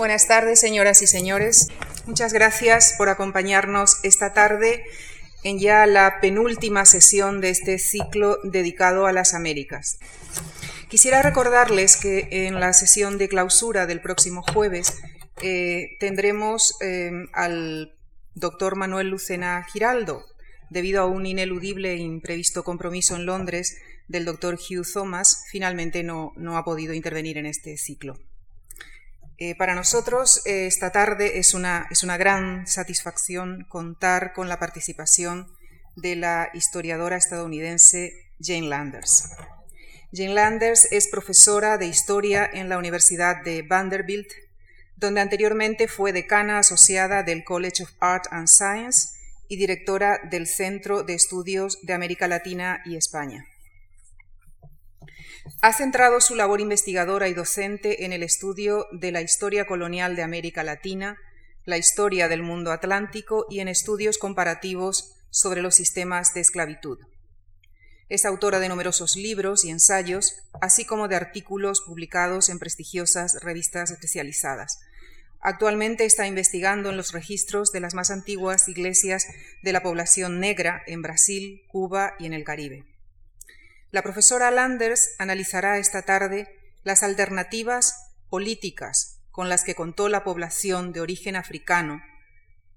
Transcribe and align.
Buenas 0.00 0.26
tardes, 0.26 0.58
señoras 0.58 1.02
y 1.02 1.06
señores. 1.06 1.68
Muchas 2.06 2.32
gracias 2.32 2.94
por 2.96 3.10
acompañarnos 3.10 4.02
esta 4.02 4.32
tarde 4.32 4.82
en 5.44 5.58
ya 5.58 5.84
la 5.84 6.20
penúltima 6.22 6.86
sesión 6.86 7.42
de 7.42 7.50
este 7.50 7.78
ciclo 7.78 8.38
dedicado 8.42 9.04
a 9.04 9.12
las 9.12 9.34
Américas. 9.34 9.98
Quisiera 10.88 11.20
recordarles 11.20 11.98
que 11.98 12.28
en 12.30 12.60
la 12.60 12.72
sesión 12.72 13.18
de 13.18 13.28
clausura 13.28 13.84
del 13.84 14.00
próximo 14.00 14.42
jueves 14.42 15.02
eh, 15.42 15.98
tendremos 16.00 16.78
eh, 16.80 17.10
al 17.34 17.94
doctor 18.34 18.76
Manuel 18.76 19.08
Lucena 19.08 19.66
Giraldo, 19.70 20.24
debido 20.70 21.02
a 21.02 21.06
un 21.08 21.26
ineludible 21.26 21.92
e 21.92 21.98
imprevisto 21.98 22.64
compromiso 22.64 23.16
en 23.16 23.26
Londres 23.26 23.76
del 24.08 24.24
doctor 24.24 24.54
Hugh 24.54 24.90
Thomas, 24.90 25.44
finalmente 25.50 26.02
no, 26.02 26.32
ha 26.56 26.64
podido 26.64 26.94
intervenir 26.94 27.36
en 27.36 27.44
este 27.44 27.76
ciclo. 27.76 28.18
Eh, 29.42 29.54
para 29.54 29.74
nosotros 29.74 30.42
eh, 30.44 30.66
esta 30.66 30.92
tarde 30.92 31.38
es 31.38 31.54
una, 31.54 31.86
es 31.90 32.02
una 32.02 32.18
gran 32.18 32.66
satisfacción 32.66 33.64
contar 33.70 34.34
con 34.34 34.50
la 34.50 34.58
participación 34.58 35.50
de 35.96 36.14
la 36.14 36.50
historiadora 36.52 37.16
estadounidense 37.16 38.12
Jane 38.38 38.68
Landers. 38.68 39.30
Jane 40.12 40.34
Landers 40.34 40.92
es 40.92 41.08
profesora 41.08 41.78
de 41.78 41.86
historia 41.86 42.50
en 42.52 42.68
la 42.68 42.76
Universidad 42.76 43.42
de 43.42 43.62
Vanderbilt, 43.62 44.30
donde 44.96 45.22
anteriormente 45.22 45.88
fue 45.88 46.12
decana 46.12 46.58
asociada 46.58 47.22
del 47.22 47.42
College 47.42 47.84
of 47.84 47.92
Art 47.98 48.26
and 48.32 48.46
Science 48.46 49.08
y 49.48 49.56
directora 49.56 50.20
del 50.30 50.46
Centro 50.46 51.02
de 51.02 51.14
Estudios 51.14 51.78
de 51.80 51.94
América 51.94 52.28
Latina 52.28 52.82
y 52.84 52.96
España. 52.96 53.46
Ha 55.60 55.72
centrado 55.72 56.20
su 56.20 56.34
labor 56.34 56.60
investigadora 56.60 57.28
y 57.28 57.34
docente 57.34 58.04
en 58.04 58.12
el 58.12 58.22
estudio 58.22 58.86
de 58.92 59.12
la 59.12 59.22
historia 59.22 59.66
colonial 59.66 60.16
de 60.16 60.22
América 60.22 60.62
Latina, 60.62 61.18
la 61.64 61.78
historia 61.78 62.28
del 62.28 62.42
mundo 62.42 62.72
atlántico 62.72 63.46
y 63.50 63.60
en 63.60 63.68
estudios 63.68 64.18
comparativos 64.18 65.14
sobre 65.30 65.62
los 65.62 65.74
sistemas 65.74 66.34
de 66.34 66.40
esclavitud. 66.40 66.98
Es 68.08 68.24
autora 68.24 68.58
de 68.58 68.68
numerosos 68.68 69.14
libros 69.16 69.64
y 69.64 69.70
ensayos, 69.70 70.34
así 70.60 70.84
como 70.84 71.06
de 71.06 71.16
artículos 71.16 71.80
publicados 71.82 72.48
en 72.48 72.58
prestigiosas 72.58 73.38
revistas 73.40 73.90
especializadas. 73.92 74.80
Actualmente 75.40 76.04
está 76.04 76.26
investigando 76.26 76.90
en 76.90 76.96
los 76.96 77.12
registros 77.12 77.72
de 77.72 77.80
las 77.80 77.94
más 77.94 78.10
antiguas 78.10 78.68
iglesias 78.68 79.26
de 79.62 79.72
la 79.72 79.82
población 79.82 80.40
negra 80.40 80.82
en 80.86 81.02
Brasil, 81.02 81.62
Cuba 81.68 82.14
y 82.18 82.26
en 82.26 82.34
el 82.34 82.44
Caribe. 82.44 82.89
La 83.90 84.02
profesora 84.02 84.50
Landers 84.50 85.10
analizará 85.18 85.78
esta 85.78 86.02
tarde 86.02 86.48
las 86.84 87.02
alternativas 87.02 87.94
políticas 88.28 89.20
con 89.30 89.48
las 89.48 89.64
que 89.64 89.74
contó 89.74 90.08
la 90.08 90.22
población 90.22 90.92
de 90.92 91.00
origen 91.00 91.34
africano, 91.34 92.00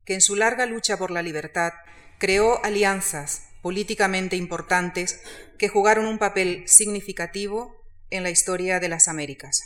que 0.06 0.16
en 0.16 0.22
su 0.22 0.36
larga 0.36 0.66
lucha 0.66 0.97
por 0.97 1.11
la 1.11 1.22
libertad 1.22 1.73
creó 2.17 2.64
alianzas 2.64 3.44
políticamente 3.61 4.36
importantes 4.36 5.22
que 5.58 5.69
jugaron 5.69 6.06
un 6.06 6.17
papel 6.17 6.64
significativo 6.67 7.75
en 8.09 8.23
la 8.23 8.30
historia 8.30 8.80
de 8.80 8.89
las 8.89 9.08
Américas. 9.08 9.61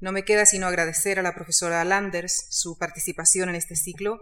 No 0.00 0.12
me 0.12 0.24
queda 0.24 0.46
sino 0.46 0.66
agradecer 0.66 1.18
a 1.18 1.22
la 1.22 1.34
profesora 1.34 1.84
Landers 1.84 2.46
su 2.50 2.78
participación 2.78 3.48
en 3.48 3.56
este 3.56 3.74
ciclo 3.74 4.20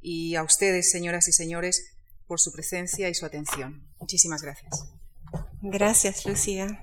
y 0.00 0.36
a 0.36 0.42
ustedes, 0.42 0.90
señoras 0.90 1.28
y 1.28 1.32
señores, 1.32 1.96
por 2.26 2.40
su 2.40 2.52
presencia 2.52 3.08
y 3.08 3.14
su 3.14 3.26
atención. 3.26 3.86
Muchísimas 3.98 4.42
gracias. 4.42 4.97
Gracias, 5.62 6.26
Lucía. 6.26 6.82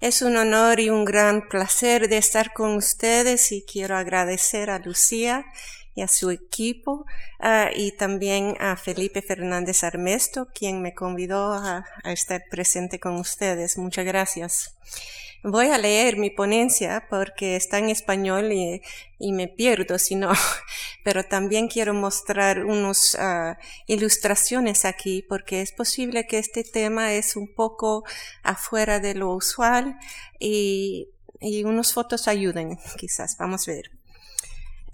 Es 0.00 0.22
un 0.22 0.36
honor 0.36 0.80
y 0.80 0.90
un 0.90 1.04
gran 1.04 1.48
placer 1.48 2.08
de 2.08 2.18
estar 2.18 2.52
con 2.52 2.76
ustedes 2.76 3.52
y 3.52 3.64
quiero 3.64 3.96
agradecer 3.96 4.70
a 4.70 4.78
Lucía 4.78 5.46
y 5.94 6.02
a 6.02 6.08
su 6.08 6.30
equipo 6.30 7.06
ah, 7.40 7.70
y 7.74 7.92
también 7.92 8.56
a 8.60 8.76
Felipe 8.76 9.22
Fernández 9.22 9.84
Armesto, 9.84 10.48
quien 10.52 10.82
me 10.82 10.94
convidó 10.94 11.52
a 11.52 11.84
estar 12.04 12.44
presente 12.50 13.00
con 13.00 13.14
ustedes. 13.16 13.78
Muchas 13.78 14.04
gracias. 14.04 14.76
Voy 15.46 15.66
a 15.66 15.76
leer 15.76 16.16
mi 16.16 16.30
ponencia 16.30 17.06
porque 17.10 17.56
está 17.56 17.78
en 17.78 17.90
español 17.90 18.50
y, 18.50 18.80
me 19.30 19.46
pierdo 19.46 19.98
si 19.98 20.14
no, 20.14 20.32
pero 21.04 21.22
también 21.22 21.68
quiero 21.68 21.92
mostrar 21.92 22.64
unas 22.64 23.14
ah, 23.18 23.58
ilustraciones 23.86 24.86
aquí 24.86 25.22
porque 25.28 25.60
es 25.60 25.72
posible 25.72 26.26
que 26.26 26.38
este 26.38 26.64
tema 26.64 27.12
es 27.12 27.36
un 27.36 27.54
poco 27.54 28.04
afuera 28.42 29.00
de 29.00 29.14
lo 29.14 29.34
usual 29.34 29.98
y, 30.38 31.10
y 31.40 31.64
unas 31.64 31.92
fotos 31.92 32.26
ayuden 32.26 32.78
quizás. 32.96 33.36
Vamos 33.38 33.68
a 33.68 33.72
ver. 33.72 33.90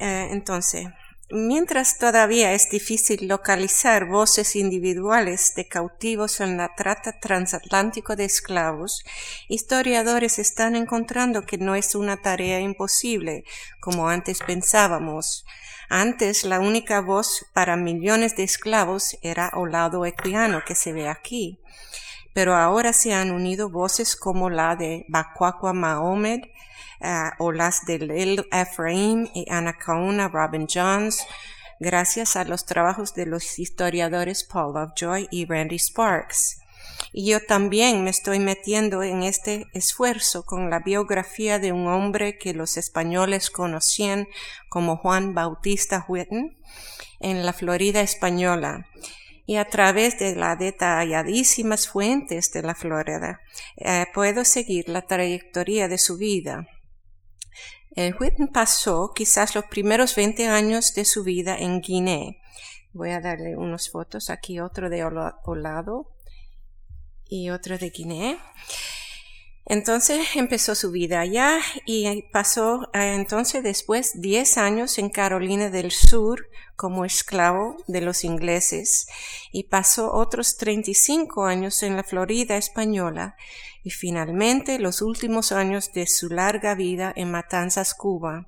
Eh, 0.00 0.28
entonces, 0.32 0.88
Mientras 1.32 1.96
todavía 1.96 2.54
es 2.54 2.70
difícil 2.70 3.28
localizar 3.28 4.06
voces 4.06 4.56
individuales 4.56 5.54
de 5.54 5.68
cautivos 5.68 6.40
en 6.40 6.56
la 6.56 6.74
trata 6.74 7.20
transatlántico 7.20 8.16
de 8.16 8.24
esclavos, 8.24 9.04
historiadores 9.48 10.40
están 10.40 10.74
encontrando 10.74 11.42
que 11.42 11.56
no 11.56 11.76
es 11.76 11.94
una 11.94 12.16
tarea 12.16 12.58
imposible, 12.58 13.44
como 13.78 14.08
antes 14.08 14.40
pensábamos. 14.44 15.44
Antes 15.88 16.42
la 16.42 16.58
única 16.58 17.00
voz 17.00 17.46
para 17.52 17.76
millones 17.76 18.34
de 18.34 18.42
esclavos 18.42 19.16
era 19.22 19.52
Olado 19.54 20.06
Equiano, 20.06 20.64
que 20.66 20.74
se 20.74 20.92
ve 20.92 21.08
aquí. 21.08 21.60
Pero 22.34 22.56
ahora 22.56 22.92
se 22.92 23.14
han 23.14 23.30
unido 23.30 23.70
voces 23.70 24.16
como 24.16 24.50
la 24.50 24.74
de 24.74 25.04
Bakwakwa 25.06 25.74
Mahomed, 25.74 26.40
uh, 27.00 27.30
o 27.38 27.52
las 27.52 27.84
de 27.86 27.98
Lil 27.98 28.46
Ephraim 28.52 29.28
y 29.34 29.46
Anacauna 29.50 30.28
Robin 30.28 30.66
Jones, 30.72 31.24
gracias 31.78 32.36
a 32.36 32.44
los 32.44 32.66
trabajos 32.66 33.14
de 33.14 33.26
los 33.26 33.58
historiadores 33.58 34.44
Paul 34.44 34.74
Lovejoy 34.74 35.28
y 35.30 35.46
Randy 35.46 35.78
Sparks. 35.78 36.58
Y 37.12 37.26
yo 37.30 37.40
también 37.40 38.04
me 38.04 38.10
estoy 38.10 38.38
metiendo 38.38 39.02
en 39.02 39.22
este 39.22 39.66
esfuerzo 39.72 40.44
con 40.44 40.70
la 40.70 40.80
biografía 40.80 41.58
de 41.58 41.72
un 41.72 41.88
hombre 41.88 42.38
que 42.38 42.54
los 42.54 42.76
españoles 42.76 43.50
conocían 43.50 44.28
como 44.68 44.96
Juan 44.96 45.34
Bautista 45.34 46.04
Hueton 46.06 46.56
en 47.18 47.44
la 47.44 47.52
Florida 47.52 48.00
española 48.00 48.86
y 49.46 49.56
a 49.56 49.64
través 49.64 50.18
de 50.20 50.36
las 50.36 50.58
detalladísimas 50.58 51.88
fuentes 51.88 52.52
de 52.52 52.62
la 52.62 52.76
Florida 52.76 53.40
eh, 53.76 54.06
puedo 54.14 54.44
seguir 54.44 54.88
la 54.88 55.02
trayectoria 55.02 55.88
de 55.88 55.98
su 55.98 56.16
vida. 56.16 56.68
El 58.00 58.16
Whitney 58.18 58.48
pasó 58.48 59.12
quizás 59.14 59.54
los 59.54 59.66
primeros 59.66 60.16
20 60.16 60.48
años 60.48 60.94
de 60.94 61.04
su 61.04 61.22
vida 61.22 61.58
en 61.58 61.82
Guinea. 61.82 62.32
Voy 62.94 63.10
a 63.10 63.20
darle 63.20 63.58
unas 63.58 63.90
fotos. 63.90 64.30
Aquí 64.30 64.58
otro 64.58 64.88
de 64.88 65.04
Olado 65.04 66.10
y 67.28 67.50
otro 67.50 67.76
de 67.76 67.90
Guinea. 67.90 68.38
Entonces 69.66 70.34
empezó 70.34 70.74
su 70.74 70.90
vida 70.90 71.20
allá 71.20 71.58
y 71.84 72.22
pasó 72.32 72.88
eh, 72.94 73.12
entonces 73.14 73.62
después 73.62 74.18
10 74.18 74.56
años 74.56 74.96
en 74.96 75.10
Carolina 75.10 75.68
del 75.68 75.90
Sur 75.90 76.48
como 76.76 77.04
esclavo 77.04 77.76
de 77.86 78.00
los 78.00 78.24
ingleses 78.24 79.08
y 79.52 79.64
pasó 79.64 80.14
otros 80.14 80.56
35 80.56 81.44
años 81.44 81.82
en 81.82 81.96
la 81.96 82.02
Florida 82.02 82.56
española 82.56 83.36
y 83.82 83.90
finalmente 83.90 84.78
los 84.78 85.02
últimos 85.02 85.52
años 85.52 85.92
de 85.92 86.06
su 86.06 86.28
larga 86.28 86.74
vida 86.74 87.12
en 87.14 87.30
Matanzas, 87.30 87.94
Cuba. 87.94 88.46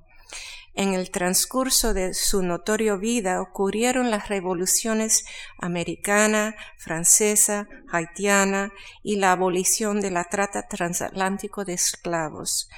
En 0.75 0.93
el 0.93 1.11
transcurso 1.11 1.93
de 1.93 2.13
su 2.15 2.41
notorio 2.41 2.97
vida 2.97 3.41
ocurrieron 3.41 4.09
las 4.09 4.29
revoluciones 4.29 5.25
americana, 5.59 6.55
francesa, 6.77 7.67
haitiana 7.91 8.73
y 9.03 9.17
la 9.17 9.33
abolición 9.33 10.01
de 10.01 10.09
la 10.09 10.23
trata 10.23 10.67
transatlántico 10.67 11.63
de 11.63 11.73
esclavos 11.73 12.69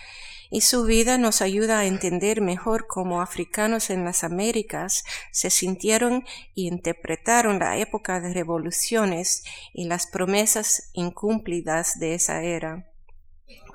y 0.50 0.62
su 0.62 0.84
vida 0.84 1.18
nos 1.18 1.42
ayuda 1.42 1.80
a 1.80 1.86
entender 1.86 2.42
mejor 2.42 2.88
cómo 2.88 3.22
africanos 3.22 3.90
en 3.90 4.06
las 4.06 4.24
Américas 4.24 5.04
se 5.32 5.50
sintieron 5.50 6.26
y 6.54 6.68
interpretaron 6.68 7.60
la 7.60 7.78
época 7.78 8.20
de 8.20 8.34
revoluciones 8.34 9.44
y 9.74 9.86
las 9.86 10.08
promesas 10.08 10.90
incumplidas 10.94 12.00
de 12.00 12.16
esa 12.16 12.44
era. 12.44 12.92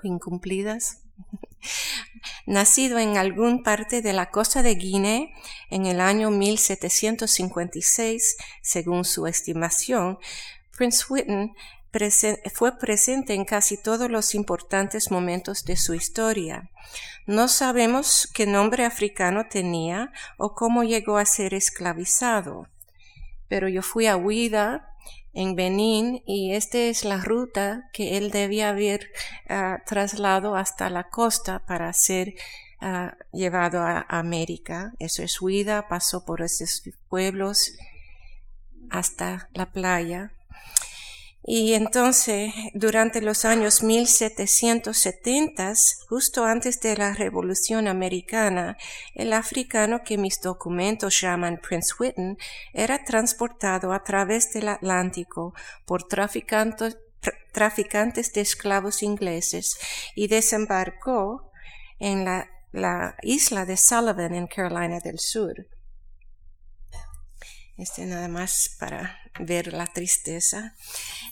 ¿Incumplidas? 0.02 1.02
Nacido 2.46 2.98
en 2.98 3.16
algún 3.16 3.62
parte 3.62 4.02
de 4.02 4.12
la 4.12 4.30
costa 4.30 4.62
de 4.62 4.74
Guinea 4.74 5.28
en 5.70 5.86
el 5.86 6.00
año 6.00 6.30
1756, 6.30 8.36
según 8.62 9.04
su 9.04 9.26
estimación, 9.26 10.18
Prince 10.76 11.04
Fue 12.52 12.78
presente 12.78 13.34
en 13.34 13.44
casi 13.44 13.76
todos 13.76 14.10
los 14.10 14.34
importantes 14.34 15.10
momentos 15.10 15.64
de 15.64 15.76
su 15.76 15.94
historia. 15.94 16.70
No 17.26 17.48
sabemos 17.48 18.28
qué 18.32 18.46
nombre 18.46 18.84
africano 18.84 19.46
tenía 19.48 20.12
o 20.36 20.54
cómo 20.54 20.84
llegó 20.84 21.18
a 21.18 21.24
ser 21.24 21.54
esclavizado, 21.54 22.68
pero 23.48 23.68
yo 23.68 23.82
fui 23.82 24.06
a 24.06 24.16
Huida, 24.16 24.86
en 25.32 25.54
Benín, 25.54 26.22
y 26.26 26.54
esta 26.54 26.78
es 26.78 27.04
la 27.04 27.18
ruta 27.18 27.88
que 27.92 28.16
él 28.16 28.30
debía 28.30 28.70
haber 28.70 29.10
uh, 29.48 29.76
trasladado 29.86 30.56
hasta 30.56 30.90
la 30.90 31.08
costa 31.08 31.64
para 31.66 31.92
ser 31.92 32.34
ah, 32.80 33.16
llevado 33.32 33.80
a 33.80 34.06
América. 34.08 34.92
Eso 34.98 35.22
es 35.22 35.40
huida, 35.40 35.86
pasó 35.88 36.24
por 36.24 36.42
esos 36.42 36.82
pueblos 37.08 37.76
hasta 38.90 39.48
la 39.52 39.70
playa. 39.70 40.32
Y 41.52 41.74
entonces, 41.74 42.54
durante 42.74 43.20
los 43.20 43.44
años 43.44 43.82
1770, 43.82 45.74
justo 46.08 46.44
antes 46.44 46.80
de 46.80 46.96
la 46.96 47.12
Revolución 47.12 47.88
Americana, 47.88 48.76
el 49.16 49.32
africano 49.32 50.04
que 50.04 50.16
mis 50.16 50.40
documentos 50.40 51.20
llaman 51.20 51.60
Prince 51.60 51.92
Whitten 51.98 52.38
era 52.72 53.02
transportado 53.02 53.92
a 53.92 54.04
través 54.04 54.52
del 54.52 54.68
Atlántico 54.68 55.52
por 55.86 56.06
traficantes, 56.06 56.98
traficantes 57.50 58.32
de 58.32 58.42
esclavos 58.42 59.02
ingleses 59.02 59.76
y 60.14 60.28
desembarcó 60.28 61.50
en 61.98 62.26
la, 62.26 62.48
la 62.70 63.16
isla 63.22 63.66
de 63.66 63.76
Sullivan 63.76 64.36
en 64.36 64.46
Carolina 64.46 65.00
del 65.00 65.18
Sur. 65.18 65.66
Este 67.80 68.04
nada 68.04 68.28
más 68.28 68.76
para 68.78 69.18
ver 69.38 69.72
la 69.72 69.86
tristeza. 69.86 70.74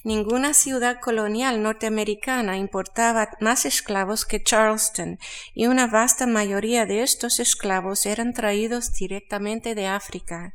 Ninguna 0.03 0.55
ciudad 0.55 0.99
colonial 0.99 1.63
norteamericana 1.63 2.57
importaba 2.57 3.29
más 3.39 3.67
esclavos 3.67 4.25
que 4.25 4.43
Charleston, 4.43 5.19
y 5.53 5.67
una 5.67 5.89
vasta 5.89 6.27
mayoría 6.27 6.87
de 6.87 7.03
estos 7.03 7.39
esclavos 7.39 8.07
eran 8.07 8.33
traídos 8.33 8.95
directamente 8.95 9.75
de 9.75 9.89
África. 9.89 10.55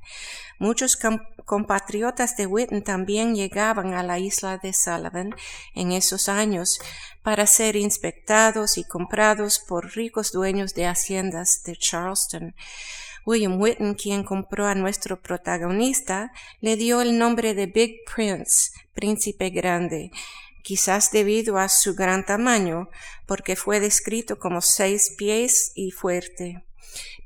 Muchos 0.57 0.97
compatriotas 1.45 2.37
de 2.37 2.47
Whitten 2.47 2.83
también 2.83 3.35
llegaban 3.35 3.93
a 3.93 4.01
la 4.01 4.17
isla 4.17 4.57
de 4.57 4.73
Sullivan 4.73 5.35
en 5.75 5.91
esos 5.91 6.27
años 6.27 6.79
para 7.21 7.45
ser 7.45 7.75
inspectados 7.75 8.79
y 8.79 8.83
comprados 8.83 9.59
por 9.59 9.93
ricos 9.93 10.31
dueños 10.31 10.73
de 10.73 10.87
haciendas 10.87 11.61
de 11.63 11.75
Charleston. 11.75 12.55
William 13.25 13.59
Whitten, 13.59 13.93
quien 13.95 14.23
compró 14.23 14.67
a 14.67 14.75
nuestro 14.75 15.21
protagonista, 15.21 16.31
le 16.61 16.75
dio 16.75 17.01
el 17.01 17.17
nombre 17.17 17.53
de 17.53 17.67
Big 17.67 18.01
Prince, 18.13 18.71
príncipe 18.93 19.49
grande, 19.49 20.11
quizás 20.63 21.11
debido 21.11 21.57
a 21.57 21.69
su 21.69 21.95
gran 21.95 22.25
tamaño, 22.25 22.89
porque 23.25 23.55
fue 23.55 23.79
descrito 23.79 24.39
como 24.39 24.61
seis 24.61 25.13
pies 25.17 25.71
y 25.75 25.91
fuerte. 25.91 26.63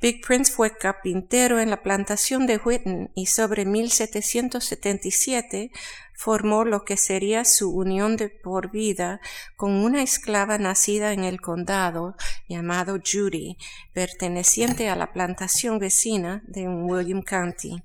Big 0.01 0.25
Prince 0.25 0.51
fue 0.51 0.77
carpintero 0.77 1.59
en 1.59 1.69
la 1.69 1.81
plantación 1.81 2.45
de 2.45 2.57
Whitten 2.57 3.11
y 3.15 3.27
sobre 3.27 3.65
1777 3.65 5.71
formó 6.13 6.65
lo 6.65 6.83
que 6.83 6.97
sería 6.97 7.45
su 7.45 7.71
unión 7.71 8.17
de 8.17 8.29
por 8.29 8.71
vida 8.71 9.19
con 9.55 9.71
una 9.71 10.01
esclava 10.01 10.57
nacida 10.57 11.13
en 11.13 11.23
el 11.23 11.41
condado 11.41 12.15
llamado 12.47 12.99
Judy, 12.99 13.57
perteneciente 13.93 14.89
a 14.89 14.95
la 14.95 15.13
plantación 15.13 15.79
vecina 15.79 16.43
de 16.47 16.67
William 16.67 17.21
County 17.21 17.83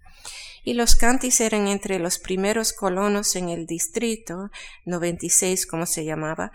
y 0.64 0.75
los 0.75 0.96
Cantis 0.96 1.40
eran 1.40 1.67
entre 1.67 1.99
los 1.99 2.19
primeros 2.19 2.73
colonos 2.73 3.35
en 3.37 3.49
el 3.49 3.67
distrito, 3.67 4.50
96 4.85 5.67
como 5.67 5.87
se 5.87 6.05
llamaba, 6.05 6.52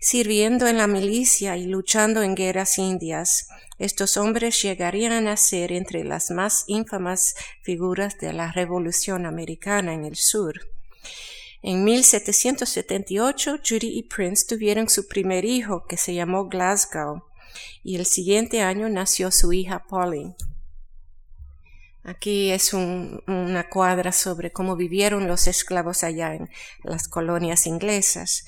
sirviendo 0.00 0.66
en 0.66 0.78
la 0.78 0.86
milicia 0.86 1.56
y 1.56 1.66
luchando 1.66 2.22
en 2.22 2.34
guerras 2.34 2.78
indias. 2.78 3.48
Estos 3.82 4.16
hombres 4.16 4.62
llegarían 4.62 5.26
a 5.26 5.36
ser 5.36 5.72
entre 5.72 6.04
las 6.04 6.30
más 6.30 6.62
ínfamas 6.68 7.34
figuras 7.62 8.16
de 8.16 8.32
la 8.32 8.52
Revolución 8.52 9.26
Americana 9.26 9.92
en 9.92 10.04
el 10.04 10.14
sur. 10.14 10.68
En 11.62 11.82
1778, 11.82 13.56
Judy 13.68 13.98
y 13.98 14.04
Prince 14.04 14.46
tuvieron 14.46 14.88
su 14.88 15.08
primer 15.08 15.44
hijo, 15.44 15.84
que 15.88 15.96
se 15.96 16.14
llamó 16.14 16.48
Glasgow, 16.48 17.24
y 17.82 17.96
el 17.96 18.06
siguiente 18.06 18.62
año 18.62 18.88
nació 18.88 19.32
su 19.32 19.52
hija 19.52 19.84
Polly. 19.88 20.32
Aquí 22.04 22.52
es 22.52 22.74
una 22.74 23.68
cuadra 23.68 24.12
sobre 24.12 24.52
cómo 24.52 24.76
vivieron 24.76 25.26
los 25.26 25.48
esclavos 25.48 26.04
allá 26.04 26.36
en 26.36 26.48
las 26.84 27.08
colonias 27.08 27.66
inglesas. 27.66 28.44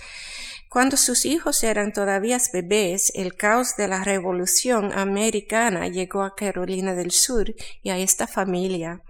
Cuando 0.75 0.97
sus 0.97 1.25
hijos 1.25 1.63
eran 1.63 1.93
todavía 1.93 2.37
bebés, 2.53 3.13
el 3.15 3.37
caos 3.37 3.77
de 3.77 3.87
la 3.87 4.03
Revolución 4.03 4.91
Americana 4.93 5.87
llegó 5.87 6.23
a 6.23 6.35
Carolina 6.35 6.95
del 6.95 7.13
Sur 7.13 7.55
y 7.85 7.91
a 7.91 7.99
esta 7.99 8.27
familia. 8.27 9.01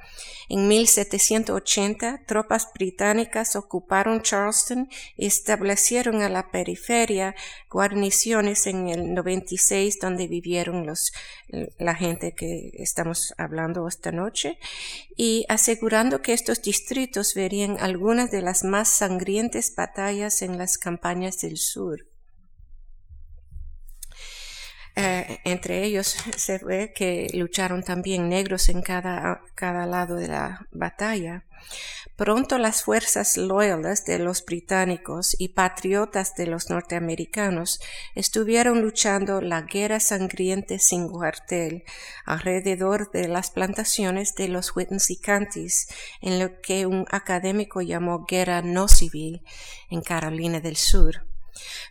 En 0.50 0.69
1780, 0.69 2.25
tropas 2.26 2.69
británicas 2.75 3.56
ocuparon 3.56 4.20
Charleston 4.20 4.90
y 5.16 5.26
establecieron 5.26 6.20
a 6.20 6.28
la 6.28 6.50
periferia 6.50 7.34
guarniciones 7.70 8.67
en 8.67 8.88
el 8.88 9.14
96 9.14 9.99
donde 10.00 10.28
vivieron 10.28 10.87
los, 10.87 11.12
la 11.78 11.94
gente 11.94 12.34
que 12.34 12.72
estamos 12.75 13.34
hablando 13.38 13.88
esta 13.88 14.12
noche 14.12 14.58
y 15.17 15.46
asegurando 15.49 16.20
que 16.20 16.34
estos 16.34 16.60
distritos 16.60 17.34
verían 17.34 17.78
algunas 17.81 18.31
de 18.31 18.43
las 18.43 18.64
más 18.64 18.88
sangrientas 18.88 19.72
batallas 19.75 20.43
en 20.43 20.58
las 20.58 20.76
campañas 20.76 21.38
del 21.38 21.54
sur. 21.56 22.06
Eh, 24.97 25.41
entre 25.45 25.83
ellos 25.85 26.17
se 26.37 26.59
ve 26.59 26.93
que 26.95 27.29
lucharon 27.35 27.83
también 27.83 28.29
negros 28.29 28.69
en 28.69 28.81
cada, 28.81 29.43
cada 29.55 29.87
lado 29.87 30.17
de 30.17 30.29
la 30.29 30.69
batalla. 30.71 31.45
Pronto 32.17 32.59
las 32.59 32.85
fuerzas 32.85 33.37
loyales 33.37 34.05
de 34.05 34.21
los 34.21 34.45
británicos 34.45 35.35
y 35.37 35.49
patriotas 35.49 36.37
de 36.37 36.47
los 36.47 36.71
norteamericanos 36.71 37.81
estuvieron 38.15 38.83
luchando 38.83 39.41
la 39.41 39.62
guerra 39.62 39.99
sangrienta 39.99 40.79
sin 40.79 41.09
cuartel 41.09 41.83
alrededor 42.25 43.11
de 43.11 43.27
las 43.27 43.51
plantaciones 43.51 44.37
de 44.37 44.47
los 44.47 44.73
Cantis, 45.21 45.89
en 46.21 46.39
lo 46.39 46.61
que 46.61 46.87
un 46.87 47.05
académico 47.11 47.81
llamó 47.83 48.25
guerra 48.27 48.62
no 48.62 48.87
civil 48.87 49.43
en 49.91 50.01
Carolina 50.01 50.61
del 50.61 50.77
Sur. 50.77 51.33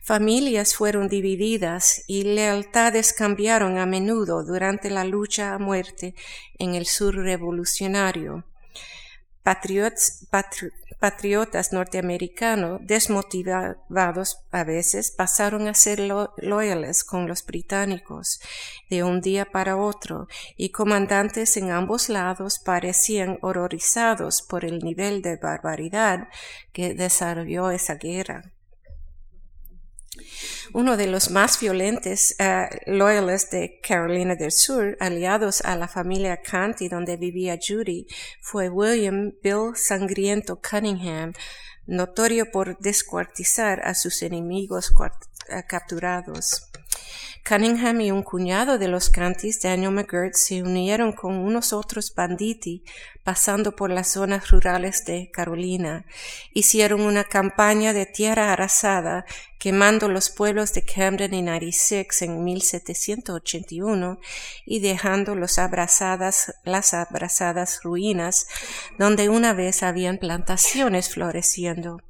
Familias 0.02 0.76
fueron 0.76 1.08
divididas 1.08 2.04
y 2.08 2.24
lealtades 2.24 3.14
cambiaron 3.14 3.78
a 3.78 3.86
menudo 3.86 4.44
durante 4.44 4.90
la 4.90 5.04
lucha 5.04 5.54
a 5.54 5.60
muerte 5.60 6.16
en 6.60 6.76
el 6.76 6.86
sur 6.86 7.16
revolucionario. 7.16 8.46
Patriotas, 9.44 11.74
norteamericanos, 11.74 12.80
desmotivados 12.82 14.40
a 14.52 14.64
veces, 14.64 15.12
pasaron 15.12 15.68
a 15.68 15.74
ser 15.74 16.00
loyales 16.38 17.04
con 17.04 17.28
los 17.28 17.46
británicos 17.46 18.40
de 18.90 19.04
un 19.04 19.20
día 19.20 19.44
para 19.44 19.76
otro, 19.76 20.30
y 20.56 20.70
comandantes 20.70 21.58
en 21.58 21.72
ambos 21.72 22.08
lados 22.08 22.60
parecían 22.60 23.38
horrorizados 23.42 24.42
por 24.42 24.64
el 24.64 24.80
nivel 24.80 25.22
de 25.22 25.36
barbaridad 25.36 26.30
que 26.72 26.94
desarrolló 26.94 27.70
esa 27.70 27.96
guerra. 27.96 28.54
Uno 30.74 30.98
de 30.98 31.08
los 31.08 31.30
más 31.30 31.60
violentos 31.60 32.36
uh, 32.40 32.92
loyales 32.92 33.50
de 33.50 33.80
Carolina 33.82 34.36
del 34.36 34.52
Sur, 34.52 34.98
aliados 35.00 35.62
a 35.62 35.76
la 35.76 35.88
familia 35.88 36.42
Canty 36.42 36.88
donde 36.88 37.18
vivía 37.18 37.58
Judy, 37.58 38.08
fue 38.42 38.70
William 38.70 39.34
Bill 39.42 39.76
Sangriento 39.76 40.60
Cunningham, 40.62 41.34
notorio 41.86 42.52
por 42.52 42.78
descuartizar 42.80 43.82
a 43.86 43.94
sus 43.94 44.22
enemigos 44.22 44.94
capturados. 45.68 46.70
Cunningham 47.48 48.00
y 48.00 48.12
un 48.12 48.24
cuñado 48.24 48.78
de 48.78 48.88
los 48.88 49.10
Cantys, 49.10 49.62
Daniel 49.62 49.92
McGirt, 49.92 50.34
se 50.34 50.64
unieron 50.64 51.12
con 51.12 51.36
unos 51.36 51.74
otros 51.74 52.14
banditi 52.16 52.86
pasando 53.24 53.76
por 53.76 53.90
las 53.90 54.12
zonas 54.12 54.50
rurales 54.50 55.04
de 55.06 55.30
Carolina. 55.32 56.06
Hicieron 56.54 57.02
una 57.02 57.26
campaña 57.26 57.92
de 57.92 58.06
tierra 58.06 58.54
arrasada, 58.54 59.26
quemando 59.60 60.08
los 60.08 60.30
pueblos 60.30 60.74
de 60.74 60.84
Camden 60.84 61.34
y 61.34 61.42
96 61.42 62.22
en 62.22 62.44
1781 62.44 64.20
y 64.66 64.80
dejando 64.80 65.36
los 65.36 65.60
abrazadas, 65.60 66.54
las 66.64 66.94
abrazadas 66.94 67.82
ruinas 67.84 68.48
donde 68.98 69.28
una 69.28 69.54
vez 69.54 69.84
habían 69.84 70.18
plantaciones 70.18 71.10
floreciendo. 71.10 72.02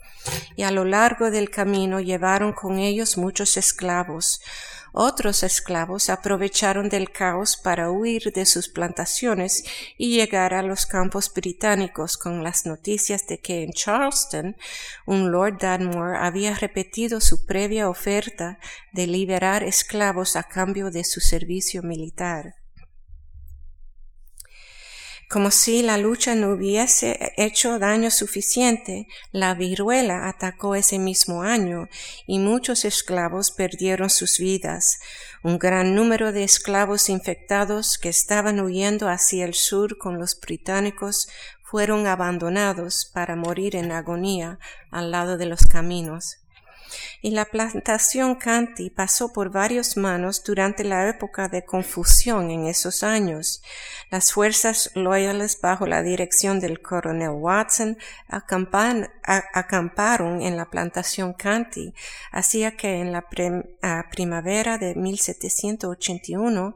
Y 0.56 0.64
a 0.64 0.72
lo 0.72 0.86
largo 0.86 1.32
del 1.32 1.50
camino 1.50 2.00
llevaron 2.00 2.54
con 2.54 2.80
ellos 2.80 3.18
muchos 3.18 3.58
esclavos, 3.58 4.42
otros 4.94 5.44
esclavos 5.44 6.10
aprovecharon 6.10 6.88
del 6.88 7.12
caos 7.12 7.58
para 7.58 7.92
huir 7.92 8.32
de 8.32 8.46
sus 8.46 8.70
plantaciones 8.70 9.64
y 9.98 10.16
llegar 10.16 10.54
a 10.54 10.62
los 10.62 10.86
campos 10.86 11.34
británicos 11.34 12.16
con 12.16 12.44
las 12.44 12.66
noticias 12.66 13.28
de 13.28 13.40
que 13.40 13.64
en 13.64 13.74
Charleston 13.74 14.56
un 15.06 15.32
Lord 15.32 15.58
Danmore 15.60 16.18
había 16.18 16.54
repetido 16.54 17.20
su 17.20 17.46
previa 17.46 17.90
oferta 17.90 18.60
de 18.94 19.08
liberar 19.08 19.64
esclavos 19.64 20.36
a 20.36 20.44
cambio 20.44 20.92
de 20.92 21.04
su 21.04 21.20
servicio 21.20 21.82
militar. 21.82 22.63
Como 25.34 25.50
si 25.50 25.82
la 25.82 25.98
lucha 25.98 26.36
no 26.36 26.52
hubiese 26.52 27.34
hecho 27.38 27.80
daño 27.80 28.12
suficiente, 28.12 29.08
la 29.32 29.56
viruela 29.56 30.30
atacó 30.30 30.76
ese 30.76 31.00
mismo 31.00 31.42
año 31.42 31.90
y 32.28 32.38
muchos 32.38 32.86
esclavos 32.86 33.50
perdieron 33.50 34.12
sus 34.12 34.38
vidas. 34.38 35.00
Un 35.42 35.58
gran 35.58 35.96
número 35.96 36.34
de 36.34 36.44
esclavos 36.44 37.10
infectados 37.10 37.98
que 37.98 38.10
estaban 38.10 38.60
huyendo 38.60 39.10
hacia 39.10 39.46
el 39.46 39.56
sur 39.56 39.98
con 39.98 40.20
los 40.20 40.40
británicos 40.40 41.28
fueron 41.64 42.06
abandonados 42.06 43.10
para 43.12 43.36
morir 43.36 43.76
en 43.76 43.92
agonía 43.92 44.60
al 44.92 45.10
lado 45.10 45.38
de 45.38 45.48
los 45.48 45.66
caminos 45.66 46.43
y 47.22 47.32
la 47.32 47.46
plantación 47.46 48.36
Canti 48.36 48.90
pasó 48.90 49.32
por 49.34 49.52
varias 49.52 49.98
manos 49.98 50.44
durante 50.44 50.84
la 50.84 51.10
época 51.10 51.50
de 51.50 51.66
confusión 51.66 52.52
en 52.52 52.68
esos 52.68 53.02
años. 53.04 53.64
Las 54.10 54.34
fuerzas 54.34 54.92
loyales 54.94 55.60
bajo 55.62 55.88
la 55.88 56.04
dirección 56.04 56.60
del 56.60 56.82
coronel 56.82 57.32
Watson 57.32 57.98
acamparon 58.28 60.42
en 60.42 60.58
la 60.58 60.70
plantación 60.70 61.34
Canti, 61.34 61.96
hacía 62.32 62.78
que 62.78 63.00
en 63.00 63.12
la 63.12 63.28
primavera 64.12 64.78
de 64.78 64.94
1781 64.96 66.76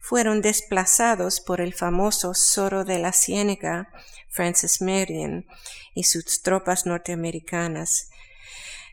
fueron 0.00 0.40
desplazados 0.40 1.40
por 1.40 1.60
el 1.60 1.74
famoso 1.74 2.32
Zoro 2.34 2.84
de 2.84 2.98
la 2.98 3.12
Ciénega, 3.12 3.90
Francis 4.28 4.80
Marion, 4.80 5.46
y 5.94 6.04
sus 6.04 6.42
tropas 6.42 6.86
norteamericanas. 6.86 8.10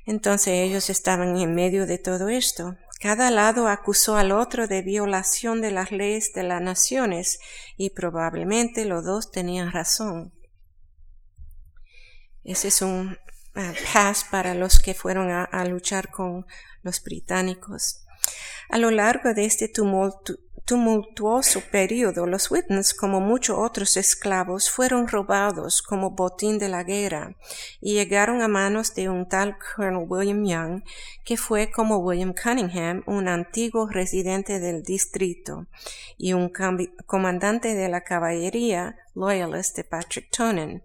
Entonces 0.05 0.53
ellos 0.53 0.89
estaban 0.89 1.37
en 1.37 1.55
medio 1.55 1.85
de 1.85 1.97
todo 1.97 2.29
esto. 2.29 2.75
Cada 2.99 3.31
lado 3.31 3.67
acusó 3.67 4.15
al 4.17 4.31
otro 4.31 4.67
de 4.67 4.81
violación 4.81 5.61
de 5.61 5.71
las 5.71 5.91
leyes 5.91 6.31
de 6.33 6.43
las 6.43 6.61
naciones 6.61 7.39
y 7.75 7.89
probablemente 7.89 8.85
los 8.85 9.03
dos 9.03 9.31
tenían 9.31 9.71
razón. 9.71 10.33
Ese 12.43 12.67
es 12.67 12.81
un 12.81 13.17
uh, 13.55 13.93
pass 13.93 14.25
para 14.29 14.53
los 14.53 14.79
que 14.79 14.93
fueron 14.93 15.31
a 15.31 15.65
luchar 15.65 16.11
con 16.11 16.45
los 16.83 17.03
británicos. 17.03 18.05
A 18.69 18.77
lo 18.77 18.91
largo 18.91 19.33
de 19.33 19.45
este 19.45 19.67
tumulto, 19.67 20.35
tumultuoso 20.65 21.61
periodo, 21.61 22.25
los 22.25 22.49
Whitens, 22.49 22.93
como 22.93 23.21
muchos 23.21 23.57
otros 23.59 23.97
esclavos, 23.97 24.69
fueron 24.69 25.07
robados 25.07 25.81
como 25.81 26.11
botín 26.11 26.57
de 26.57 26.69
la 26.69 26.83
guerra 26.83 27.35
y 27.79 27.93
llegaron 27.93 28.41
a 28.41 28.47
manos 28.47 28.95
de 28.95 29.07
un 29.07 29.29
tal 29.29 29.57
Colonel 29.57 30.05
William 30.09 30.43
Young, 30.43 30.83
que 31.23 31.37
fue 31.37 31.71
como 31.71 31.97
William 31.97 32.33
Cunningham, 32.33 33.03
un 33.05 33.27
antiguo 33.27 33.87
residente 33.87 34.59
del 34.59 34.81
distrito 34.81 35.67
y 36.17 36.33
un 36.33 36.51
comandante 37.05 37.75
de 37.75 37.87
la 37.87 38.01
caballería 38.01 38.97
loyalist 39.13 39.77
de 39.77 39.83
Patrick 39.83 40.29
Tonin. 40.29 40.83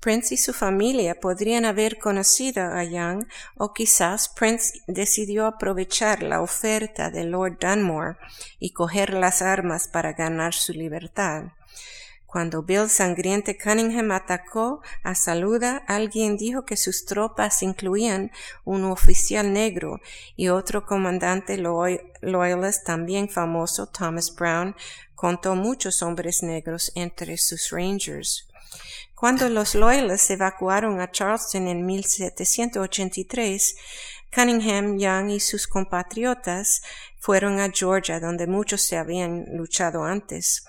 Prince 0.00 0.34
y 0.34 0.36
su 0.36 0.52
familia 0.52 1.18
podrían 1.18 1.64
haber 1.64 1.98
conocido 1.98 2.62
a 2.62 2.84
Young 2.84 3.26
o 3.56 3.72
quizás 3.72 4.28
Prince 4.28 4.80
decidió 4.86 5.46
aprovechar 5.46 6.22
la 6.22 6.40
oferta 6.40 7.10
de 7.10 7.24
Lord 7.24 7.58
Dunmore 7.60 8.16
y 8.60 8.70
coger 8.70 9.12
las 9.12 9.42
armas 9.42 9.88
para 9.88 10.12
ganar 10.12 10.54
su 10.54 10.72
libertad. 10.72 11.52
Cuando 12.28 12.62
Bill 12.62 12.90
Sangriente 12.90 13.56
Cunningham 13.56 14.12
atacó 14.12 14.82
a 15.02 15.14
Saluda, 15.14 15.82
alguien 15.88 16.36
dijo 16.36 16.66
que 16.66 16.76
sus 16.76 17.06
tropas 17.06 17.62
incluían 17.62 18.30
un 18.66 18.84
oficial 18.84 19.50
negro 19.50 20.02
y 20.36 20.48
otro 20.48 20.84
comandante 20.84 21.56
loyalist 21.56 22.84
también 22.84 23.30
famoso, 23.30 23.86
Thomas 23.86 24.34
Brown, 24.34 24.76
contó 25.14 25.54
muchos 25.54 26.02
hombres 26.02 26.42
negros 26.42 26.92
entre 26.94 27.38
sus 27.38 27.70
rangers. 27.70 28.46
Cuando 29.18 29.48
los 29.48 29.74
Loyalists 29.74 30.30
evacuaron 30.30 31.00
a 31.00 31.10
Charleston 31.10 31.66
en 31.66 31.84
1783, 31.84 33.74
Cunningham, 34.32 34.96
Young 34.96 35.30
y 35.30 35.40
sus 35.40 35.66
compatriotas 35.66 36.82
fueron 37.18 37.58
a 37.58 37.68
Georgia, 37.68 38.20
donde 38.20 38.46
muchos 38.46 38.82
se 38.82 38.96
habían 38.96 39.44
luchado 39.56 40.04
antes. 40.04 40.64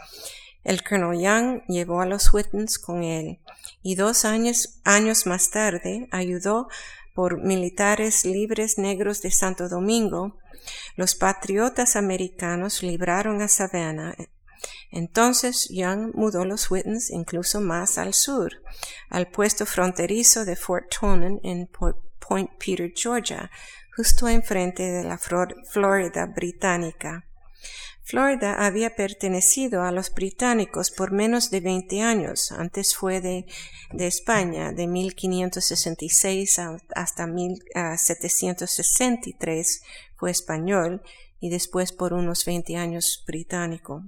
El 0.63 0.83
Colonel 0.83 1.21
Young 1.21 1.61
llevó 1.67 2.01
a 2.01 2.07
los 2.07 2.33
Whitens 2.33 2.79
con 2.79 3.03
él 3.03 3.39
y 3.83 3.93
dos 3.93 4.25
años, 4.25 4.81
años 4.83 5.27
más 5.27 5.51
tarde 5.51 6.07
ayudó 6.09 6.69
por 7.13 7.43
militares 7.43 8.25
libres 8.25 8.79
negros 8.79 9.21
de 9.21 9.29
Santo 9.29 9.69
Domingo. 9.69 10.39
Los 10.95 11.13
patriotas 11.13 11.95
americanos 11.95 12.81
libraron 12.81 13.43
a 13.43 13.47
Savannah 13.47 14.15
entonces 14.91 15.67
Young 15.69 16.11
mudó 16.13 16.45
los 16.45 16.69
Whitens 16.71 17.09
incluso 17.09 17.61
más 17.61 17.97
al 17.97 18.13
sur, 18.13 18.61
al 19.09 19.29
puesto 19.29 19.65
fronterizo 19.65 20.45
de 20.45 20.55
Fort 20.55 20.85
Tonin 20.99 21.39
en 21.43 21.67
Point 21.67 22.49
Peter, 22.57 22.91
Georgia, 22.95 23.49
justo 23.95 24.27
enfrente 24.27 24.83
de 24.83 25.03
la 25.03 25.17
Florida 25.17 26.25
británica. 26.25 27.25
Florida 28.09 28.65
había 28.65 28.95
pertenecido 28.95 29.83
a 29.83 29.91
los 29.91 30.11
británicos 30.11 30.89
por 30.89 31.11
menos 31.11 31.51
de 31.51 31.59
20 31.59 32.01
años, 32.01 32.51
antes 32.51 32.95
fue 32.95 33.21
de, 33.21 33.45
España, 33.99 34.71
de 34.71 34.87
1566 34.87 36.59
hasta 36.95 37.27
1763 37.27 39.81
fue 40.15 40.31
español 40.31 41.03
y 41.39 41.51
después 41.51 41.91
por 41.91 42.13
unos 42.13 42.45
20 42.45 42.77
años 42.77 43.23
británico. 43.27 44.05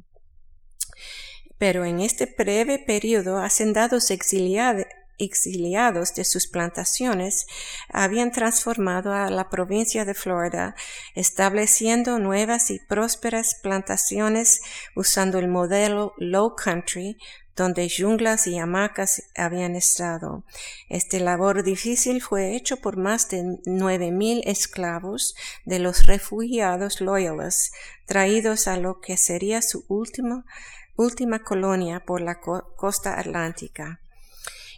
Pero 1.57 1.85
en 1.85 1.99
este 1.99 2.25
breve 2.25 2.79
periodo, 2.79 3.37
hacendados 3.37 4.09
exiliados 4.09 6.15
de 6.15 6.25
sus 6.25 6.47
plantaciones 6.47 7.45
habían 7.89 8.31
transformado 8.31 9.13
a 9.13 9.29
la 9.29 9.49
provincia 9.49 10.03
de 10.03 10.15
Florida, 10.15 10.75
estableciendo 11.13 12.17
nuevas 12.17 12.71
y 12.71 12.79
prósperas 12.79 13.55
plantaciones 13.61 14.61
usando 14.95 15.37
el 15.37 15.47
modelo 15.47 16.13
Low 16.17 16.55
Country, 16.55 17.17
donde 17.55 17.89
junglas 17.89 18.47
y 18.47 18.57
hamacas 18.57 19.23
habían 19.35 19.75
estado. 19.75 20.43
Este 20.89 21.19
labor 21.19 21.63
difícil 21.63 22.21
fue 22.21 22.55
hecho 22.55 22.77
por 22.77 22.97
más 22.97 23.29
de 23.29 23.59
nueve 23.65 24.11
mil 24.11 24.41
esclavos 24.45 25.35
de 25.65 25.79
los 25.79 26.07
refugiados 26.07 27.01
loyalists 27.01 27.71
traídos 28.05 28.67
a 28.67 28.77
lo 28.77 28.99
que 28.99 29.17
sería 29.17 29.61
su 29.61 29.85
última 29.89 30.45
última 30.95 31.43
colonia 31.43 32.01
por 32.05 32.21
la 32.21 32.39
costa 32.39 33.19
atlántica, 33.19 34.01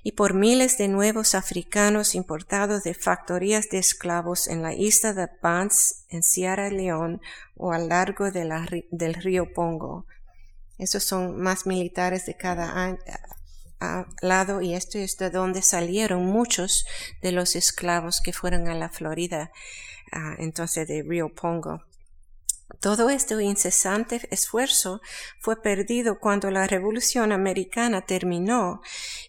y 0.03 0.11
por 0.11 0.33
miles 0.33 0.77
de 0.77 0.89
nuevos 0.89 1.33
africanos 1.33 2.13
importados 2.13 2.83
de 2.83 2.93
factorías 2.93 3.69
de 3.69 3.77
esclavos 3.77 4.47
en 4.49 4.61
la 4.61 4.73
isla 4.73 5.13
de 5.13 5.29
Banks, 5.41 6.05
en 6.09 6.23
Sierra 6.23 6.69
Leone 6.69 7.19
o 7.55 7.71
a 7.71 7.79
lo 7.79 7.87
largo 7.87 8.29
del 8.29 9.13
río 9.13 9.53
Pongo. 9.53 10.05
Esos 10.77 11.05
son 11.05 11.39
más 11.39 11.65
militares 11.65 12.25
de 12.25 12.35
cada 12.35 12.97
lado 14.21 14.61
y 14.61 14.73
esto 14.73 14.97
es 14.97 15.17
de 15.17 15.29
donde 15.29 15.61
salieron 15.61 16.25
muchos 16.25 16.85
de 17.21 17.31
los 17.31 17.55
esclavos 17.55 18.19
que 18.21 18.33
fueron 18.33 18.67
a 18.67 18.75
la 18.75 18.89
Florida, 18.89 19.51
ah, 20.11 20.35
entonces 20.37 20.87
de 20.87 21.01
Río 21.03 21.33
Pongo. 21.33 21.81
Todo 22.79 23.09
este 23.09 23.41
incesante 23.43 24.27
esfuerzo 24.31 25.01
fue 25.39 25.61
perdido 25.61 26.19
cuando 26.19 26.51
la 26.51 26.67
Revolución 26.67 27.31
Americana 27.31 28.01
terminó 28.01 28.81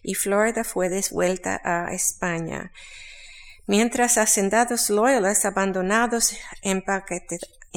y 0.03 0.15
Florida 0.15 0.63
fue 0.63 0.89
devuelta 0.89 1.61
a 1.63 1.93
España. 1.93 2.71
Mientras 3.67 4.17
hacendados 4.17 4.89
loyales 4.89 5.45
abandonados 5.45 6.35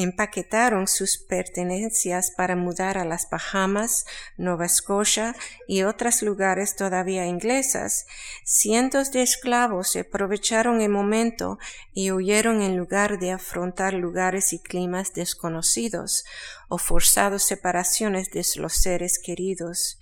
empaquetaron 0.02 0.86
sus 0.86 1.18
pertenencias 1.18 2.30
para 2.30 2.54
mudar 2.54 2.98
a 2.98 3.04
las 3.04 3.28
Bahamas, 3.28 4.06
Nueva 4.36 4.66
Escocia 4.66 5.34
y 5.66 5.82
otros 5.82 6.22
lugares 6.22 6.76
todavía 6.76 7.26
inglesas, 7.26 8.06
cientos 8.44 9.10
de 9.10 9.22
esclavos 9.22 9.90
se 9.90 10.00
aprovecharon 10.00 10.80
el 10.80 10.90
momento 10.90 11.58
y 11.92 12.12
huyeron 12.12 12.62
en 12.62 12.76
lugar 12.76 13.18
de 13.18 13.32
afrontar 13.32 13.94
lugares 13.94 14.52
y 14.52 14.60
climas 14.60 15.14
desconocidos 15.14 16.24
o 16.68 16.78
forzados 16.78 17.42
separaciones 17.42 18.30
de 18.30 18.44
los 18.56 18.74
seres 18.74 19.18
queridos. 19.18 19.98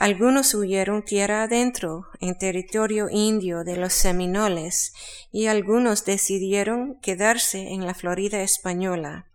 Algunos 0.00 0.54
huyeron 0.54 1.04
tierra 1.04 1.42
adentro, 1.42 2.06
en 2.20 2.38
territorio 2.38 3.08
indio 3.10 3.64
de 3.64 3.76
los 3.76 3.92
Seminoles, 3.92 4.94
y 5.30 5.44
algunos 5.44 6.06
decidieron 6.06 6.98
quedarse 7.02 7.74
en 7.74 7.84
la 7.84 7.92
Florida 7.92 8.40
española. 8.40 9.26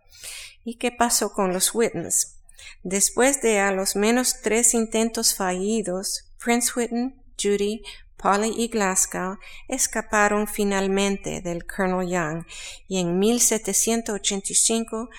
¿Y 0.64 0.78
qué 0.78 0.92
pasó 0.92 1.34
con 1.34 1.54
los 1.54 1.76
Whitens? 1.76 2.40
Después 2.82 3.44
de 3.44 3.60
a 3.60 3.72
los 3.72 3.96
menos 3.96 4.42
tres 4.42 4.74
intentos 4.74 5.36
fallidos, 5.36 6.32
Prince 6.44 6.72
Whitten, 6.76 7.22
Judy, 7.40 7.84
Polly 8.18 8.52
y 8.58 8.68
Glasgow 8.70 9.38
escaparon 9.68 10.48
finalmente 10.48 11.42
del 11.42 11.68
Colonel 11.68 12.10
Young 12.10 12.44
y 12.88 13.00
en 13.02 13.20
1785 13.20 15.10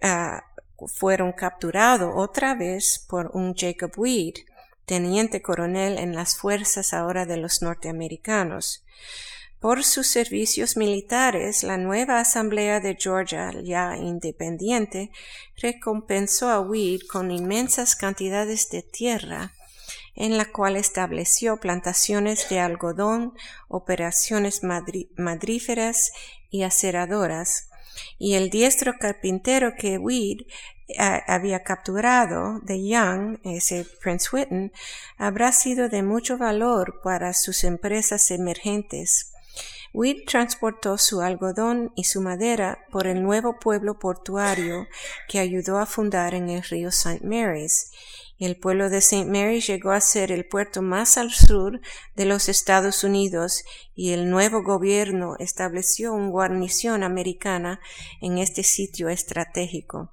ah, 0.00 0.42
fueron 0.86 1.32
capturados 1.32 2.10
otra 2.16 2.54
vez 2.54 3.04
por 3.06 3.32
un 3.34 3.54
Jacob 3.54 3.92
Weed, 3.98 4.36
teniente 4.88 5.42
coronel 5.42 5.98
en 5.98 6.16
las 6.16 6.36
fuerzas 6.36 6.92
ahora 6.92 7.26
de 7.26 7.36
los 7.36 7.62
norteamericanos. 7.62 8.84
Por 9.60 9.84
sus 9.84 10.06
servicios 10.06 10.76
militares, 10.76 11.62
la 11.62 11.76
nueva 11.76 12.20
Asamblea 12.20 12.80
de 12.80 12.96
Georgia, 12.98 13.52
ya 13.62 13.96
independiente, 13.96 15.10
recompensó 15.56 16.48
a 16.48 16.60
Weed 16.60 17.02
con 17.10 17.30
inmensas 17.30 17.96
cantidades 17.96 18.70
de 18.70 18.82
tierra, 18.82 19.52
en 20.14 20.38
la 20.38 20.46
cual 20.46 20.76
estableció 20.76 21.58
plantaciones 21.58 22.48
de 22.48 22.60
algodón, 22.60 23.34
operaciones 23.68 24.62
madríferas 24.62 26.12
y 26.50 26.62
aceradoras, 26.62 27.68
y 28.16 28.34
el 28.34 28.48
diestro 28.48 28.94
carpintero 28.98 29.74
que 29.76 29.98
Weed 29.98 30.46
había 30.96 31.62
capturado 31.62 32.60
de 32.60 32.86
Young, 32.86 33.38
ese 33.44 33.86
Prince 34.00 34.28
Whitten, 34.32 34.72
habrá 35.16 35.52
sido 35.52 35.88
de 35.88 36.02
mucho 36.02 36.38
valor 36.38 37.00
para 37.02 37.34
sus 37.34 37.64
empresas 37.64 38.30
emergentes. 38.30 39.32
Weed 39.94 40.24
transportó 40.26 40.98
su 40.98 41.20
algodón 41.22 41.92
y 41.96 42.04
su 42.04 42.20
madera 42.20 42.84
por 42.90 43.06
el 43.06 43.22
nuevo 43.22 43.58
pueblo 43.58 43.98
portuario 43.98 44.86
que 45.28 45.38
ayudó 45.38 45.78
a 45.78 45.86
fundar 45.86 46.34
en 46.34 46.50
el 46.50 46.62
río 46.62 46.90
St. 46.90 47.26
Mary's. 47.26 47.90
El 48.38 48.56
pueblo 48.56 48.88
de 48.90 48.98
St. 48.98 49.24
Mary's 49.24 49.66
llegó 49.66 49.90
a 49.90 50.00
ser 50.00 50.30
el 50.30 50.46
puerto 50.46 50.82
más 50.82 51.18
al 51.18 51.32
sur 51.32 51.80
de 52.14 52.24
los 52.24 52.48
Estados 52.48 53.02
Unidos 53.02 53.64
y 53.96 54.12
el 54.12 54.30
nuevo 54.30 54.62
gobierno 54.62 55.34
estableció 55.38 56.12
una 56.12 56.28
guarnición 56.28 57.02
americana 57.02 57.80
en 58.20 58.38
este 58.38 58.62
sitio 58.62 59.08
estratégico. 59.08 60.12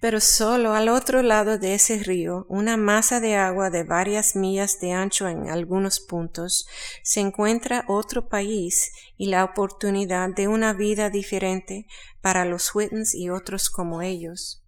Pero 0.00 0.20
solo 0.20 0.74
al 0.74 0.88
otro 0.88 1.22
lado 1.22 1.58
de 1.58 1.74
ese 1.74 1.98
río, 1.98 2.46
una 2.48 2.76
masa 2.76 3.20
de 3.20 3.36
agua 3.36 3.70
de 3.70 3.84
varias 3.84 4.34
millas 4.34 4.80
de 4.80 4.92
ancho 4.92 5.28
en 5.28 5.48
algunos 5.48 6.00
puntos, 6.00 6.66
se 7.02 7.20
encuentra 7.20 7.84
otro 7.88 8.28
país 8.28 8.92
y 9.16 9.26
la 9.26 9.44
oportunidad 9.44 10.30
de 10.30 10.48
una 10.48 10.72
vida 10.72 11.10
diferente 11.10 11.86
para 12.20 12.44
los 12.44 12.74
Whitens 12.74 13.14
y 13.14 13.30
otros 13.30 13.70
como 13.70 14.02
ellos. 14.02 14.61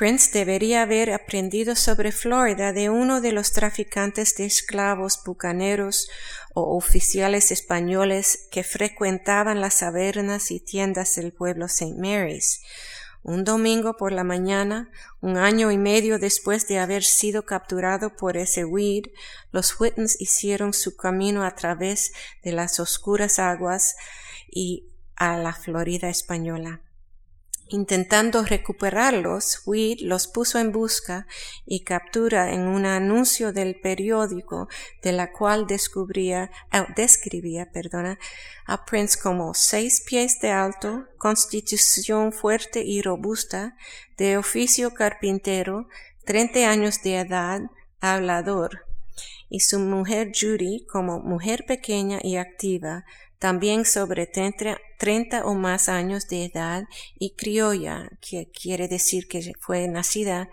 Prince 0.00 0.30
debería 0.32 0.80
haber 0.80 1.12
aprendido 1.12 1.76
sobre 1.76 2.10
Florida 2.10 2.72
de 2.72 2.88
uno 2.88 3.20
de 3.20 3.32
los 3.32 3.52
traficantes 3.52 4.34
de 4.34 4.46
esclavos 4.46 5.22
bucaneros 5.22 6.08
o 6.54 6.74
oficiales 6.74 7.50
españoles 7.50 8.48
que 8.50 8.64
frecuentaban 8.64 9.60
las 9.60 9.80
tabernas 9.80 10.52
y 10.52 10.58
tiendas 10.58 11.16
del 11.16 11.34
pueblo 11.34 11.66
St. 11.66 11.96
Mary's. 11.98 12.62
Un 13.22 13.44
domingo 13.44 13.98
por 13.98 14.10
la 14.12 14.24
mañana, 14.24 14.90
un 15.20 15.36
año 15.36 15.70
y 15.70 15.76
medio 15.76 16.18
después 16.18 16.66
de 16.66 16.78
haber 16.78 17.04
sido 17.04 17.44
capturado 17.44 18.16
por 18.16 18.38
ese 18.38 18.64
weed, 18.64 19.04
los 19.52 19.78
Whitens 19.78 20.18
hicieron 20.18 20.72
su 20.72 20.96
camino 20.96 21.44
a 21.44 21.54
través 21.54 22.14
de 22.42 22.52
las 22.52 22.80
oscuras 22.80 23.38
aguas 23.38 23.96
y 24.50 24.86
a 25.14 25.36
la 25.36 25.52
Florida 25.52 26.08
española. 26.08 26.80
Intentando 27.72 28.42
recuperarlos, 28.42 29.62
Weed 29.64 30.00
los 30.00 30.26
puso 30.26 30.58
en 30.58 30.72
busca 30.72 31.28
y 31.64 31.84
captura 31.84 32.52
en 32.52 32.62
un 32.62 32.84
anuncio 32.84 33.52
del 33.52 33.80
periódico 33.80 34.68
de 35.02 35.12
la 35.12 35.30
cual 35.30 35.68
descubría, 35.68 36.50
eh, 36.72 36.84
describía 36.96 37.70
perdona, 37.70 38.18
a 38.66 38.84
Prince 38.84 39.16
como 39.16 39.54
seis 39.54 40.02
pies 40.04 40.40
de 40.40 40.50
alto, 40.50 41.06
constitución 41.16 42.32
fuerte 42.32 42.82
y 42.82 43.02
robusta, 43.02 43.76
de 44.18 44.36
oficio 44.36 44.92
carpintero, 44.92 45.86
treinta 46.24 46.68
años 46.68 47.00
de 47.04 47.20
edad, 47.20 47.60
hablador, 48.00 48.84
y 49.48 49.60
su 49.60 49.78
mujer 49.78 50.32
Judy 50.34 50.86
como 50.90 51.20
mujer 51.20 51.66
pequeña 51.68 52.18
y 52.20 52.34
activa, 52.34 53.04
también 53.40 53.86
sobre 53.86 54.26
30, 54.26 55.44
o 55.46 55.54
más 55.54 55.88
años 55.88 56.28
de 56.28 56.44
edad 56.44 56.84
y 57.18 57.30
criolla, 57.30 58.10
que 58.20 58.50
quiere 58.50 58.86
decir 58.86 59.28
que 59.28 59.54
fue 59.58 59.88
nacida 59.88 60.50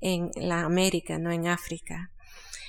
en 0.00 0.30
la 0.34 0.62
América, 0.62 1.18
no 1.18 1.30
en 1.30 1.46
África. 1.46 2.10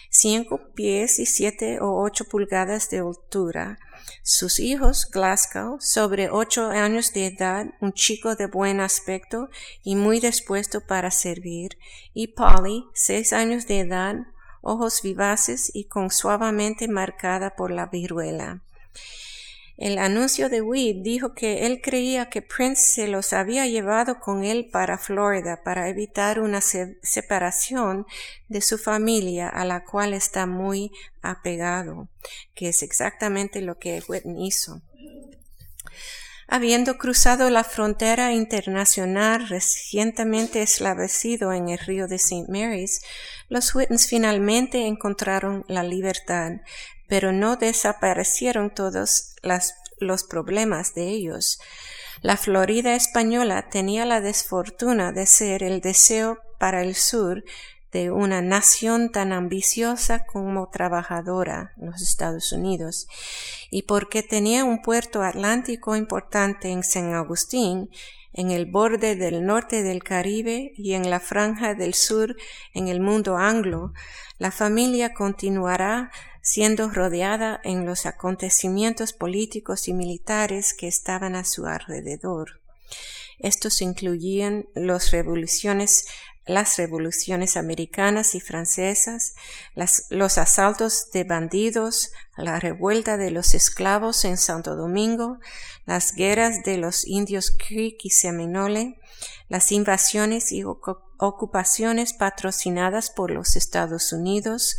Cinco 0.10 0.74
pies 0.76 1.20
y 1.20 1.26
siete 1.26 1.80
o 1.80 2.04
ocho 2.04 2.26
pulgadas 2.26 2.90
de 2.90 3.00
altura. 3.00 3.80
Sus 4.24 4.60
hijos, 4.60 5.10
Glasgow, 5.10 5.78
sobre 5.80 6.30
ocho 6.30 6.68
años 6.68 7.14
de 7.14 7.28
edad, 7.28 7.68
un 7.80 7.94
chico 7.94 8.36
de 8.36 8.48
buen 8.48 8.82
aspecto 8.82 9.50
y 9.84 9.96
muy 9.96 10.20
dispuesto 10.20 10.82
para 10.86 11.12
servir, 11.12 11.78
y 12.14 12.28
Polly, 12.28 12.84
seis 12.94 13.32
años 13.32 13.68
de 13.68 13.80
edad, 13.80 14.16
ojos 14.62 15.02
vivaces 15.02 15.72
y 15.74 15.86
con 15.86 16.10
suavemente 16.10 16.90
marcada 16.90 17.56
por 17.56 17.72
la 17.72 17.86
viruela. 17.86 18.62
El 19.82 19.98
anuncio 19.98 20.48
de 20.48 20.62
Weed 20.62 20.98
dijo 20.98 21.34
que 21.34 21.66
él 21.66 21.82
creía 21.82 22.30
que 22.30 22.44
Prince 22.44 22.84
se 22.94 23.08
los 23.08 23.34
había 23.34 23.66
llevado 23.66 24.20
con 24.20 24.44
él 24.44 24.70
para 24.72 25.00
Florida 25.00 25.64
para 25.64 25.90
evitar 25.90 26.40
una 26.40 26.62
separación 26.62 28.06
de 28.48 28.62
su 28.62 28.78
familia 28.78 29.50
a 29.50 29.66
la 29.66 29.84
cual 29.84 30.14
está 30.14 30.46
muy 30.46 30.92
apegado, 31.24 32.10
que 32.54 32.70
es 32.70 32.84
exactamente 32.84 33.60
lo 33.62 33.80
que 33.80 34.04
Whitney 34.08 34.46
hizo. 34.46 34.84
Habiendo 36.48 37.00
cruzado 37.00 37.50
la 37.50 37.64
frontera 37.64 38.34
internacional 38.34 39.48
recientemente 39.48 40.62
establecido 40.62 41.54
en 41.54 41.70
el 41.70 41.80
río 41.80 42.08
de 42.08 42.18
St. 42.18 42.46
Mary's, 42.50 43.02
los 43.50 43.74
Whitens 43.74 44.06
finalmente 44.06 44.86
encontraron 44.86 45.66
la 45.68 45.82
libertad, 45.82 46.52
pero 47.12 47.34
no 47.34 47.58
desaparecieron 47.58 48.74
todos 48.74 49.36
los 50.00 50.24
problemas 50.24 50.94
de 50.94 51.10
ellos. 51.10 51.60
La 52.22 52.38
Florida 52.38 52.96
española 52.96 53.68
tenía 53.70 54.06
la 54.06 54.22
desfortuna 54.22 55.12
de 55.12 55.26
ser 55.26 55.62
el 55.62 55.82
deseo 55.82 56.40
para 56.58 56.82
el 56.82 56.96
sur 56.96 57.44
de 57.92 58.12
una 58.12 58.42
nación 58.42 59.12
tan 59.12 59.34
ambiciosa 59.34 60.26
como 60.26 60.70
trabajadora, 60.70 61.74
los 61.76 62.02
Estados 62.02 62.54
Unidos, 62.54 63.10
y 63.70 63.82
porque 63.82 64.24
tenía 64.24 64.64
un 64.64 64.82
puerto 64.82 65.22
atlántico 65.22 65.98
importante 65.98 66.70
en 66.70 66.82
San 66.82 67.14
Agustín, 67.14 67.90
en 68.32 68.52
el 68.52 68.68
borde 68.68 69.18
del 69.18 69.46
norte 69.46 69.84
del 69.84 70.02
Caribe 70.02 70.72
y 70.78 70.94
en 70.94 71.10
la 71.10 71.20
franja 71.20 71.74
del 71.74 71.94
sur 71.94 72.38
en 72.74 72.88
el 72.88 73.02
mundo 73.02 73.36
anglo, 73.36 73.92
la 74.38 74.52
familia 74.52 75.14
continuará 75.14 76.10
siendo 76.42 76.90
rodeada 76.90 77.60
en 77.64 77.86
los 77.86 78.06
acontecimientos 78.06 79.14
políticos 79.14 79.88
y 79.88 79.94
militares 79.94 80.74
que 80.74 80.88
estaban 80.88 81.36
a 81.36 81.46
su 81.46 81.66
alrededor. 81.66 82.62
Estos 83.40 83.82
incluían 83.82 84.66
las 84.76 85.12
revoluciones, 85.12 86.06
las 86.46 86.78
revoluciones 86.78 87.58
americanas 87.58 88.36
y 88.36 88.40
francesas, 88.40 89.34
los 90.10 90.38
asaltos 90.38 91.10
de 91.12 91.24
bandidos, 91.24 92.12
la 92.38 92.60
revuelta 92.60 93.18
de 93.18 93.32
los 93.32 93.54
esclavos 93.54 94.26
en 94.26 94.38
Santo 94.38 94.76
Domingo, 94.76 95.40
las 95.86 96.14
guerras 96.14 96.64
de 96.64 96.78
los 96.78 97.08
indios 97.08 97.52
Creek 97.52 98.04
y 98.04 98.10
Seminole, 98.10 99.00
las 99.48 99.72
invasiones 99.72 100.52
y 100.52 100.64
ocupaciones 100.64 102.14
patrocinadas 102.14 103.10
por 103.10 103.32
los 103.32 103.56
Estados 103.56 104.14
Unidos, 104.14 104.78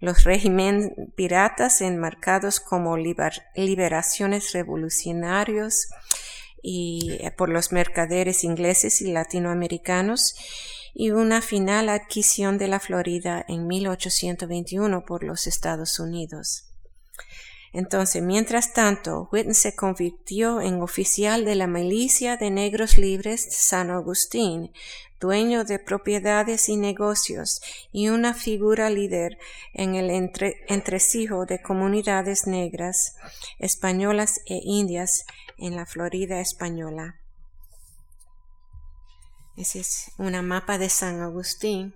los 0.00 0.24
regímenes 0.24 0.92
piratas 1.16 1.80
enmarcados 1.80 2.60
como 2.60 2.96
liberaciones 2.96 4.52
revolucionarios 4.52 5.88
y 6.62 7.18
eh, 7.20 7.30
por 7.30 7.48
los 7.48 7.72
mercaderes 7.72 8.44
ingleses 8.44 9.00
y 9.00 9.12
latinoamericanos 9.12 10.34
y 10.94 11.10
una 11.10 11.42
final 11.42 11.88
adquisición 11.88 12.58
de 12.58 12.68
la 12.68 12.80
Florida 12.80 13.44
en 13.48 13.66
1821 13.66 15.04
por 15.04 15.22
los 15.22 15.46
Estados 15.46 16.00
Unidos. 16.00 16.64
Entonces, 17.72 18.22
mientras 18.22 18.72
tanto, 18.72 19.28
Whitten 19.30 19.54
se 19.54 19.76
convirtió 19.76 20.60
en 20.60 20.80
oficial 20.80 21.44
de 21.44 21.54
la 21.54 21.66
milicia 21.66 22.36
de 22.36 22.50
negros 22.50 22.96
libres 22.96 23.46
San 23.50 23.90
Agustín, 23.90 24.72
dueño 25.20 25.64
de 25.64 25.78
propiedades 25.78 26.68
y 26.68 26.76
negocios 26.76 27.60
y 27.92 28.08
una 28.08 28.34
figura 28.34 28.90
líder 28.90 29.38
en 29.74 29.94
el 29.94 30.10
entresijo 30.68 31.46
de 31.46 31.60
comunidades 31.60 32.46
negras, 32.46 33.16
españolas 33.58 34.40
e 34.46 34.60
indias 34.62 35.24
en 35.56 35.76
la 35.76 35.86
Florida 35.86 36.40
española. 36.40 37.16
Ese 39.56 39.80
es 39.80 40.12
una 40.18 40.40
mapa 40.40 40.78
de 40.78 40.88
San 40.88 41.20
Agustín. 41.20 41.94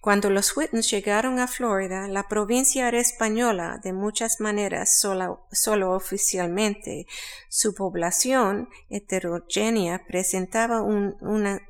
Cuando 0.00 0.28
los 0.28 0.54
Whitens 0.56 0.90
llegaron 0.90 1.38
a 1.38 1.46
Florida, 1.46 2.08
la 2.08 2.28
provincia 2.28 2.88
era 2.88 3.00
española 3.00 3.80
de 3.82 3.92
muchas 3.92 4.38
maneras, 4.38 4.98
solo, 5.00 5.46
solo 5.50 5.92
oficialmente. 5.92 7.06
Su 7.48 7.74
población 7.74 8.68
heterogénea 8.90 10.04
presentaba 10.06 10.82
un, 10.82 11.16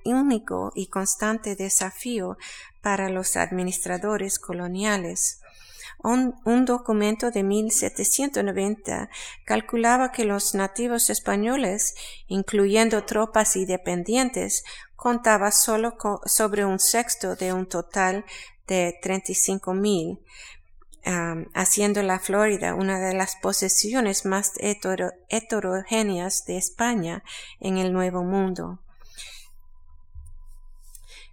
único 0.04 0.72
y 0.74 0.88
constante 0.88 1.54
desafío 1.54 2.36
para 2.82 3.08
los 3.08 3.36
administradores 3.36 4.38
coloniales. 4.38 5.40
Un, 6.02 6.34
un, 6.44 6.66
documento 6.66 7.30
de 7.30 7.42
1790 7.42 9.08
calculaba 9.46 10.12
que 10.12 10.24
los 10.24 10.54
nativos 10.54 11.08
españoles, 11.08 11.94
incluyendo 12.26 13.04
tropas 13.04 13.56
y 13.56 13.64
dependientes, 13.64 14.64
contaba 15.04 15.52
solo 15.52 15.96
sobre 16.24 16.64
un 16.64 16.80
sexto 16.80 17.36
de 17.36 17.52
un 17.52 17.66
total 17.66 18.24
de 18.66 18.98
35 19.02 19.74
mil, 19.74 20.18
haciendo 21.52 22.02
la 22.02 22.18
Florida 22.18 22.74
una 22.74 22.98
de 22.98 23.12
las 23.12 23.36
posesiones 23.36 24.24
más 24.24 24.52
heterogéneas 25.28 26.46
de 26.46 26.56
España 26.56 27.22
en 27.60 27.76
el 27.76 27.92
Nuevo 27.92 28.24
Mundo. 28.24 28.78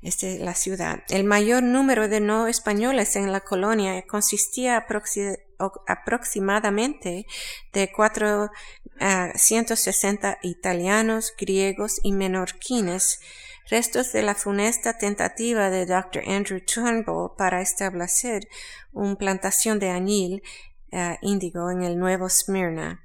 Esta 0.01 0.27
es 0.27 0.41
la 0.41 0.53
ciudad. 0.53 1.03
El 1.07 1.23
mayor 1.23 1.63
número 1.63 2.09
de 2.09 2.19
no 2.19 2.47
españoles 2.47 3.15
en 3.15 3.31
la 3.31 3.39
colonia 3.39 4.05
consistía 4.05 4.85
aproximadamente 5.87 7.25
de 7.71 7.89
460 7.89 10.39
italianos, 10.41 11.33
griegos 11.37 12.01
y 12.03 12.11
menorquines, 12.11 13.21
restos 13.69 14.11
de 14.11 14.23
la 14.23 14.35
funesta 14.35 14.97
tentativa 14.97 15.69
de 15.69 15.85
Dr. 15.85 16.23
Andrew 16.27 16.59
Turnbull 16.61 17.31
para 17.37 17.61
establecer 17.61 18.47
una 18.91 19.15
plantación 19.15 19.79
de 19.79 19.89
añil 19.89 20.43
uh, 20.91 21.15
índigo 21.21 21.71
en 21.71 21.83
el 21.83 21.97
Nuevo 21.97 22.29
Smyrna. 22.29 23.03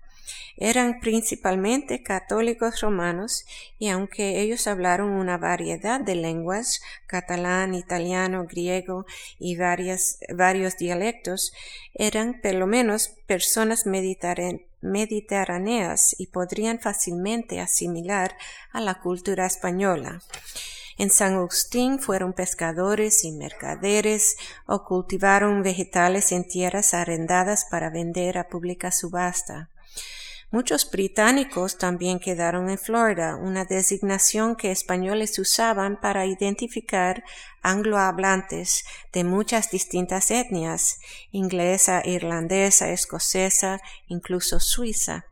Eran 0.56 1.00
principalmente 1.00 2.02
católicos 2.02 2.80
romanos 2.80 3.44
y 3.78 3.88
aunque 3.88 4.40
ellos 4.40 4.66
hablaron 4.66 5.10
una 5.10 5.36
variedad 5.36 6.00
de 6.00 6.14
lenguas, 6.14 6.80
catalán, 7.06 7.74
italiano, 7.74 8.46
griego 8.48 9.04
y 9.38 9.56
varios 9.56 10.78
dialectos, 10.78 11.52
eran 11.94 12.40
por 12.40 12.54
lo 12.54 12.66
menos 12.66 13.08
personas 13.26 13.84
mediterráneas 13.86 16.16
y 16.18 16.28
podrían 16.28 16.80
fácilmente 16.80 17.60
asimilar 17.60 18.34
a 18.72 18.80
la 18.80 18.94
cultura 19.00 19.44
española. 19.46 20.22
En 20.98 21.10
San 21.10 21.34
Agustín 21.34 21.98
fueron 21.98 22.32
pescadores 22.32 23.22
y 23.24 23.32
mercaderes 23.32 24.38
o 24.64 24.82
cultivaron 24.84 25.62
vegetales 25.62 26.32
en 26.32 26.48
tierras 26.48 26.94
arrendadas 26.94 27.66
para 27.70 27.90
vender 27.90 28.38
a 28.38 28.48
pública 28.48 28.90
subasta. 28.90 29.68
Muchos 30.50 30.88
británicos 30.88 31.76
también 31.76 32.20
quedaron 32.20 32.70
en 32.70 32.78
Florida, 32.78 33.34
una 33.36 33.64
designación 33.64 34.54
que 34.54 34.70
españoles 34.70 35.38
usaban 35.40 36.00
para 36.00 36.24
identificar 36.24 37.24
anglohablantes 37.62 38.84
de 39.12 39.24
muchas 39.24 39.72
distintas 39.72 40.30
etnias, 40.30 40.98
inglesa, 41.32 42.00
irlandesa, 42.04 42.90
escocesa, 42.90 43.80
incluso 44.06 44.60
suiza. 44.60 45.24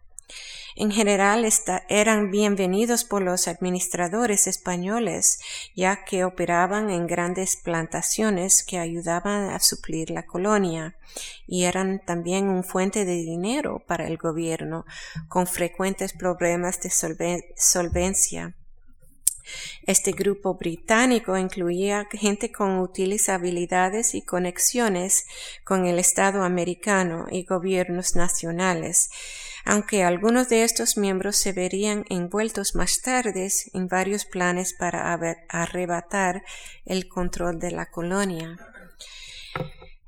En 0.77 0.91
general 0.91 1.49
eran 1.89 2.33
bienvenidos 2.33 3.05
por 3.05 3.23
los 3.23 3.47
administradores 3.47 4.49
españoles, 4.49 5.39
ya 5.77 6.05
que 6.05 6.25
operaban 6.25 6.91
en 6.91 7.07
grandes 7.07 7.55
plantaciones 7.55 8.65
que 8.65 8.79
ayudaban 8.79 9.51
a 9.51 9.61
suplir 9.61 10.11
la 10.11 10.27
colonia 10.27 10.97
y 11.47 11.65
eran 11.65 12.01
también 12.05 12.49
un 12.49 12.65
fuente 12.65 13.05
de 13.05 13.15
dinero 13.15 13.85
para 13.87 14.09
el 14.09 14.17
gobierno, 14.17 14.85
con 15.29 15.47
frecuentes 15.47 16.13
problemas 16.13 16.81
de 16.81 16.91
solvencia. 16.91 18.57
Este 19.87 20.13
grupo 20.13 20.55
británico 20.55 21.37
incluía 21.37 22.09
gente 22.11 22.51
con 22.51 22.79
útiles 22.79 23.29
habilidades 23.29 24.15
y 24.15 24.23
conexiones 24.23 25.27
con 25.65 25.87
el 25.87 25.99
Estado 25.99 26.43
americano 26.43 27.27
y 27.31 27.45
gobiernos 27.45 28.17
nacionales, 28.17 29.11
aunque 29.65 30.05
algunos 30.05 30.49
de 30.49 30.65
estos 30.65 30.97
miembros 30.97 31.37
se 31.37 31.53
verían 31.53 32.05
envueltos 32.09 32.75
más 32.75 33.01
tarde 33.01 33.49
en 33.73 33.89
varios 33.89 34.25
planes 34.25 34.75
para 34.75 35.13
arrebatar 35.49 36.43
el 36.85 37.09
control 37.09 37.59
de 37.59 37.71
la 37.71 37.87
colonia. 37.91 38.74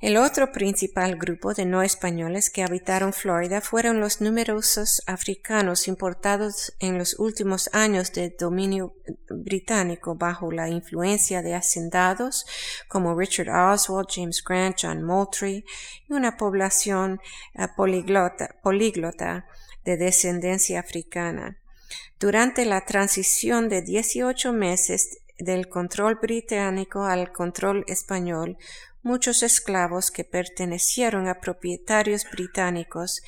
El 0.07 0.19
otro 0.19 0.53
principal 0.53 1.17
grupo 1.17 1.53
de 1.53 1.65
no 1.65 1.83
españoles 1.83 2.49
que 2.49 2.63
habitaron 2.63 3.13
Florida 3.13 3.61
fueron 3.61 3.99
los 3.99 4.21
numerosos 4.21 5.03
africanos 5.05 5.89
importados 5.89 6.73
en 6.79 6.97
los 6.97 7.19
últimos 7.19 7.69
años 7.73 8.13
del 8.13 8.37
dominio 8.39 8.95
británico 9.29 10.15
bajo 10.15 10.53
la 10.53 10.69
influencia 10.69 11.43
de 11.43 11.57
hacendados 11.57 12.47
como 12.87 13.19
Richard 13.19 13.49
Oswald, 13.49 14.07
James 14.09 14.45
Grant, 14.45 14.77
John 14.81 15.03
Moultrie 15.03 15.65
y 16.09 16.13
una 16.13 16.37
población 16.37 17.21
eh, 17.55 17.67
políglota 18.63 19.45
de 19.85 19.97
descendencia 19.97 20.79
africana. 20.79 21.59
Durante 22.21 22.65
la 22.65 22.85
transición 22.85 23.69
de 23.69 23.83
18 23.83 24.53
meses 24.53 25.19
del 25.39 25.69
control 25.69 26.17
británico 26.17 27.05
al 27.05 27.33
control 27.33 27.85
español, 27.89 28.57
muchos 29.07 29.45
esclavos 29.45 30.11
que 30.11 30.25
pertenecieron 30.25 31.29
a 31.29 31.41
propietarios 31.41 32.27
británicos 32.31 33.23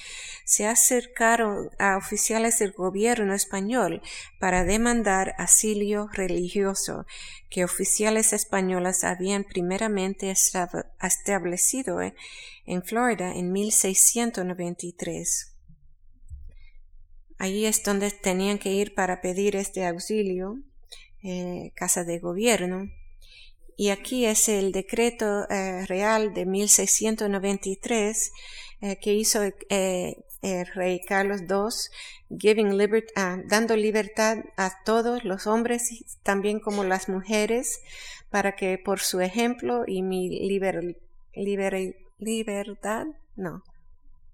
se 0.44 0.66
acercaron 0.66 1.70
a 1.78 1.96
oficiales 1.96 2.58
del 2.58 2.72
gobierno 2.72 3.32
español 3.32 4.02
para 4.40 4.64
demandar 4.64 5.34
asilio 5.38 6.08
religioso 6.12 7.06
que 7.48 7.64
oficiales 7.64 8.32
españoles 8.32 9.04
habían 9.04 9.44
primeramente 9.44 10.34
establecido 11.00 12.00
en 12.66 12.82
Florida 12.82 13.32
en 13.34 13.52
1693. 13.52 15.54
Allí 17.38 17.66
es 17.66 17.84
donde 17.84 18.10
tenían 18.10 18.58
que 18.58 18.72
ir 18.72 18.94
para 18.94 19.20
pedir 19.20 19.54
este 19.54 19.86
auxilio, 19.86 20.56
eh, 21.22 21.70
casa 21.76 22.02
de 22.02 22.18
gobierno. 22.18 22.90
Y 23.80 23.90
aquí 23.90 24.26
es 24.26 24.48
el 24.48 24.72
decreto 24.72 25.48
eh, 25.48 25.86
real 25.86 26.34
de 26.34 26.46
1693 26.46 28.32
eh, 28.80 28.98
que 29.00 29.14
hizo 29.14 29.40
eh, 29.44 30.16
el 30.42 30.66
rey 30.74 31.00
Carlos 31.06 31.42
II, 31.42 33.04
ah, 33.14 33.38
dando 33.46 33.76
libertad 33.76 34.38
a 34.56 34.82
todos 34.84 35.22
los 35.22 35.46
hombres, 35.46 36.18
también 36.24 36.58
como 36.58 36.82
las 36.82 37.08
mujeres, 37.08 37.78
para 38.30 38.56
que 38.56 38.78
por 38.78 38.98
su 38.98 39.20
ejemplo 39.20 39.84
y 39.86 40.02
mi 40.02 40.28
liber, 40.28 40.96
libertad, 42.18 43.06
no, 43.36 43.62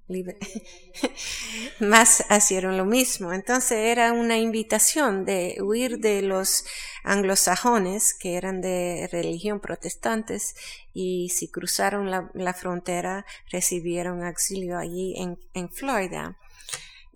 más 1.80 2.24
hicieron 2.30 2.76
lo 2.76 2.84
mismo. 2.84 3.32
Entonces 3.32 3.78
era 3.78 4.12
una 4.12 4.38
invitación 4.38 5.24
de 5.24 5.56
huir 5.60 5.98
de 5.98 6.22
los 6.22 6.64
anglosajones 7.04 8.14
que 8.14 8.36
eran 8.36 8.60
de 8.60 9.08
religión 9.10 9.60
protestantes 9.60 10.54
y 10.92 11.30
si 11.30 11.48
cruzaron 11.48 12.10
la, 12.10 12.54
frontera 12.54 13.24
recibieron 13.50 14.22
auxilio 14.24 14.78
allí 14.78 15.14
en, 15.16 15.68
Florida. 15.70 16.36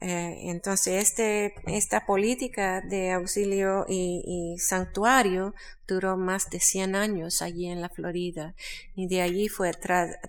Eh, 0.01 0.43
entonces, 0.45 1.03
este, 1.03 1.55
esta 1.67 2.07
política 2.07 2.81
de 2.81 3.11
auxilio 3.13 3.85
y, 3.89 4.57
santuario 4.59 5.55
duró 5.87 6.17
más 6.17 6.51
de 6.51 6.61
100 6.61 6.95
años 6.95 7.43
allí 7.43 7.67
en 7.67 7.81
la 7.81 7.89
Florida 7.89 8.55
y 8.95 9.09
de 9.09 9.23
allí 9.23 9.49
fue 9.49 9.73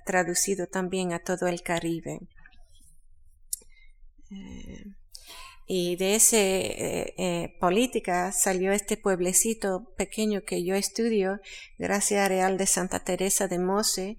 traducido 0.05 0.67
también 0.67 1.13
a 1.13 1.19
todo 1.19 1.47
el 1.47 1.61
Caribe. 1.61 2.19
Eh, 4.31 4.85
y 5.71 5.95
de 5.97 6.15
esa 6.15 6.37
eh, 6.37 7.13
eh, 7.17 7.55
política 7.59 8.31
salió 8.31 8.71
este 8.71 8.97
pueblecito 8.97 9.93
pequeño 9.97 10.41
que 10.41 10.63
yo 10.63 10.73
estudio, 10.73 11.39
Gracia 11.77 12.27
Real 12.27 12.57
de 12.57 12.65
Santa 12.65 13.03
Teresa 13.03 13.47
de 13.47 13.59
Mose, 13.59 14.17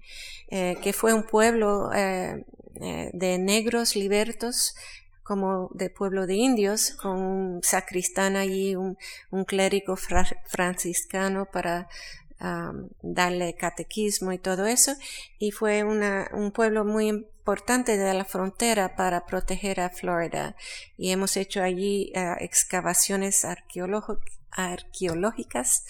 que 0.49 0.93
fue 0.93 1.13
un 1.13 1.23
pueblo 1.23 1.89
de 1.89 3.37
negros 3.39 3.95
libertos 3.95 4.75
como 5.23 5.69
de 5.73 5.89
pueblo 5.89 6.27
de 6.27 6.35
indios, 6.35 6.91
con 7.01 7.21
un 7.21 7.63
sacristán 7.63 8.35
allí, 8.35 8.75
un, 8.75 8.97
clérigo 9.45 9.95
franciscano 9.95 11.45
para 11.45 11.87
darle 13.01 13.55
catequismo 13.55 14.31
y 14.31 14.37
todo 14.37 14.65
eso. 14.65 14.93
Y 15.39 15.51
fue 15.51 15.83
un 15.83 16.51
pueblo 16.51 16.85
muy 16.85 17.07
importante 17.07 17.97
de 17.97 18.13
la 18.13 18.25
frontera 18.25 18.95
para 18.95 19.25
proteger 19.25 19.79
a 19.79 19.89
Florida. 19.89 20.55
Y 20.97 21.11
hemos 21.11 21.37
hecho 21.37 21.61
allí 21.61 22.11
ah, 22.15 22.37
excavaciones 22.39 23.45
arqueológicas. 24.51 25.85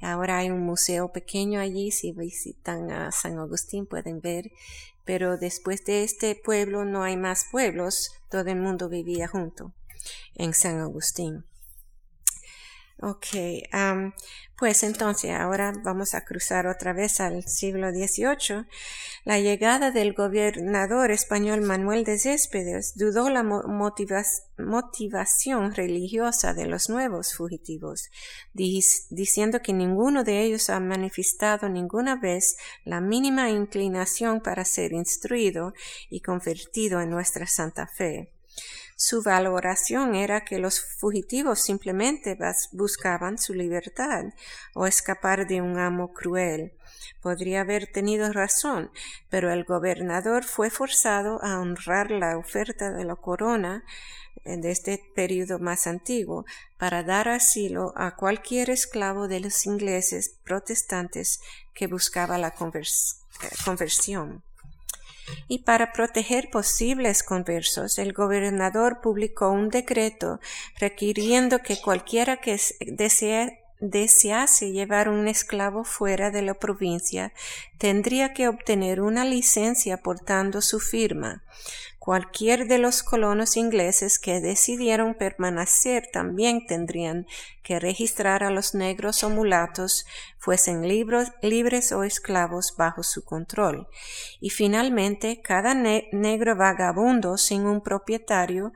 Ahora 0.00 0.38
hay 0.38 0.50
un 0.50 0.60
museo 0.60 1.12
pequeño 1.12 1.60
allí. 1.60 1.90
Si 1.90 2.12
visitan 2.12 2.90
a 2.90 3.12
San 3.12 3.38
Agustín 3.38 3.86
pueden 3.86 4.20
ver. 4.20 4.50
Pero 5.04 5.38
después 5.38 5.84
de 5.84 6.04
este 6.04 6.34
pueblo 6.34 6.84
no 6.84 7.02
hay 7.02 7.16
más 7.16 7.46
pueblos. 7.50 8.12
Todo 8.30 8.48
el 8.50 8.56
mundo 8.56 8.88
vivía 8.88 9.28
junto 9.28 9.72
en 10.34 10.54
San 10.54 10.78
Agustín. 10.78 11.44
Ok, 13.02 13.26
pues 14.58 14.82
entonces 14.82 15.30
ahora 15.30 15.72
vamos 15.82 16.12
a 16.14 16.22
cruzar 16.26 16.66
otra 16.66 16.92
vez 16.92 17.18
al 17.20 17.44
siglo 17.44 17.90
XVIII. 17.90 18.66
La 19.24 19.40
llegada 19.40 19.90
del 19.90 20.12
gobernador 20.12 21.10
español 21.10 21.62
Manuel 21.62 22.04
de 22.04 22.18
Céspedes 22.18 22.92
dudó 22.96 23.30
la 23.30 23.42
motivación 24.58 25.74
religiosa 25.74 26.52
de 26.52 26.66
los 26.66 26.90
nuevos 26.90 27.32
fugitivos, 27.32 28.10
diciendo 28.52 29.62
que 29.62 29.72
ninguno 29.72 30.22
de 30.22 30.42
ellos 30.42 30.68
ha 30.68 30.78
manifestado 30.78 31.70
ninguna 31.70 32.16
vez 32.16 32.58
la 32.84 33.00
mínima 33.00 33.48
inclinación 33.48 34.42
para 34.42 34.66
ser 34.66 34.92
instruido 34.92 35.72
y 36.10 36.20
convertido 36.20 37.00
en 37.00 37.08
nuestra 37.08 37.46
santa 37.46 37.86
fe. 37.86 38.34
Su 39.02 39.22
valoración 39.22 40.14
era 40.14 40.42
que 40.42 40.58
los 40.58 40.82
fugitivos 40.82 41.62
simplemente 41.62 42.36
buscaban 42.72 43.38
su 43.38 43.54
libertad 43.54 44.24
o 44.74 44.86
escapar 44.86 45.46
de 45.46 45.62
un 45.62 45.78
amo 45.78 46.12
cruel. 46.12 46.74
Podría 47.22 47.62
haber 47.62 47.86
tenido 47.86 48.30
razón, 48.30 48.90
pero 49.30 49.50
el 49.50 49.64
gobernador 49.64 50.44
fue 50.44 50.68
forzado 50.68 51.42
a 51.42 51.60
honrar 51.60 52.10
la 52.10 52.36
oferta 52.36 52.90
de 52.90 53.04
la 53.04 53.16
corona 53.16 53.84
eh, 54.44 54.58
de 54.58 54.70
este 54.70 55.02
periodo 55.14 55.58
más 55.58 55.86
antiguo 55.86 56.44
para 56.76 57.02
dar 57.02 57.30
asilo 57.30 57.94
a 57.96 58.16
cualquier 58.16 58.68
esclavo 58.68 59.28
de 59.28 59.40
los 59.40 59.64
ingleses 59.64 60.36
protestantes 60.44 61.40
que 61.72 61.86
buscaba 61.86 62.36
la 62.36 62.48
eh, 62.48 62.52
conversión 63.64 64.42
y 65.48 65.60
para 65.64 65.92
proteger 65.92 66.50
posibles 66.50 67.22
conversos, 67.22 67.98
el 67.98 68.12
gobernador 68.12 69.00
publicó 69.00 69.50
un 69.50 69.68
decreto 69.68 70.40
requiriendo 70.78 71.60
que 71.60 71.80
cualquiera 71.80 72.38
que 72.38 72.60
desease 73.80 74.72
llevar 74.72 75.08
un 75.08 75.26
esclavo 75.28 75.84
fuera 75.84 76.30
de 76.30 76.42
la 76.42 76.54
provincia 76.54 77.32
tendría 77.78 78.34
que 78.34 78.48
obtener 78.48 79.00
una 79.00 79.24
licencia 79.24 80.02
portando 80.02 80.60
su 80.60 80.80
firma. 80.80 81.42
Cualquier 82.00 82.66
de 82.66 82.78
los 82.78 83.02
colonos 83.02 83.58
ingleses 83.58 84.18
que 84.18 84.40
decidieron 84.40 85.12
permanecer 85.12 86.08
también 86.10 86.64
tendrían 86.64 87.26
que 87.62 87.78
registrar 87.78 88.42
a 88.42 88.48
los 88.48 88.74
negros 88.74 89.22
o 89.22 89.28
mulatos, 89.28 90.06
fuesen 90.38 90.88
libres 90.88 91.92
o 91.92 92.02
esclavos 92.02 92.74
bajo 92.78 93.02
su 93.02 93.22
control. 93.22 93.86
Y 94.40 94.48
finalmente, 94.48 95.42
cada 95.42 95.74
negro 95.74 96.56
vagabundo 96.56 97.36
sin 97.36 97.66
un 97.66 97.82
propietario 97.82 98.72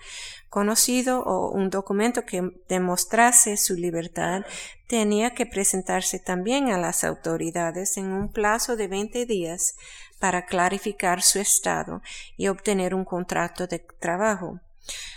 conocido 0.51 1.21
o 1.23 1.51
un 1.51 1.71
documento 1.71 2.27
que 2.27 2.43
demostrase 2.69 3.57
su 3.57 3.75
libertad 3.75 4.43
tenía 4.87 5.35
que 5.35 5.47
presentarse 5.47 6.19
también 6.19 6.71
a 6.71 6.79
las 6.79 7.05
autoridades 7.05 7.97
en 7.97 8.13
un 8.13 8.31
plazo 8.31 8.77
de 8.77 8.87
veinte 8.87 9.25
días 9.25 9.77
para 10.19 10.47
clarificar 10.47 11.23
su 11.23 11.39
estado 11.39 12.03
y 12.37 12.49
obtener 12.49 12.95
un 12.95 13.05
contrato 13.05 13.67
de 13.67 13.79
trabajo. 13.79 14.61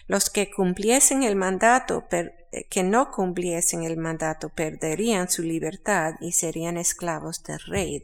Los 0.07 0.29
que 0.29 0.49
cumpliesen 0.49 1.23
el 1.23 1.36
mandato, 1.36 2.07
eh, 2.12 2.65
que 2.69 2.83
no 2.83 3.12
cumpliesen 3.12 3.83
el 3.83 3.97
mandato, 3.97 4.49
perderían 4.49 5.29
su 5.29 5.43
libertad 5.43 6.15
y 6.21 6.31
serían 6.31 6.77
esclavos 6.77 7.43
del 7.43 7.60
rey. 7.60 8.01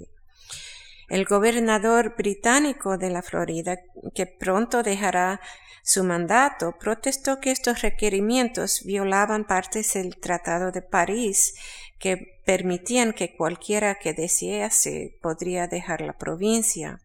El 1.09 1.25
gobernador 1.25 2.15
británico 2.15 2.97
de 2.97 3.09
la 3.09 3.21
Florida, 3.21 3.77
que 4.13 4.25
pronto 4.25 4.83
dejará 4.83 5.39
su 5.83 6.03
mandato, 6.03 6.77
protestó 6.79 7.41
que 7.41 7.51
estos 7.51 7.81
requerimientos 7.81 8.83
violaban 8.85 9.45
partes 9.45 9.93
del 9.93 10.17
Tratado 10.17 10.71
de 10.71 10.81
París 10.81 11.55
que 12.03 12.41
permitían 12.43 13.13
que 13.13 13.33
cualquiera 13.33 13.95
que 13.95 14.13
desease 14.13 15.17
podría 15.21 15.67
dejar 15.67 16.01
la 16.01 16.11
provincia. 16.11 16.99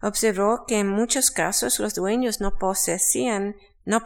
Observó 0.00 0.64
que 0.64 0.78
en 0.78 0.86
muchos 0.86 1.32
casos 1.32 1.80
los 1.80 1.96
dueños 1.96 2.40
no 2.40 2.56
poseían 2.56 3.56
no, 3.84 4.04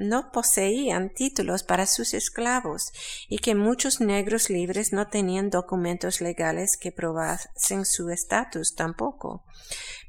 no, 0.00 0.32
poseían 0.32 1.10
títulos 1.10 1.62
para 1.62 1.86
sus 1.86 2.14
esclavos 2.14 2.92
y 3.28 3.38
que 3.38 3.54
muchos 3.54 4.00
negros 4.00 4.50
libres 4.50 4.92
no 4.92 5.08
tenían 5.08 5.50
documentos 5.50 6.20
legales 6.20 6.76
que 6.76 6.90
probasen 6.90 7.84
su 7.84 8.10
estatus 8.10 8.74
tampoco. 8.74 9.44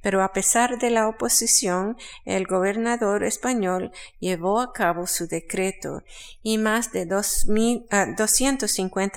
Pero 0.01 0.23
a 0.23 0.33
pesar 0.33 0.79
de 0.79 0.89
la 0.89 1.07
oposición, 1.07 1.95
el 2.25 2.47
gobernador 2.47 3.23
español 3.23 3.91
llevó 4.19 4.59
a 4.59 4.73
cabo 4.73 5.05
su 5.05 5.27
decreto 5.27 6.03
y 6.41 6.57
más 6.57 6.91
de 6.91 7.05
dos 7.05 7.45
mil, 7.47 7.85
ah, 7.91 8.07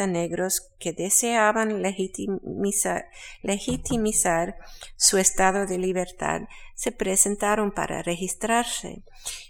negros 0.06 0.70
que 0.78 0.92
deseaban 0.92 1.80
legitimizar, 1.80 3.06
legitimizar 3.42 4.58
su 4.96 5.16
estado 5.16 5.66
de 5.66 5.78
libertad 5.78 6.42
se 6.74 6.92
presentaron 6.92 7.70
para 7.72 8.02
registrarse. 8.02 9.02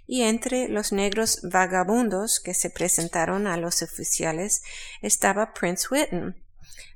Y 0.06 0.22
entre 0.22 0.68
los 0.68 0.92
negros 0.92 1.13
vagabundos 1.42 2.40
que 2.40 2.54
se 2.54 2.70
presentaron 2.70 3.46
a 3.46 3.56
los 3.56 3.82
oficiales 3.82 4.62
estaba 5.02 5.52
Prince 5.54 5.86
Whitten, 5.90 6.36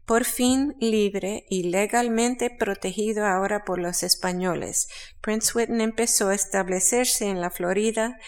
por 0.07 0.25
fin 0.25 0.75
libre 0.81 1.45
y 1.51 1.65
legalmente 1.65 2.49
protegido 2.49 3.27
ahora 3.27 3.65
por 3.65 3.79
los 3.79 4.03
españoles. 4.03 4.89
Prince 5.21 5.53
Whitten 5.55 5.83
empezó 5.83 6.29
a 6.29 6.35
establecerse 6.35 7.27
en 7.27 7.41
la 7.41 7.51
Florida 7.51 8.19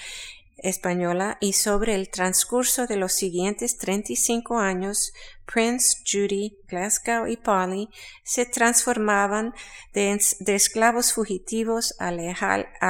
española 0.62 1.38
y 1.40 1.55
sobre 1.55 1.94
el 1.94 2.11
transcurso 2.11 2.87
de 2.87 2.96
los 2.96 3.12
siguientes 3.12 3.79
35 3.79 4.59
años, 4.59 5.12
Prince, 5.46 5.96
Judy, 6.07 6.59
Glasgow 6.68 7.26
y 7.26 7.37
Polly 7.37 7.88
se 8.24 8.46
transformaban 8.46 9.55
de, 9.94 10.20
esclavos 10.48 11.12
fugitivos 11.14 11.94
a 11.98 12.11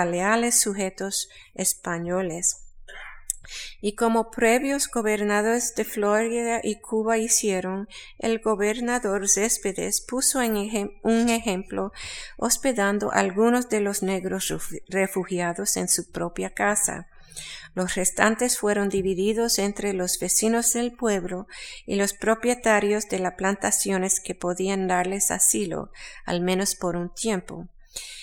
leales 0.05 0.61
sujetos 0.61 1.29
españoles. 1.55 2.70
Y 3.81 3.95
como 3.95 4.31
previos 4.31 4.89
gobernadores 4.89 5.75
de 5.75 5.85
Florida 5.85 6.61
y 6.63 6.81
Cuba 6.81 7.19
hicieron, 7.19 7.89
el 8.19 8.39
gobernador 8.41 9.29
Céspedes 9.29 10.01
puso 10.01 10.43
en 10.43 10.57
un 11.03 11.29
ejemplo 11.29 11.93
hospedando 12.37 13.11
algunos 13.13 13.69
de 13.69 13.81
los 13.81 14.03
negros 14.03 14.53
refugiados 14.89 15.77
en 15.77 15.89
su 15.89 16.11
propia 16.11 16.51
casa. 16.51 17.09
Los 17.75 17.95
restantes 17.95 18.59
fueron 18.59 18.89
divididos 18.89 19.59
entre 19.59 19.93
los 19.93 20.19
vecinos 20.19 20.73
del 20.73 20.93
pueblo 20.93 21.47
y 21.87 21.95
los 21.97 22.15
propietarios 22.15 23.09
de 23.09 23.21
las 23.21 23.35
plantaciones 23.35 24.21
que 24.21 24.35
podían 24.35 24.89
darles 24.89 25.31
asilo, 25.31 25.91
al 26.25 26.41
menos 26.41 26.75
por 26.75 26.97
un 26.97 27.15
tiempo. 27.15 27.69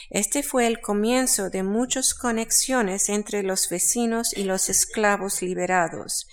Este 0.09 0.41
fue 0.43 0.67
el 0.67 0.79
comienzo 0.79 1.49
de 1.49 1.63
muchas 1.63 2.13
conexiones 2.13 3.09
entre 3.09 3.43
los 3.43 3.69
vecinos 3.69 4.35
y 4.35 4.43
los 4.43 4.69
esclavos 4.69 5.41
liberados. 5.41 6.27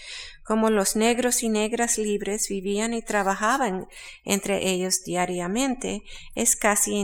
Como 0.45 0.69
los 0.69 0.95
negros 0.95 1.43
y 1.43 1.49
negras 1.49 1.97
libres 1.97 2.49
vivían 2.51 2.93
y 2.93 3.01
trabajaban 3.01 3.89
entre 4.25 4.69
ellos 4.69 5.03
diariamente, 5.03 6.03
es 6.35 6.55
casi 6.55 6.95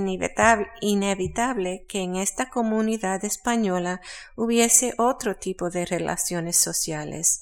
inevitable, 0.82 1.86
que 1.88 2.02
en 2.02 2.16
esta 2.16 2.50
comunidad 2.50 3.24
española 3.24 4.02
hubiese 4.36 4.92
otro 4.98 5.36
tipo 5.36 5.70
de 5.70 5.86
relaciones 5.86 6.56
sociales. 6.56 7.40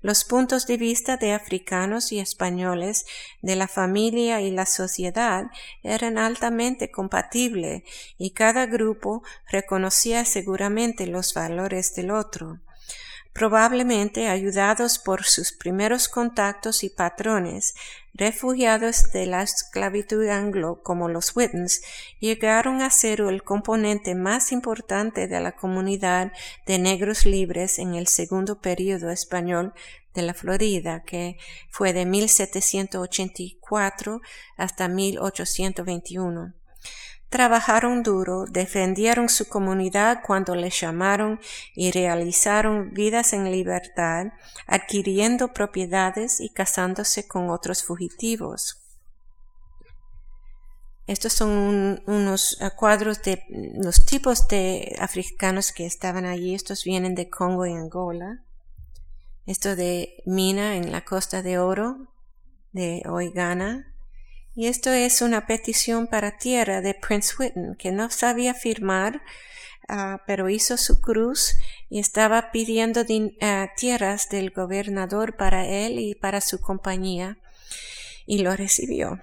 Los 0.00 0.24
puntos 0.24 0.66
de 0.66 0.78
vista 0.78 1.18
de 1.18 1.32
africanos 1.32 2.10
y 2.12 2.20
españoles, 2.20 3.04
de 3.42 3.56
la 3.56 3.68
familia 3.68 4.40
y 4.40 4.50
la 4.50 4.64
sociedad 4.64 5.44
eran 5.82 6.16
altamente 6.16 6.90
compatibles 6.90 7.82
y 8.16 8.30
cada 8.30 8.64
grupo 8.64 9.22
reconocía 9.50 10.24
seguramente 10.24 11.06
los 11.06 11.34
valores 11.34 11.94
del 11.94 12.10
otro 12.10 12.60
probablemente 13.34 14.28
ayudados 14.28 14.98
por 14.98 15.24
sus 15.24 15.52
primeros 15.52 16.08
contactos 16.08 16.84
y 16.84 16.88
patrones, 16.88 17.74
refugiados 18.14 19.12
de 19.12 19.26
la 19.26 19.42
esclavitud 19.42 20.26
anglo 20.28 20.80
como 20.84 21.08
los 21.08 21.36
Whittens, 21.36 21.82
llegaron 22.20 22.80
a 22.80 22.90
ser 22.90 23.20
el 23.20 23.42
componente 23.42 24.14
más 24.14 24.52
importante 24.52 25.26
de 25.26 25.40
la 25.40 25.56
comunidad 25.56 26.30
de 26.64 26.78
negros 26.78 27.26
libres 27.26 27.80
en 27.80 27.96
el 27.96 28.06
segundo 28.06 28.60
período 28.60 29.10
español 29.10 29.74
de 30.14 30.22
la 30.22 30.32
Florida, 30.32 31.02
que 31.02 31.36
fue 31.70 31.92
de 31.92 32.06
1784 32.06 34.20
hasta 34.56 34.86
1821. 34.86 36.54
Trabajaron 37.34 38.04
duro, 38.04 38.44
defendieron 38.44 39.28
su 39.28 39.48
comunidad 39.48 40.20
cuando 40.24 40.54
les 40.54 40.80
llamaron 40.80 41.40
y 41.74 41.90
realizaron 41.90 42.92
vidas 42.92 43.32
en 43.32 43.50
libertad, 43.50 44.26
adquiriendo 44.68 45.48
propiedades 45.48 46.38
y 46.38 46.50
casándose 46.50 47.26
con 47.26 47.50
otros 47.50 47.82
fugitivos. 47.82 48.84
Estos 51.08 51.32
son 51.32 52.04
unos 52.06 52.56
cuadros 52.76 53.20
de 53.22 53.42
los 53.82 54.06
tipos 54.06 54.46
de 54.46 54.94
africanos 55.00 55.72
que 55.72 55.86
estaban 55.86 56.26
allí. 56.26 56.54
Estos 56.54 56.84
vienen 56.84 57.16
de 57.16 57.30
Congo 57.30 57.66
y 57.66 57.72
Angola. 57.72 58.44
Esto 59.44 59.74
de 59.74 60.22
mina 60.24 60.76
en 60.76 60.92
la 60.92 61.04
costa 61.04 61.42
de 61.42 61.58
oro 61.58 62.06
de 62.70 63.02
hoy 63.08 63.32
Ghana. 63.32 63.92
Y 64.56 64.68
esto 64.68 64.92
es 64.92 65.20
una 65.20 65.46
petición 65.46 66.06
para 66.06 66.38
tierra 66.38 66.80
de 66.80 66.94
Prince 66.94 67.34
Whitten, 67.36 67.74
que 67.74 67.90
no 67.90 68.08
sabía 68.10 68.54
firmar, 68.54 69.20
ah, 69.88 70.22
pero 70.28 70.48
hizo 70.48 70.76
su 70.76 71.00
cruz 71.00 71.56
y 71.90 71.98
estaba 71.98 72.52
pidiendo 72.52 73.04
ah, 73.40 73.70
tierras 73.76 74.28
del 74.28 74.50
gobernador 74.50 75.36
para 75.36 75.66
él 75.66 75.98
y 75.98 76.14
para 76.14 76.40
su 76.40 76.60
compañía, 76.60 77.38
y 78.26 78.38
lo 78.38 78.54
recibió. 78.54 79.20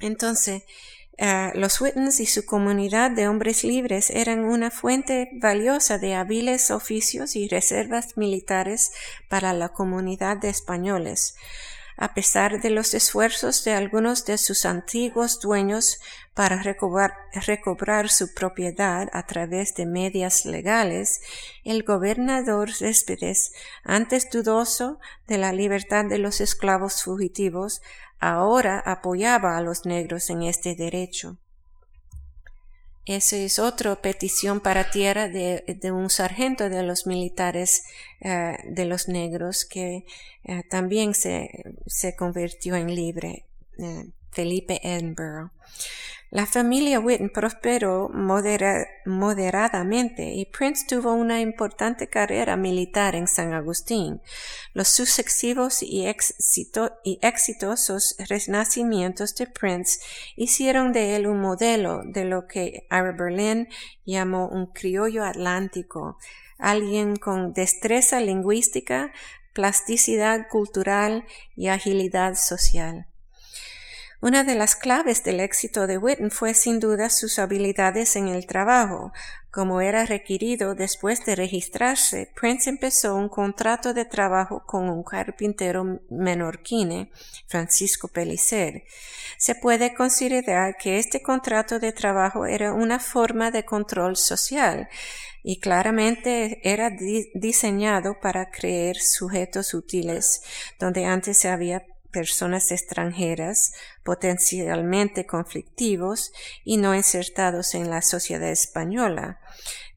Entonces, 0.00 0.62
ah, 1.18 1.52
los 1.54 1.78
Whittens 1.78 2.20
y 2.20 2.26
su 2.26 2.46
comunidad 2.46 3.10
de 3.10 3.28
hombres 3.28 3.62
libres 3.62 4.08
eran 4.08 4.44
una 4.46 4.70
fuente 4.70 5.28
valiosa 5.34 5.98
de 5.98 6.14
hábiles 6.14 6.70
oficios 6.70 7.36
y 7.36 7.46
reservas 7.46 8.16
militares 8.16 8.90
para 9.28 9.52
la 9.52 9.68
comunidad 9.68 10.38
de 10.38 10.48
españoles 10.48 11.34
a 11.98 12.14
pesar 12.14 12.60
de 12.60 12.70
los 12.70 12.94
esfuerzos 12.94 13.64
de 13.64 13.72
algunos 13.72 14.24
de 14.24 14.38
sus 14.38 14.64
antiguos 14.64 15.40
dueños 15.40 15.98
para 16.32 16.62
recobrar, 16.62 18.08
su 18.08 18.32
propiedad 18.32 19.08
a 19.12 19.26
través 19.26 19.74
de 19.74 19.84
medias 19.84 20.44
legales, 20.44 21.20
el 21.64 21.82
gobernador 21.82 22.72
Céspedes, 22.72 23.50
antes 23.82 24.30
dudoso 24.30 25.00
de 25.26 25.38
la 25.38 25.52
libertad 25.52 26.04
de 26.04 26.18
los 26.18 26.40
esclavos 26.40 27.02
fugitivos, 27.02 27.82
ahora 28.20 28.78
apoyaba 28.78 29.56
a 29.56 29.60
los 29.60 29.84
negros 29.84 30.30
en 30.30 30.44
este 30.44 30.76
derecho. 30.76 31.38
Esa 33.08 33.36
es 33.38 33.58
otra 33.58 33.96
petición 33.96 34.60
para 34.60 34.90
tierra 34.90 35.30
de, 35.30 35.64
un 35.90 36.10
sargento 36.10 36.68
de 36.68 36.82
los 36.82 37.06
militares 37.06 37.84
eh, 38.20 38.58
de 38.66 38.84
los 38.84 39.08
negros 39.08 39.64
que 39.64 40.04
eh, 40.44 40.62
también 40.68 41.14
se, 41.14 41.64
se, 41.86 42.14
convirtió 42.14 42.76
en 42.76 42.94
libre, 42.94 43.46
eh, 43.78 44.10
Felipe 44.30 44.78
Edinburgh. 44.82 45.50
La 46.30 46.44
familia 46.44 47.00
Whitten 47.00 47.30
prosperó 47.30 48.10
moderadamente 48.10 50.34
y 50.34 50.44
Prince 50.44 50.84
tuvo 50.86 51.14
una 51.14 51.40
importante 51.40 52.08
carrera 52.08 52.54
militar 52.58 53.14
en 53.14 53.26
San 53.26 53.54
Agustín. 53.54 54.20
Los 54.74 54.88
sucesivos 54.88 55.82
y, 55.82 56.06
y 57.02 57.18
exitosos 57.22 58.14
renacimientos 58.28 59.36
de 59.36 59.46
Prince 59.46 60.00
hicieron 60.36 60.92
de 60.92 61.16
él 61.16 61.26
un 61.26 61.40
modelo 61.40 62.02
de 62.04 62.26
lo 62.26 62.46
que 62.46 62.86
Ira 62.90 63.12
Berlin 63.12 63.66
llamó 64.04 64.48
un 64.48 64.66
criollo 64.66 65.24
atlántico, 65.24 66.18
alguien 66.58 67.16
con 67.16 67.54
destreza 67.54 68.20
lingüística, 68.20 69.14
plasticidad 69.54 70.46
cultural 70.50 71.24
y 71.56 71.68
agilidad 71.68 72.34
social. 72.34 73.06
Una 74.20 74.42
de 74.42 74.56
las 74.56 74.74
claves 74.74 75.22
del 75.22 75.38
éxito 75.38 75.86
de 75.86 75.96
Whitten 75.96 76.32
fue 76.32 76.52
sin 76.52 76.80
duda 76.80 77.08
sus 77.08 77.38
habilidades 77.38 78.16
en 78.16 78.26
el 78.26 78.46
trabajo. 78.46 79.12
Como 79.52 79.80
era 79.80 80.06
requerido 80.06 80.74
después 80.74 81.24
de 81.24 81.36
registrarse, 81.36 82.28
Prince 82.34 82.68
empezó 82.68 83.14
un 83.14 83.28
contrato 83.28 83.94
de 83.94 84.04
trabajo 84.04 84.64
con 84.66 84.88
un 84.88 85.04
carpintero 85.04 86.00
menorquine, 86.10 87.12
Francisco 87.46 88.08
Pellicer. 88.08 88.82
Se 89.36 89.54
puede 89.54 89.94
considerar 89.94 90.76
que 90.76 90.98
este 90.98 91.22
contrato 91.22 91.78
de 91.78 91.92
trabajo 91.92 92.44
era 92.44 92.74
una 92.74 92.98
forma 92.98 93.52
de 93.52 93.64
control 93.64 94.16
social 94.16 94.88
y 95.44 95.60
claramente 95.60 96.60
era 96.68 96.90
diseñado 97.34 98.18
para 98.20 98.50
crear 98.50 98.96
sujetos 98.96 99.74
útiles 99.74 100.42
donde 100.80 101.04
antes 101.04 101.38
se 101.38 101.48
había 101.48 101.86
personas 102.10 102.70
extranjeras 102.70 103.72
potencialmente 104.02 105.26
conflictivos 105.26 106.32
y 106.64 106.76
no 106.76 106.94
insertados 106.94 107.74
en 107.74 107.90
la 107.90 108.02
sociedad 108.02 108.50
española, 108.50 109.40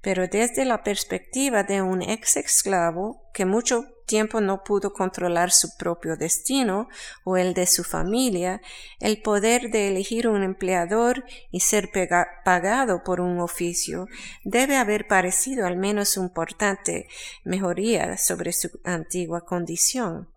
pero 0.02 0.28
desde 0.28 0.66
la 0.66 0.84
perspectiva 0.84 1.64
de 1.64 1.82
un 1.82 2.02
ex 2.02 2.38
esclavo 2.38 3.22
que 3.34 3.46
mucho 3.46 3.86
tiempo 4.12 4.42
no 4.42 4.64
pudo 4.64 4.92
controlar 4.92 5.52
su 5.52 5.78
propio 5.78 6.18
destino 6.18 6.90
o 7.24 7.38
el 7.38 7.54
de 7.54 7.66
su 7.66 7.86
familia, 7.86 8.62
el 9.00 9.22
poder 9.22 9.70
de 9.72 9.88
elegir 9.88 10.28
un 10.28 10.44
empleador 10.44 11.24
y 11.50 11.62
ser 11.62 11.92
pagado 12.44 13.04
por 13.04 13.22
un 13.22 13.40
oficio 13.40 14.08
debe 14.44 14.76
haber 14.76 15.08
parecido 15.08 15.66
al 15.66 15.78
menos 15.78 16.18
importante 16.18 17.08
mejoría 17.46 18.18
sobre 18.18 18.52
su 18.52 18.70
antigua 18.84 19.46
condición. 19.46 20.31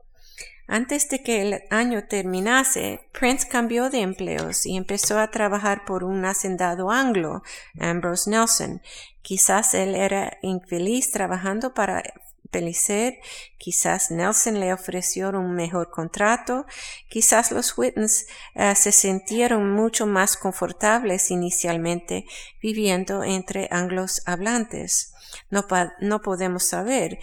Antes 0.67 1.09
de 1.11 1.23
que 1.23 1.43
el 1.43 1.63
año 1.71 2.05
terminase, 2.09 3.07
Prince 3.13 3.47
cambió 3.49 3.91
de 3.91 4.01
empleos 4.01 4.65
y 4.65 4.77
empezó 4.77 5.19
a 5.19 5.31
trabajar 5.31 5.85
por 5.85 6.05
un 6.05 6.25
hacendado 6.25 6.91
anglo, 6.91 7.43
Ambrose 7.79 8.31
Nelson. 8.31 8.81
Quizás 9.21 9.75
él 9.75 9.95
era 9.95 10.39
infeliz 10.43 11.11
trabajando 11.11 11.75
para 11.75 12.03
Pelicer, 12.51 13.19
quizás 13.59 14.11
Nelson 14.11 14.61
le 14.61 14.73
ofreció 14.73 15.31
un 15.31 15.55
mejor 15.55 15.91
contrato, 15.91 16.67
quizás 17.09 17.51
los 17.51 17.77
Whitens 17.77 18.27
eh, 18.55 18.75
se 18.77 18.93
sintieron 18.93 19.73
mucho 19.73 20.07
más 20.07 20.37
confortables 20.37 21.33
inicialmente 21.33 22.27
viviendo 22.63 23.25
entre 23.25 23.69
anglos 23.73 24.23
hablantes 24.25 25.14
no, 25.51 26.21
podemos 26.21 26.65
saber. 26.65 27.19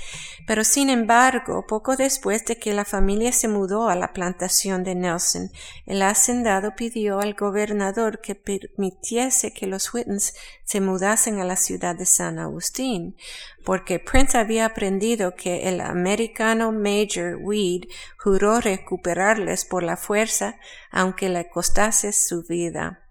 Pero 0.48 0.64
sin 0.64 0.90
embargo, 0.90 1.66
poco 1.68 1.98
después 1.98 2.46
de 2.46 2.58
que 2.58 2.74
la 2.74 2.86
familia 2.86 3.32
se 3.34 3.48
mudó 3.48 3.90
a 3.90 3.96
la 3.96 4.14
plantación 4.14 4.84
de 4.84 4.96
Nelson, 4.96 5.52
el 5.86 6.02
hacendado 6.02 6.76
pidió 6.76 7.20
al 7.20 7.34
gobernador 7.34 8.22
que 8.22 8.36
permitiese 8.36 9.54
que 9.54 9.68
los 9.68 9.94
Whitens 9.94 10.34
se 10.64 10.80
mudasen 10.80 11.40
a 11.40 11.46
la 11.46 11.58
ciudad 11.58 11.96
de 11.96 12.06
San 12.06 12.40
Agustín, 12.40 13.18
porque 13.66 14.00
Prince 14.00 14.38
había 14.38 14.66
aprendido 14.66 15.36
que 15.36 15.68
el 15.68 15.82
americano 15.82 16.72
Major 16.72 17.38
Weed 17.42 17.84
juró 18.18 18.62
recuperarles 18.62 19.66
por 19.66 19.84
la 19.84 19.98
fuerza, 19.98 20.56
aunque 20.90 21.28
le 21.28 21.50
costase 21.50 22.14
su 22.14 22.44
vida. 22.44 23.02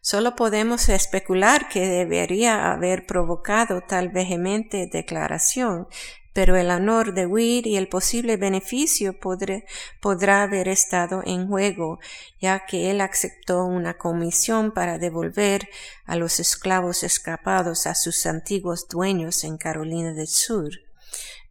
Solo 0.00 0.36
podemos 0.36 0.88
especular 0.88 1.68
que 1.68 1.86
debería 1.86 2.72
haber 2.72 3.06
provocado 3.06 3.80
tal 3.80 4.08
vehemente 4.10 4.88
declaración, 4.90 5.88
pero 6.36 6.54
el 6.56 6.70
honor 6.70 7.14
de 7.14 7.24
Weir 7.24 7.66
y 7.66 7.76
el 7.78 7.88
posible 7.88 8.36
beneficio 8.36 9.18
podrá 9.18 10.42
haber 10.42 10.68
estado 10.68 11.22
en 11.24 11.48
juego, 11.48 11.98
ya 12.38 12.66
que 12.66 12.90
él 12.90 13.00
aceptó 13.00 13.64
una 13.64 13.96
comisión 13.96 14.72
para 14.72 14.98
devolver 14.98 15.66
a 16.04 16.14
los 16.14 16.38
esclavos 16.38 17.04
escapados 17.04 17.86
a 17.86 17.94
sus 17.94 18.26
antiguos 18.26 18.86
dueños 18.86 19.44
en 19.44 19.56
Carolina 19.56 20.12
del 20.12 20.28
Sur. 20.28 20.68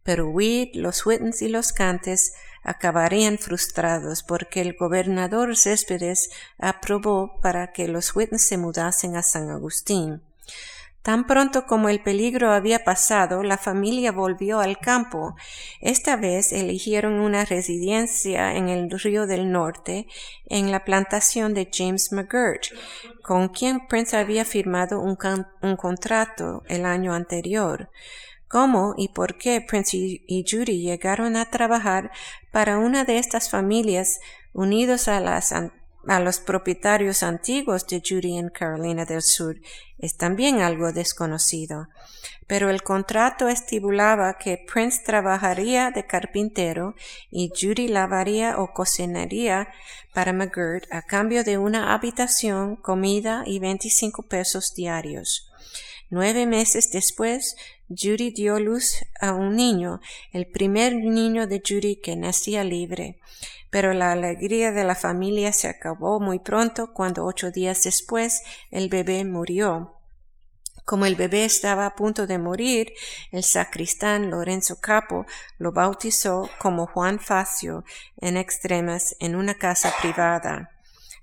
Pero 0.04 0.28
Weed, 0.28 0.68
los 0.74 1.04
Whitens 1.04 1.42
y 1.42 1.48
los 1.48 1.72
Cantes 1.72 2.34
acabarían 2.66 3.38
frustrados 3.38 4.24
porque 4.24 4.60
el 4.60 4.74
gobernador 4.74 5.56
Céspedes 5.56 6.30
aprobó 6.58 7.40
para 7.40 7.72
que 7.72 7.86
los 7.86 8.14
Whitens 8.14 8.42
se 8.42 8.58
mudasen 8.58 9.14
a 9.16 9.22
San 9.22 9.50
Agustín. 9.50 10.20
Tan 11.02 11.28
pronto 11.28 11.66
como 11.66 11.88
el 11.88 12.02
peligro 12.02 12.50
había 12.50 12.82
pasado, 12.82 13.44
la 13.44 13.56
familia 13.56 14.10
volvió 14.10 14.58
al 14.58 14.78
campo. 14.78 15.36
Esta 15.80 16.16
vez 16.16 16.50
eligieron 16.50 17.20
una 17.20 17.44
residencia 17.44 18.56
en 18.56 18.68
el 18.68 18.90
Río 18.90 19.28
del 19.28 19.52
Norte, 19.52 20.08
en 20.46 20.72
la 20.72 20.84
plantación 20.84 21.54
de 21.54 21.70
James 21.72 22.10
McGirt, 22.10 22.74
con 23.22 23.50
quien 23.50 23.86
Prince 23.86 24.16
había 24.16 24.44
firmado 24.44 25.00
un 25.00 25.76
contrato 25.76 26.64
el 26.66 26.84
año 26.84 27.14
anterior 27.14 27.88
cómo 28.48 28.94
y 28.96 29.08
por 29.08 29.38
qué 29.38 29.60
Prince 29.60 29.96
y 29.96 30.44
Judy 30.48 30.80
llegaron 30.80 31.36
a 31.36 31.50
trabajar 31.50 32.10
para 32.52 32.78
una 32.78 33.04
de 33.04 33.18
estas 33.18 33.50
familias 33.50 34.20
unidos 34.52 35.08
a 35.08 35.20
las 35.20 35.52
a 35.52 36.20
los 36.20 36.38
propietarios 36.38 37.24
antiguos 37.24 37.86
de 37.88 38.00
Judy 38.00 38.38
en 38.38 38.48
Carolina 38.48 39.04
del 39.04 39.22
Sur 39.22 39.56
es 39.98 40.16
también 40.16 40.60
algo 40.60 40.92
desconocido. 40.92 41.88
Pero 42.46 42.70
el 42.70 42.82
contrato 42.82 43.48
estipulaba 43.48 44.38
que 44.38 44.64
Prince 44.72 45.02
trabajaría 45.04 45.90
de 45.90 46.06
carpintero 46.06 46.94
y 47.30 47.50
Judy 47.50 47.88
lavaría 47.88 48.58
o 48.58 48.72
cocinaría 48.72 49.68
para 50.12 50.32
McGirt 50.32 50.92
a 50.92 51.02
cambio 51.02 51.44
de 51.44 51.58
una 51.58 51.92
habitación, 51.94 52.76
comida 52.76 53.42
y 53.46 53.58
25 53.58 54.22
pesos 54.24 54.74
diarios. 54.74 55.50
Nueve 56.08 56.46
meses 56.46 56.90
después, 56.92 57.56
Judy 57.88 58.32
dio 58.32 58.58
luz 58.58 59.04
a 59.20 59.32
un 59.32 59.54
niño, 59.54 60.00
el 60.32 60.46
primer 60.46 60.94
niño 60.94 61.46
de 61.46 61.62
Judy 61.66 61.96
que 61.96 62.16
nacía 62.16 62.64
libre. 62.64 63.20
Pero 63.70 63.92
la 63.94 64.12
alegría 64.12 64.72
de 64.72 64.84
la 64.84 64.94
familia 64.94 65.52
se 65.52 65.68
acabó 65.68 66.18
muy 66.18 66.40
pronto 66.40 66.92
cuando 66.92 67.24
ocho 67.24 67.50
días 67.50 67.84
después 67.84 68.42
el 68.70 68.88
bebé 68.88 69.24
murió. 69.24 69.96
Como 70.84 71.04
el 71.06 71.16
bebé 71.16 71.44
estaba 71.44 71.86
a 71.86 71.94
punto 71.96 72.26
de 72.26 72.38
morir, 72.38 72.92
el 73.32 73.42
sacristán 73.42 74.30
Lorenzo 74.30 74.80
Capo 74.80 75.26
lo 75.58 75.72
bautizó 75.72 76.48
como 76.60 76.86
Juan 76.86 77.18
Facio 77.18 77.84
en 78.18 78.36
extremas 78.36 79.16
en 79.18 79.34
una 79.34 79.54
casa 79.54 79.92
privada. 80.00 80.75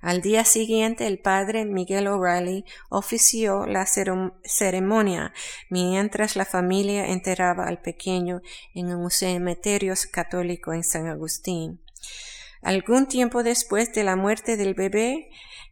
Al 0.04 0.22
día 0.22 0.44
siguiente 0.44 1.08
el 1.08 1.18
padre 1.18 1.64
Miguel 1.64 2.08
O'Reilly 2.08 2.66
ofició 2.90 3.66
la 3.66 3.86
ceremonia 3.86 5.34
mientras 5.70 6.36
la 6.36 6.44
familia 6.44 7.08
enterraba 7.08 7.70
al 7.70 7.82
pequeño 7.82 8.42
en 8.74 8.94
un 8.94 9.10
cementerio 9.10 9.94
católico 10.12 10.74
en 10.74 10.84
San 10.84 11.08
Agustín. 11.08 11.80
Algún 12.62 13.08
tiempo 13.08 13.44
después 13.44 13.94
de 13.94 14.04
la 14.04 14.18
muerte 14.18 14.58
del 14.58 14.74
bebé, 14.74 15.30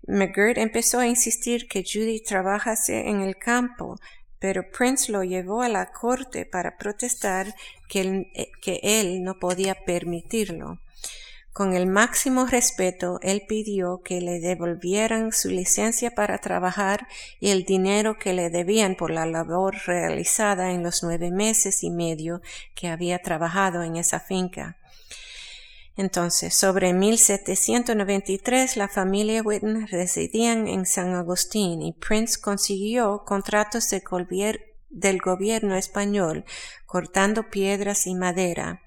McGirt 0.08 0.60
empezó 0.60 1.00
a 1.00 1.08
insistir 1.08 1.68
que 1.68 1.84
Judy 1.84 2.24
trabajase 2.24 3.10
en 3.10 3.20
el 3.20 3.36
campo, 3.36 4.00
pero 4.40 4.72
Prince 4.72 5.12
lo 5.12 5.26
llevó 5.26 5.62
a 5.62 5.68
la 5.68 5.92
corte 5.92 6.46
para 6.46 6.78
protestar 6.78 7.54
que 7.90 8.32
eh, 8.34 8.50
que 8.62 8.80
él 8.82 9.24
no 9.24 9.40
podía 9.40 9.76
permitirlo. 9.76 10.80
Con 11.54 11.74
el 11.74 11.86
máximo 11.86 12.46
respeto, 12.46 13.20
él 13.22 13.44
pidió 13.46 14.02
que 14.04 14.22
le 14.22 14.40
devolvieran 14.40 15.34
su 15.34 15.50
licencia 15.50 16.12
para 16.12 16.38
trabajar 16.38 17.08
y 17.42 17.50
el 17.50 17.66
dinero 17.66 18.18
que 18.18 18.34
le 18.34 18.50
debían 18.50 18.96
por 18.96 19.12
la 19.12 19.26
labor 19.26 19.76
realizada 19.86 20.72
en 20.72 20.82
los 20.82 21.04
nueve 21.04 21.30
meses 21.30 21.84
y 21.84 21.90
medio 21.90 22.42
que 22.74 22.88
había 22.88 23.20
trabajado 23.20 23.84
en 23.84 23.98
esa 23.98 24.22
finca. 24.22 24.78
Entonces, 25.98 26.56
sobre 26.56 26.94
1793, 26.94 28.78
la 28.78 28.88
familia 28.88 29.42
Whitten 29.42 29.88
residían 29.88 30.70
en 30.70 30.86
San 30.86 31.14
Agustín 31.16 31.82
y 31.82 31.92
Prince 31.92 32.40
consiguió 32.40 33.24
contratos 33.26 33.90
del 33.90 35.20
gobierno 35.20 35.76
español 35.76 36.46
cortando 36.86 37.50
piedras 37.50 38.08
y 38.08 38.16
madera. 38.16 38.82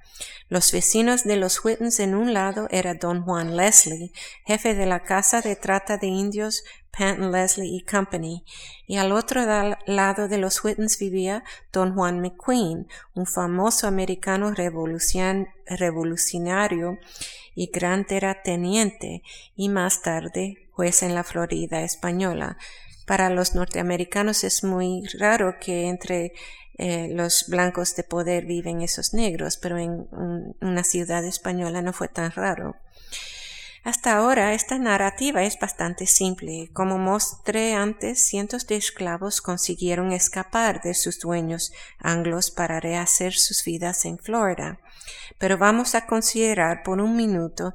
Los 0.48 0.72
vecinos 0.72 1.24
de 1.24 1.36
los 1.36 1.64
Whittens 1.64 2.00
en 2.00 2.14
un 2.14 2.32
lado 2.32 2.68
era 2.70 2.94
don 2.94 3.22
Juan 3.22 3.56
Leslie, 3.56 4.12
jefe 4.46 4.74
de 4.74 4.86
la 4.86 5.02
casa 5.02 5.40
de 5.40 5.56
trata 5.56 5.96
de 5.96 6.06
indios 6.06 6.64
Panton 6.96 7.32
Leslie 7.32 7.74
y 7.74 7.82
Company, 7.82 8.44
y 8.86 8.96
al 8.96 9.10
otro 9.12 9.42
lado 9.86 10.28
de 10.28 10.38
los 10.38 10.64
Whittens 10.64 10.98
vivía 10.98 11.44
don 11.72 11.94
Juan 11.94 12.20
McQueen, 12.20 12.88
un 13.14 13.26
famoso 13.26 13.88
americano 13.88 14.52
revolucionario 14.52 16.98
y 17.54 17.70
gran 17.72 18.06
terrateniente, 18.06 19.22
y 19.56 19.68
más 19.68 20.02
tarde 20.02 20.68
juez 20.72 21.02
en 21.02 21.14
la 21.14 21.24
Florida 21.24 21.82
española. 21.82 22.56
Para 23.06 23.28
los 23.28 23.54
norteamericanos 23.54 24.44
es 24.44 24.64
muy 24.64 25.02
raro 25.18 25.56
que 25.60 25.88
entre 25.88 26.32
eh, 26.77 27.09
los 27.11 27.47
blancos 27.49 27.95
de 27.97 28.03
poder 28.03 28.47
viven 28.47 28.83
esos 28.83 29.14
negros, 29.14 29.57
pero 29.57 29.79
en 29.79 30.09
una 30.61 30.85
ciudad 30.85 31.25
española 31.25 31.83
no 31.83 31.93
fue 31.93 32.09
tan 32.09 32.31
raro. 32.33 32.77
Hasta 33.85 34.16
ahora 34.16 34.55
esta 34.55 34.79
narrativa 34.79 35.43
es 35.43 35.59
bastante 35.59 36.07
simple. 36.07 36.70
Como 36.72 36.97
mostré 36.97 37.75
antes, 37.75 38.27
cientos 38.27 38.66
de 38.66 38.77
esclavos 38.77 39.43
consiguieron 39.43 40.11
escapar 40.12 40.81
de 40.81 40.95
sus 40.95 41.20
dueños 41.20 41.70
anglos 41.99 42.51
para 42.51 42.81
rehacer 42.81 43.35
sus 43.35 43.62
vidas 43.62 44.07
en 44.07 44.18
Florida. 44.18 44.81
Pero 45.39 45.59
vamos 45.59 45.95
a 45.95 46.07
considerar 46.07 46.83
por 46.83 46.99
un 46.99 47.14
minuto 47.14 47.75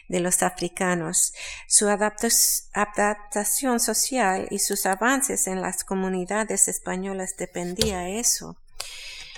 de 0.09 0.19
los 0.19 0.43
africanos, 0.43 1.31
su 1.67 1.87
adaptación 1.87 3.79
social 3.79 4.49
y 4.51 4.59
sus 4.59 4.85
avances 4.85 5.47
en 5.47 5.61
las 5.61 5.85
comunidades 5.85 6.67
españolas 6.67 7.37
dependía 7.37 7.99
de 7.99 8.19
eso. 8.19 8.57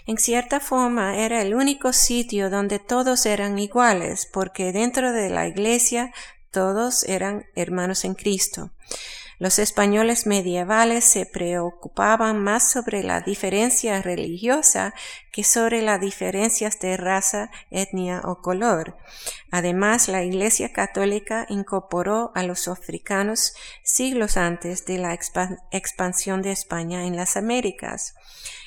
En 0.08 0.18
cierta 0.18 0.60
forma 0.60 1.18
era 1.18 1.42
el 1.42 1.56
único 1.56 1.94
sitio 1.94 2.50
donde 2.50 2.80
todos 2.80 3.28
eran 3.28 3.58
iguales, 3.58 4.28
porque 4.32 4.72
dentro 4.72 5.12
de 5.12 5.30
la 5.30 5.48
iglesia 5.48 6.14
todos 6.52 7.04
eran 7.04 7.46
hermanos 7.56 8.06
en 8.06 8.14
Cristo. 8.14 8.72
Los 9.38 9.60
españoles 9.60 10.26
medievales 10.26 11.04
se 11.04 11.26
preocupaban 11.26 12.42
más 12.42 12.72
sobre 12.72 13.04
la 13.04 13.22
diferencia 13.22 14.02
religiosa 14.02 14.94
que 15.32 15.44
sobre 15.44 15.82
las 15.82 16.00
diferencias 16.00 16.80
de 16.80 16.96
raza, 16.96 17.52
etnia 17.70 18.22
o 18.24 18.42
color. 18.42 18.98
Además, 19.52 20.08
la 20.08 20.24
Iglesia 20.24 20.72
Católica 20.72 21.46
incorporó 21.50 22.32
a 22.36 22.44
los 22.44 22.70
africanos 22.70 23.54
siglos 23.84 24.38
antes 24.38 24.86
de 24.86 24.98
la 25.00 25.18
expansión 25.72 26.42
de 26.42 26.52
España 26.52 27.06
en 27.06 27.18
las 27.18 27.36
Américas. 27.36 28.16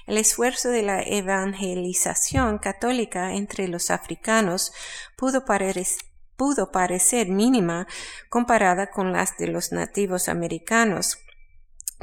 El 0.06 0.18
esfuerzo 0.18 0.68
de 0.70 0.82
la 0.82 1.02
evangelización 1.02 2.58
católica 2.58 3.34
entre 3.34 3.68
los 3.68 3.90
africanos 3.90 4.72
pudo 5.16 5.44
parecer 5.44 6.07
pudo 6.38 6.70
parecer 6.70 7.28
mínima 7.28 7.86
comparada 8.30 8.86
con 8.90 9.12
las 9.12 9.36
de 9.36 9.48
los 9.48 9.72
nativos 9.72 10.28
americanos, 10.28 11.18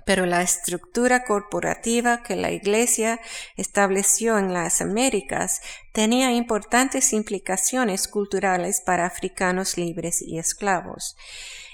pero 0.05 0.25
la 0.25 0.41
estructura 0.41 1.23
corporativa 1.23 2.21
que 2.21 2.35
la 2.35 2.51
Iglesia 2.51 3.21
estableció 3.55 4.37
en 4.37 4.53
las 4.53 4.81
Américas 4.81 5.61
tenía 5.93 6.33
importantes 6.33 7.13
implicaciones 7.13 8.09
culturales 8.09 8.81
para 8.85 9.05
africanos 9.05 9.77
libres 9.77 10.21
y 10.21 10.37
esclavos. 10.37 11.15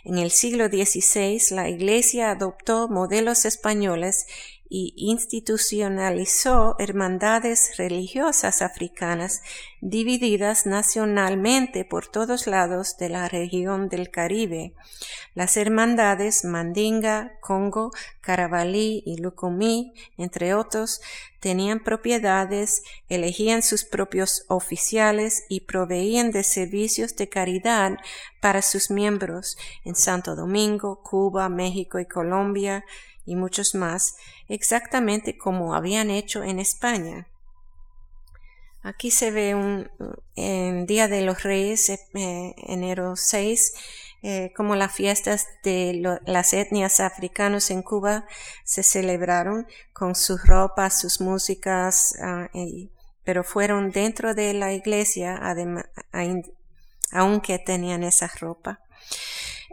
En 0.04 0.20
el 0.20 0.30
siglo 0.30 0.68
XVI 0.68 1.42
la 1.56 1.68
Iglesia 1.68 2.30
adoptó 2.30 2.88
modelos 2.88 3.46
españoles 3.46 4.28
y 4.74 4.94
institucionalizó 4.96 6.78
hermandades 6.80 7.76
religiosas 7.76 8.62
africanas 8.62 9.42
divididas 9.82 10.66
nacionalmente 10.66 11.84
por 11.84 12.08
todos 12.08 12.48
lados 12.48 12.96
de 12.98 13.10
la 13.10 13.28
región 13.28 13.90
del 13.90 14.12
Caribe. 14.12 14.74
Las 15.36 15.58
hermandades 15.58 16.46
Mandinga, 16.46 17.34
Congo, 17.42 17.92
Carabalí 18.22 19.04
y 19.06 19.18
Lucumí, 19.18 19.94
entre 20.18 20.54
otros, 20.54 21.02
tenían 21.42 21.84
propiedades, 21.84 22.82
elegían 23.10 23.64
sus 23.64 23.84
propios 23.84 24.46
oficiales 24.48 25.44
y 25.50 25.62
proveían 25.62 26.32
de 26.32 26.46
servicios 26.46 27.18
de 27.18 27.28
caridad 27.28 27.98
para 28.40 28.62
sus 28.62 28.90
miembros 28.90 29.58
en 29.84 29.96
Santo 29.96 30.38
Domingo, 30.38 31.02
Cuba, 31.04 31.50
México 31.50 32.00
y 32.00 32.06
Colombia, 32.06 32.86
y 33.26 33.36
muchos 33.36 33.76
más, 33.76 34.16
exactamente 34.48 35.38
como 35.38 35.76
habían 35.76 36.10
hecho 36.10 36.44
en 36.44 36.60
España. 36.60 37.28
Aquí 38.84 39.12
se 39.12 39.30
ve 39.30 39.54
un 39.54 39.90
en 40.36 40.88
Día 40.88 41.08
de 41.08 41.22
los 41.22 41.44
Reyes, 41.44 41.90
eh, 41.90 42.00
enero 42.58 43.16
6, 43.16 43.74
eh, 44.24 44.52
como 44.56 44.76
las 44.76 44.92
fiestas 44.92 45.48
de 45.64 46.20
las 46.26 46.54
etnias 46.54 47.00
africanas 47.00 47.72
en 47.72 47.84
Cuba 47.84 48.26
se 48.64 48.84
celebraron 48.84 49.68
con 49.94 50.16
sus 50.16 50.46
ropas, 50.46 51.00
sus 51.00 51.22
músicas, 51.22 52.16
ah, 52.22 52.50
pero 53.24 53.44
fueron 53.44 53.92
dentro 53.92 54.34
de 54.34 54.54
la 54.54 54.74
iglesia, 54.74 55.40
aunque 57.12 57.60
tenían 57.60 58.04
esa 58.04 58.32
ropa. 58.40 58.80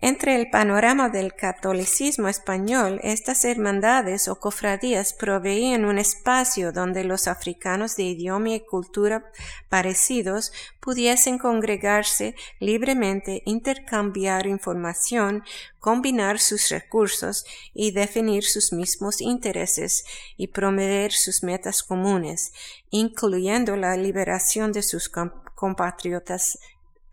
Entre 0.01 0.37
el 0.37 0.49
panorama 0.49 1.09
del 1.09 1.35
catolicismo 1.35 2.29
español, 2.29 3.01
estas 3.03 3.45
hermandades 3.45 4.29
o 4.29 4.39
cofradías 4.39 5.13
proveían 5.13 5.85
un 5.85 5.99
espacio 5.99 6.71
donde 6.71 7.03
los 7.03 7.27
africanos 7.27 7.97
de 7.97 8.05
idioma 8.05 8.51
y 8.51 8.61
cultura 8.61 9.33
parecidos 9.69 10.53
pudiesen 10.79 11.39
congregarse 11.39 12.37
libremente, 12.61 13.43
intercambiar 13.45 14.47
información, 14.47 15.43
combinar 15.81 16.39
sus 16.39 16.69
recursos 16.69 17.45
y 17.75 17.91
definir 17.91 18.45
sus 18.45 18.73
mismos 18.73 19.21
intereses 19.21 20.05
y 20.37 20.47
promover 20.47 21.11
sus 21.11 21.43
metas 21.43 21.83
comunes, 21.83 22.53
incluyendo 22.91 23.75
la 23.75 23.97
liberación 23.97 24.71
de 24.71 24.83
sus 24.85 25.11
compatriotas 25.57 26.57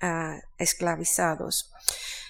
ah, 0.01 0.39
esclavizados. 0.59 1.71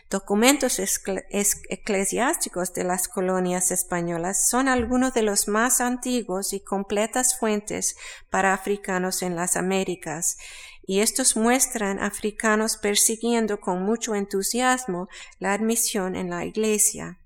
Documentos 0.09 0.79
eclesiásticos 0.79 2.73
de 2.73 2.83
las 2.83 3.07
colonias 3.07 3.71
españolas 3.71 4.47
son 4.47 4.67
algunos 4.67 5.15
de 5.15 5.23
los 5.23 5.47
más 5.47 5.81
antiguos 5.81 6.53
y 6.53 6.59
completas 6.59 7.39
fuentes 7.39 7.95
para 8.29 8.53
africanos 8.53 9.23
en 9.23 9.35
las 9.35 9.57
Américas, 9.57 10.37
y 10.85 10.99
estos 10.99 11.35
muestran 11.35 11.99
africanos 11.99 12.77
persiguiendo 12.77 13.59
con 13.59 13.81
mucho 13.81 14.13
entusiasmo 14.13 15.07
la 15.39 15.53
admisión 15.53 16.15
en 16.15 16.29
la 16.29 16.45
Iglesia. 16.45 17.19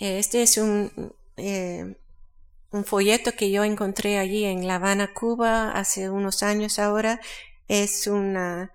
Este 0.00 0.42
es 0.42 0.58
un, 0.58 1.14
eh, 1.36 1.96
folleto 2.84 3.32
que 3.32 3.50
yo 3.52 3.62
encontré 3.62 4.18
allí 4.18 4.44
en 4.44 4.66
La 4.66 4.76
Habana, 4.76 5.14
Cuba, 5.14 5.70
hace 5.70 6.10
unos 6.10 6.42
años 6.42 6.78
ahora. 6.78 7.20
Es 7.68 8.06
una 8.06 8.72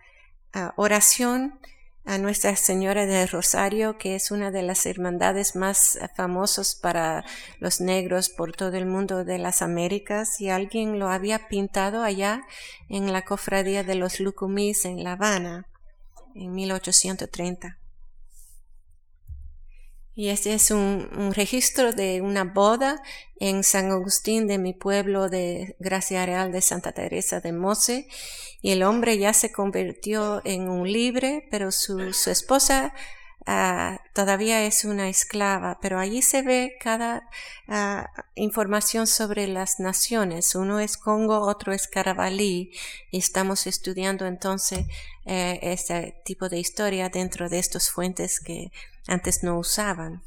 ah, 0.53 0.73
oración 0.77 1.59
a 2.05 2.17
Nuestra 2.17 2.55
Señora 2.55 3.05
del 3.05 3.27
Rosario, 3.29 3.97
que 3.97 4.15
es 4.15 4.31
una 4.31 4.51
de 4.51 4.61
las 4.61 4.85
hermandades 4.85 5.55
más 5.55 5.97
famosas 6.15 6.75
para 6.75 7.23
los 7.59 7.79
negros 7.79 8.29
por 8.29 8.53
todo 8.53 8.75
el 8.75 8.85
mundo 8.85 9.23
de 9.23 9.37
las 9.37 9.61
Américas, 9.61 10.41
y 10.41 10.49
alguien 10.49 10.99
lo 10.99 11.09
había 11.09 11.47
pintado 11.47 12.03
allá 12.03 12.41
en 12.89 13.13
la 13.13 13.23
cofradía 13.23 13.83
de 13.83 13.95
los 13.95 14.19
Lucumís 14.19 14.85
en 14.85 15.03
La 15.03 15.13
Habana 15.13 15.67
en 16.35 16.53
1830. 16.53 17.77
Y 20.15 20.29
este 20.29 20.53
es 20.53 20.69
un, 20.69 21.33
registro 21.33 21.91
de 21.91 22.21
una 22.21 22.43
boda 22.43 23.01
en 23.39 23.63
San 23.63 23.89
Agustín 23.89 24.45
de 24.47 24.59
mi 24.59 24.73
pueblo 24.73 25.27
de 25.27 25.75
Gracia 25.79 26.25
Real 26.25 26.51
de 26.51 26.61
Santa 26.61 26.91
Teresa 26.91 27.39
de 27.39 27.51
Mose. 27.51 28.07
Y 28.61 28.71
el 28.71 28.83
hombre 28.83 29.17
ya 29.17 29.33
se 29.33 29.51
convirtió 29.51 30.41
en 30.45 30.69
un 30.69 30.91
libre, 30.91 31.47
pero 31.49 31.71
su, 31.71 32.13
su 32.13 32.29
esposa 32.29 32.93
Ah, 33.45 33.99
todavía 34.13 34.65
es 34.65 34.85
una 34.85 35.09
esclava, 35.09 35.77
pero 35.81 35.99
allí 35.99 36.21
se 36.21 36.43
ve 36.43 36.77
cada 36.79 37.29
ah, 37.67 38.09
información 38.35 39.05
sobre 39.05 39.47
las 39.47 39.79
naciones. 39.79 40.55
Uno 40.55 40.79
es 40.79 40.95
Congo, 40.97 41.41
otro 41.41 41.73
es 41.73 41.87
Carabalí, 41.87 42.71
y 43.11 43.17
estamos 43.17 43.67
estudiando 43.67 44.25
entonces 44.25 44.85
eh, 45.25 45.59
este 45.61 46.15
tipo 46.23 46.47
de 46.47 46.59
historia 46.59 47.09
dentro 47.09 47.49
de 47.49 47.59
estas 47.59 47.89
fuentes 47.89 48.39
que 48.39 48.71
antes 49.07 49.43
no 49.43 49.59
usaban. 49.59 50.23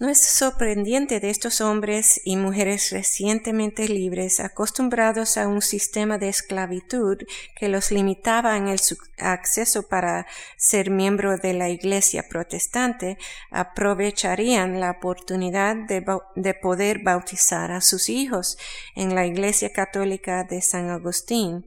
No 0.00 0.08
es 0.08 0.20
sorprendente 0.20 1.18
de 1.18 1.28
estos 1.28 1.60
hombres 1.60 2.20
y 2.22 2.36
mujeres 2.36 2.90
recientemente 2.90 3.88
libres, 3.88 4.38
acostumbrados 4.38 5.36
a 5.36 5.48
un 5.48 5.60
sistema 5.60 6.18
de 6.18 6.28
esclavitud 6.28 7.18
que 7.56 7.68
los 7.68 7.90
limitaba 7.90 8.56
en 8.56 8.68
el 8.68 8.78
acceso 9.18 9.88
para 9.88 10.28
ser 10.56 10.90
miembro 10.90 11.36
de 11.36 11.52
la 11.52 11.68
Iglesia 11.68 12.28
protestante, 12.28 13.18
aprovecharían 13.50 14.78
la 14.78 14.92
oportunidad 14.92 15.74
de, 15.74 16.04
de 16.36 16.54
poder 16.54 17.00
bautizar 17.02 17.72
a 17.72 17.80
sus 17.80 18.08
hijos 18.08 18.56
en 18.94 19.16
la 19.16 19.26
Iglesia 19.26 19.72
Católica 19.72 20.44
de 20.44 20.62
San 20.62 20.90
Agustín. 20.90 21.66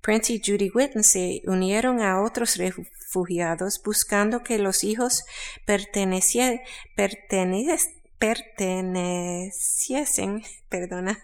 Prince 0.00 0.32
y 0.32 0.42
Judy 0.44 0.70
Whitten 0.72 1.04
se 1.04 1.42
unieron 1.46 2.00
a 2.00 2.22
otros 2.22 2.56
refugiados 2.56 3.80
buscando 3.82 4.42
que 4.42 4.58
los 4.58 4.84
hijos 4.84 5.24
perteneciesen, 5.66 6.60
perdona, 10.68 11.18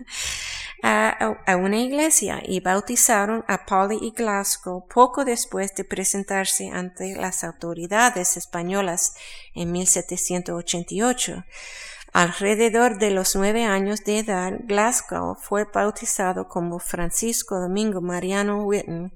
a, 0.82 1.36
a, 1.46 1.56
una 1.56 1.78
iglesia 1.78 2.42
y 2.44 2.60
bautizaron 2.60 3.44
a 3.48 3.64
Polly 3.64 3.98
y 4.00 4.10
Glasgow 4.10 4.86
poco 4.86 5.24
después 5.24 5.74
de 5.74 5.84
presentarse 5.84 6.68
ante 6.68 7.16
las 7.16 7.44
autoridades 7.44 8.36
españolas 8.36 9.14
en 9.54 9.72
1788. 9.72 11.44
Alrededor 12.14 13.00
de 13.00 13.10
los 13.10 13.34
nueve 13.34 13.64
años 13.64 14.04
de 14.04 14.20
edad, 14.20 14.52
Glasgow 14.66 15.34
fue 15.34 15.64
bautizado 15.64 16.46
como 16.46 16.78
Francisco 16.78 17.58
Domingo 17.58 18.00
Mariano 18.00 18.64
Whitten 18.64 19.12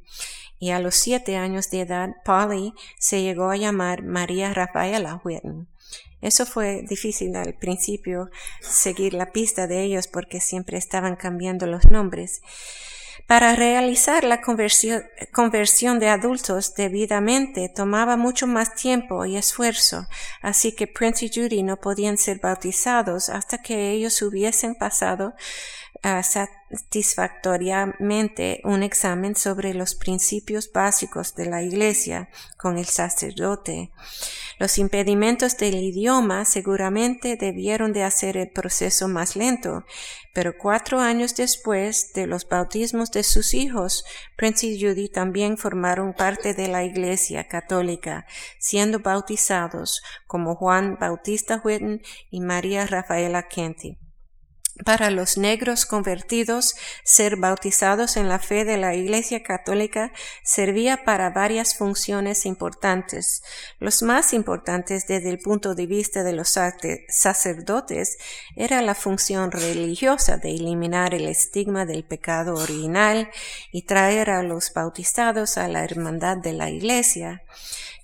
y 0.59 0.71
a 0.71 0.81
los 0.81 0.97
siete 0.97 1.37
años 1.37 1.71
de 1.71 1.83
edad, 1.83 2.17
Polly 2.25 2.75
se 2.99 3.23
llegó 3.23 3.51
a 3.51 3.57
llamar 3.57 4.03
María 4.03 4.53
Rafaela 4.53 5.21
Whitten. 5.23 5.69
Eso 6.21 6.45
fue 6.45 6.83
difícil 6.89 7.37
al 7.37 7.55
principio 7.55 8.31
seguir 8.61 9.15
la 9.15 9.31
pista 9.31 9.69
de 9.69 9.85
ellos 9.85 10.09
porque 10.09 10.41
siempre 10.41 10.77
estaban 10.77 11.15
cambiando 11.15 11.67
los 11.67 11.85
nombres. 11.85 12.43
Para 13.29 13.55
realizar 13.55 14.25
la 14.25 14.41
conversión, 14.41 15.99
de 15.99 16.09
adultos 16.09 16.75
debidamente 16.75 17.69
tomaba 17.69 18.17
mucho 18.17 18.47
más 18.47 18.75
tiempo 18.75 19.27
y 19.27 19.37
esfuerzo, 19.37 20.07
así 20.41 20.75
que 20.75 20.87
Prince 20.87 21.27
y 21.27 21.29
Judy 21.29 21.63
no 21.63 21.77
podían 21.77 22.17
ser 22.17 22.41
bautizados 22.41 23.29
hasta 23.29 23.59
que 23.59 23.91
ellos 23.91 24.23
hubiesen 24.23 24.77
pasado 24.77 25.35
a 26.03 26.23
satisfactoriamente 26.23 28.61
un 28.65 28.83
examen 28.83 29.35
sobre 29.35 29.73
los 29.75 29.95
principios 29.95 30.71
básicos 30.73 31.35
de 31.35 31.47
la 31.47 31.63
Iglesia 31.63 32.29
con 32.57 32.79
el 32.79 32.87
sacerdote. 32.87 33.91
Los 34.59 34.79
impedimentos 34.79 35.57
del 35.57 35.77
idioma 35.77 36.45
seguramente 36.45 37.37
debieron 37.37 37.93
de 37.93 38.05
hacer 38.05 38.37
el 38.37 38.51
proceso 38.51 39.09
más 39.09 39.37
lento, 39.37 39.85
pero 40.35 40.57
cuatro 40.59 41.01
años 41.01 41.35
después 41.37 42.13
de 42.15 42.27
los 42.27 42.49
bautismos 42.49 43.11
de 43.11 43.23
sus 43.23 43.55
hijos, 43.55 44.05
Prince 44.37 44.67
y 44.67 44.81
Judy 44.81 45.09
también 45.09 45.57
formaron 45.57 46.13
parte 46.13 46.55
de 46.55 46.69
la 46.69 46.85
Iglesia 46.85 47.49
católica, 47.49 48.27
siendo 48.59 49.01
bautizados 49.01 50.03
como 50.27 50.55
Juan 50.55 50.97
Bautista 50.99 51.61
Whitten 51.65 52.03
y 52.31 52.41
María 52.41 52.87
Rafaela 52.87 53.49
Kenty. 53.49 53.99
Para 54.85 55.11
los 55.11 55.37
negros 55.37 55.87
convertidos, 55.87 56.77
ser 57.03 57.37
bautizados 57.37 58.17
en 58.17 58.29
la 58.29 58.39
fe 58.39 58.65
de 58.65 58.77
la 58.77 58.95
Iglesia 58.95 59.43
Católica 59.43 60.13
servía 60.45 61.05
para 61.05 61.31
varias 61.31 61.77
funciones 61.77 62.47
importantes. 62.47 63.43
Los 63.81 64.03
más 64.03 64.33
importantes 64.33 65.07
desde 65.09 65.31
el 65.31 65.41
punto 65.41 65.75
de 65.75 65.87
vista 65.87 66.23
de 66.23 66.33
los 66.33 66.57
sacerdotes 67.09 68.19
era 68.55 68.81
la 68.81 68.95
función 68.95 69.51
religiosa 69.51 70.37
de 70.37 70.51
eliminar 70.51 71.13
el 71.13 71.27
estigma 71.27 71.85
del 71.85 72.05
pecado 72.05 72.55
original 72.55 73.31
y 73.73 73.83
traer 73.83 74.31
a 74.31 74.43
los 74.43 74.73
bautizados 74.73 75.59
a 75.59 75.67
la 75.67 75.83
hermandad 75.83 76.37
de 76.37 76.53
la 76.53 76.71
Iglesia. 76.71 77.43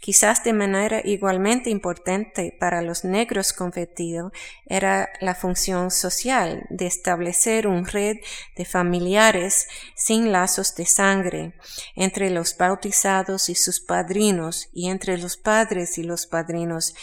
Quizás 0.05 0.45
de 0.45 0.53
manera 0.53 1.01
igualmente 1.03 1.71
importante 1.71 2.55
para 2.61 2.83
los 2.83 3.05
negros 3.05 3.55
convertidos 3.55 4.33
era 4.67 5.09
la 5.23 5.35
función 5.35 5.91
social 5.91 6.67
de 6.69 6.85
establecer 6.85 7.67
un 7.67 7.87
red 7.87 8.19
de 8.55 8.67
familiares 8.67 9.67
sin 9.95 10.31
lazos 10.31 10.75
de 10.75 10.85
sangre 10.85 11.55
entre 11.97 12.29
los 12.29 12.55
bautizados 12.59 13.49
y 13.49 13.55
sus 13.55 13.81
padrinos 13.81 14.69
y 14.75 14.91
entre 14.91 15.17
los 15.17 15.39
padres 15.39 15.97
y 15.97 16.03
los 16.03 16.27
padrinos 16.27 16.95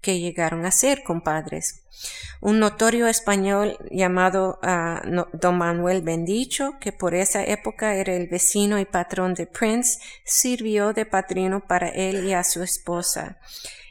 que 0.00 0.20
llegaron 0.20 0.64
a 0.66 0.70
ser 0.70 1.02
compadres. 1.02 1.82
Un 2.40 2.58
notorio 2.60 3.08
español 3.08 3.78
llamado 3.90 4.58
ah, 4.62 5.02
Don 5.32 5.58
Manuel 5.58 6.02
Bendicho, 6.02 6.74
que 6.80 6.92
por 6.92 7.14
esa 7.14 7.42
época 7.44 7.94
era 7.94 8.14
el 8.14 8.28
vecino 8.28 8.78
y 8.78 8.84
patrón 8.84 9.34
de 9.34 9.46
Prince, 9.46 9.98
sirvió 10.24 10.92
de 10.92 11.06
padrino 11.06 11.60
para 11.66 11.88
él 11.88 12.26
y 12.26 12.34
a 12.34 12.44
su 12.44 12.62
esposa 12.62 13.38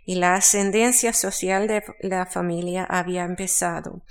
y 0.05 0.15
la 0.15 0.35
ascendencia 0.35 1.13
social 1.13 1.67
de 1.67 1.83
la 1.99 2.27
familia 2.27 2.83
había 2.83 3.23
empezado. 3.23 4.01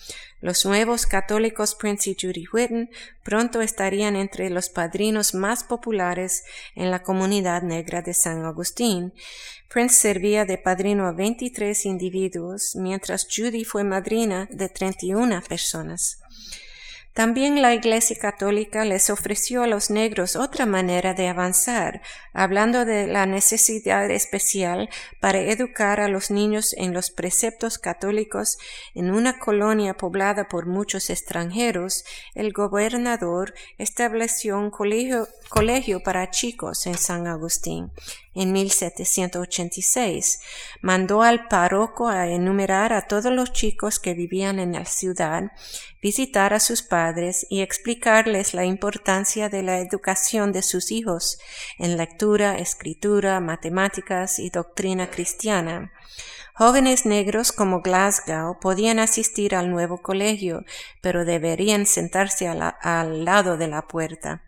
Los 0.40 0.66
nuevos 0.66 1.06
católicos 1.06 1.76
Prince 1.76 2.10
y 2.10 2.16
Judy 2.20 2.46
Whitten 2.52 2.90
pronto 3.22 3.60
estarían 3.60 4.16
entre 4.16 4.50
los 4.50 4.68
padrinos 4.68 5.34
más 5.34 5.62
populares 5.62 6.44
en 6.74 6.90
la 6.90 7.02
comunidad 7.02 7.62
negra 7.62 8.02
de 8.02 8.12
San 8.12 8.44
Agustín. 8.44 9.14
Prince 9.74 9.96
servía 9.96 10.44
de 10.44 10.56
padrino 10.56 11.08
a 11.08 11.10
23 11.10 11.86
individuos, 11.86 12.76
mientras 12.76 13.26
Judy 13.28 13.64
fue 13.64 13.82
madrina 13.82 14.46
de 14.52 14.68
31 14.68 15.42
personas. 15.48 16.20
También 17.14 17.62
la 17.62 17.74
Iglesia 17.74 18.16
Católica 18.20 18.84
les 18.84 19.08
ofreció 19.08 19.62
a 19.62 19.66
los 19.68 19.88
negros 19.88 20.34
otra 20.34 20.66
manera 20.66 21.14
de 21.14 21.28
avanzar, 21.28 22.02
hablando 22.32 22.84
de 22.84 23.06
la 23.06 23.24
necesidad 23.26 24.08
especial 24.10 24.88
para 25.20 25.40
educar 25.40 26.00
a 26.00 26.08
los 26.08 26.32
niños 26.32 26.72
en 26.76 26.92
los 26.92 27.12
preceptos 27.12 27.78
católicos 27.78 28.58
en 28.94 29.12
una 29.12 29.38
colonia 29.38 29.94
poblada 29.94 30.48
por 30.48 30.66
muchos 30.66 31.08
extranjeros, 31.08 32.04
el 32.34 32.52
gobernador 32.52 33.54
estableció 33.78 34.58
un 34.58 34.70
colegio, 34.70 35.28
colegio 35.48 36.02
para 36.02 36.30
chicos 36.30 36.86
en 36.86 36.96
San 36.96 37.26
Agustín 37.26 37.90
en 38.34 38.52
1786. 38.52 40.40
Mandó 40.82 41.22
al 41.22 41.48
párroco 41.48 42.08
a 42.08 42.28
enumerar 42.28 42.92
a 42.92 43.06
todos 43.06 43.32
los 43.32 43.52
chicos 43.52 43.98
que 43.98 44.14
vivían 44.14 44.58
en 44.58 44.72
la 44.72 44.84
ciudad, 44.84 45.52
visitar 46.02 46.52
a 46.52 46.60
sus 46.60 46.82
padres 46.82 47.46
y 47.48 47.62
explicarles 47.62 48.54
la 48.54 48.64
importancia 48.64 49.48
de 49.48 49.62
la 49.62 49.78
educación 49.78 50.52
de 50.52 50.62
sus 50.62 50.90
hijos 50.90 51.38
en 51.78 51.96
lectura, 51.96 52.58
escritura, 52.58 53.40
matemáticas 53.40 54.38
y 54.38 54.50
doctrina 54.50 55.10
cristiana. 55.10 55.92
Jóvenes 56.56 57.04
negros 57.04 57.50
como 57.50 57.80
Glasgow 57.80 58.60
podían 58.60 59.00
asistir 59.00 59.56
al 59.56 59.72
nuevo 59.72 60.02
colegio, 60.02 60.64
pero 61.00 61.24
deberían 61.24 61.84
sentarse 61.84 62.46
al 62.46 63.24
lado 63.24 63.56
de 63.56 63.66
la 63.66 63.88
puerta. 63.88 64.44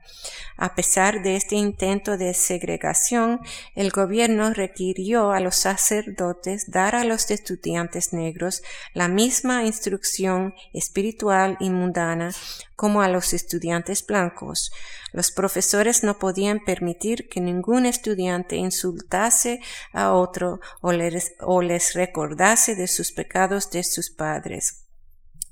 A 0.56 0.76
pesar 0.76 1.24
de 1.24 1.34
este 1.34 1.56
intento 1.56 2.16
de 2.16 2.32
segregación, 2.32 3.40
el 3.74 3.90
gobierno 3.90 4.54
requirió 4.54 5.32
a 5.32 5.40
los 5.40 5.56
sacerdotes 5.56 6.70
dar 6.70 6.94
a 6.94 7.02
los 7.02 7.28
estudiantes 7.32 8.12
negros 8.12 8.62
la 8.94 9.08
misma 9.08 9.64
instrucción 9.64 10.54
espiritual 10.72 11.56
y 11.58 11.70
mundana 11.70 12.30
como 12.76 13.02
a 13.02 13.08
los 13.08 13.32
estudiantes 13.32 14.06
blancos. 14.06 14.70
Los 15.12 15.30
profesores 15.30 16.02
no 16.02 16.18
podían 16.18 16.60
permitir 16.64 17.28
que 17.28 17.40
ningún 17.40 17.86
estudiante 17.86 18.56
insultase 18.56 19.60
a 19.92 20.12
otro 20.12 20.60
o 20.80 20.92
les, 20.92 21.94
recordase 21.94 22.74
de 22.74 22.88
sus 22.88 23.12
pecados 23.12 23.70
de 23.70 23.84
sus 23.84 24.10
padres 24.10 24.85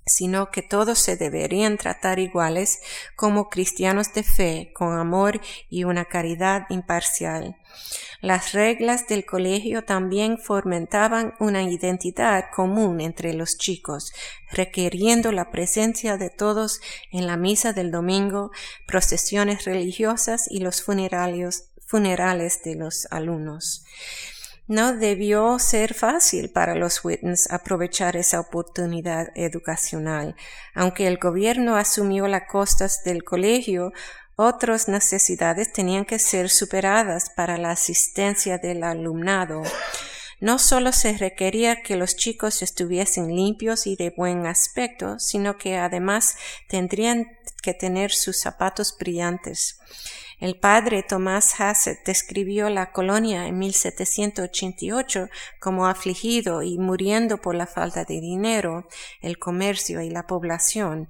sino 0.06 0.50
que 0.50 0.62
todos 0.62 0.98
se 0.98 1.16
deberían 1.16 1.78
tratar 1.78 2.18
iguales 2.18 2.80
como 3.16 3.48
cristianos 3.48 4.12
de 4.12 4.22
fe, 4.22 4.72
con 4.74 4.98
amor 4.98 5.40
y 5.70 5.84
una 5.84 6.04
caridad 6.04 6.66
imparcial. 6.68 7.56
Las 8.20 8.52
reglas 8.52 9.06
del 9.06 9.26
colegio 9.26 9.84
también 9.84 10.38
fomentaban 10.38 11.34
una 11.40 11.62
identidad 11.62 12.46
común 12.54 13.00
entre 13.00 13.34
los 13.34 13.58
chicos, 13.58 14.12
requiriendo 14.50 15.30
la 15.32 15.50
presencia 15.50 16.16
de 16.16 16.30
todos 16.30 16.80
en 17.10 17.26
la 17.26 17.36
misa 17.36 17.72
del 17.72 17.90
domingo, 17.90 18.50
procesiones 18.86 19.64
religiosas 19.64 20.46
y 20.50 20.60
los 20.60 20.82
funerales 20.82 22.62
de 22.64 22.74
los 22.76 23.06
alumnos. 23.10 23.84
No 24.66 24.94
debió 24.94 25.58
ser 25.58 25.92
fácil 25.92 26.50
para 26.50 26.74
los 26.74 27.04
Whitens 27.04 27.50
aprovechar 27.50 28.16
esa 28.16 28.40
oportunidad 28.40 29.28
educacional. 29.34 30.36
Aunque 30.74 31.06
el 31.06 31.18
gobierno 31.18 31.76
asumió 31.76 32.26
las 32.28 32.48
costas 32.48 33.04
del 33.04 33.24
colegio, 33.24 33.92
otras 34.36 34.88
necesidades 34.88 35.70
tenían 35.72 36.06
que 36.06 36.18
ser 36.18 36.48
superadas 36.48 37.28
para 37.28 37.58
la 37.58 37.72
asistencia 37.72 38.56
del 38.56 38.84
alumnado. 38.84 39.62
No 40.40 40.58
solo 40.58 40.92
se 40.92 41.16
requería 41.18 41.82
que 41.82 41.96
los 41.96 42.16
chicos 42.16 42.62
estuviesen 42.62 43.36
limpios 43.36 43.86
y 43.86 43.96
de 43.96 44.14
buen 44.16 44.46
aspecto, 44.46 45.18
sino 45.18 45.58
que 45.58 45.76
además 45.76 46.36
tendrían 46.68 47.38
que 47.62 47.74
tener 47.74 48.12
sus 48.12 48.40
zapatos 48.40 48.96
brillantes. 48.98 49.78
El 50.40 50.58
padre 50.58 51.02
Tomás 51.02 51.60
Hassett 51.60 52.04
describió 52.04 52.68
la 52.68 52.90
colonia 52.92 53.46
en 53.46 53.58
1788 53.58 55.28
como 55.60 55.86
afligido 55.86 56.62
y 56.62 56.76
muriendo 56.78 57.38
por 57.38 57.54
la 57.54 57.66
falta 57.66 58.04
de 58.04 58.20
dinero, 58.20 58.88
el 59.20 59.38
comercio 59.38 60.02
y 60.02 60.10
la 60.10 60.26
población, 60.26 61.08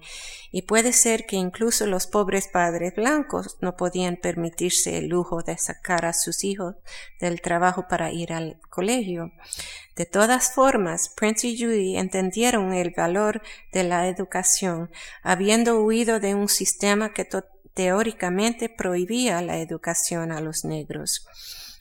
y 0.52 0.62
puede 0.62 0.92
ser 0.92 1.26
que 1.26 1.36
incluso 1.36 1.86
los 1.86 2.06
pobres 2.06 2.48
padres 2.48 2.94
blancos 2.94 3.56
no 3.60 3.76
podían 3.76 4.16
permitirse 4.16 4.98
el 4.98 5.08
lujo 5.08 5.42
de 5.42 5.56
sacar 5.58 6.04
a 6.04 6.12
sus 6.12 6.44
hijos 6.44 6.76
del 7.18 7.40
trabajo 7.40 7.88
para 7.88 8.12
ir 8.12 8.32
al 8.32 8.60
colegio. 8.70 9.32
De 9.96 10.06
todas 10.06 10.52
formas, 10.52 11.08
Prince 11.08 11.46
y 11.46 11.58
Judy 11.58 11.96
entendieron 11.96 12.72
el 12.72 12.92
valor 12.96 13.42
de 13.72 13.84
la 13.84 14.08
educación, 14.08 14.90
habiendo 15.22 15.80
huido 15.80 16.20
de 16.20 16.34
un 16.34 16.48
sistema 16.48 17.12
que 17.12 17.24
teóricamente 17.74 18.68
prohibía 18.68 19.42
la 19.42 19.58
educación 19.58 20.32
a 20.32 20.40
los 20.40 20.64
negros. 20.64 21.26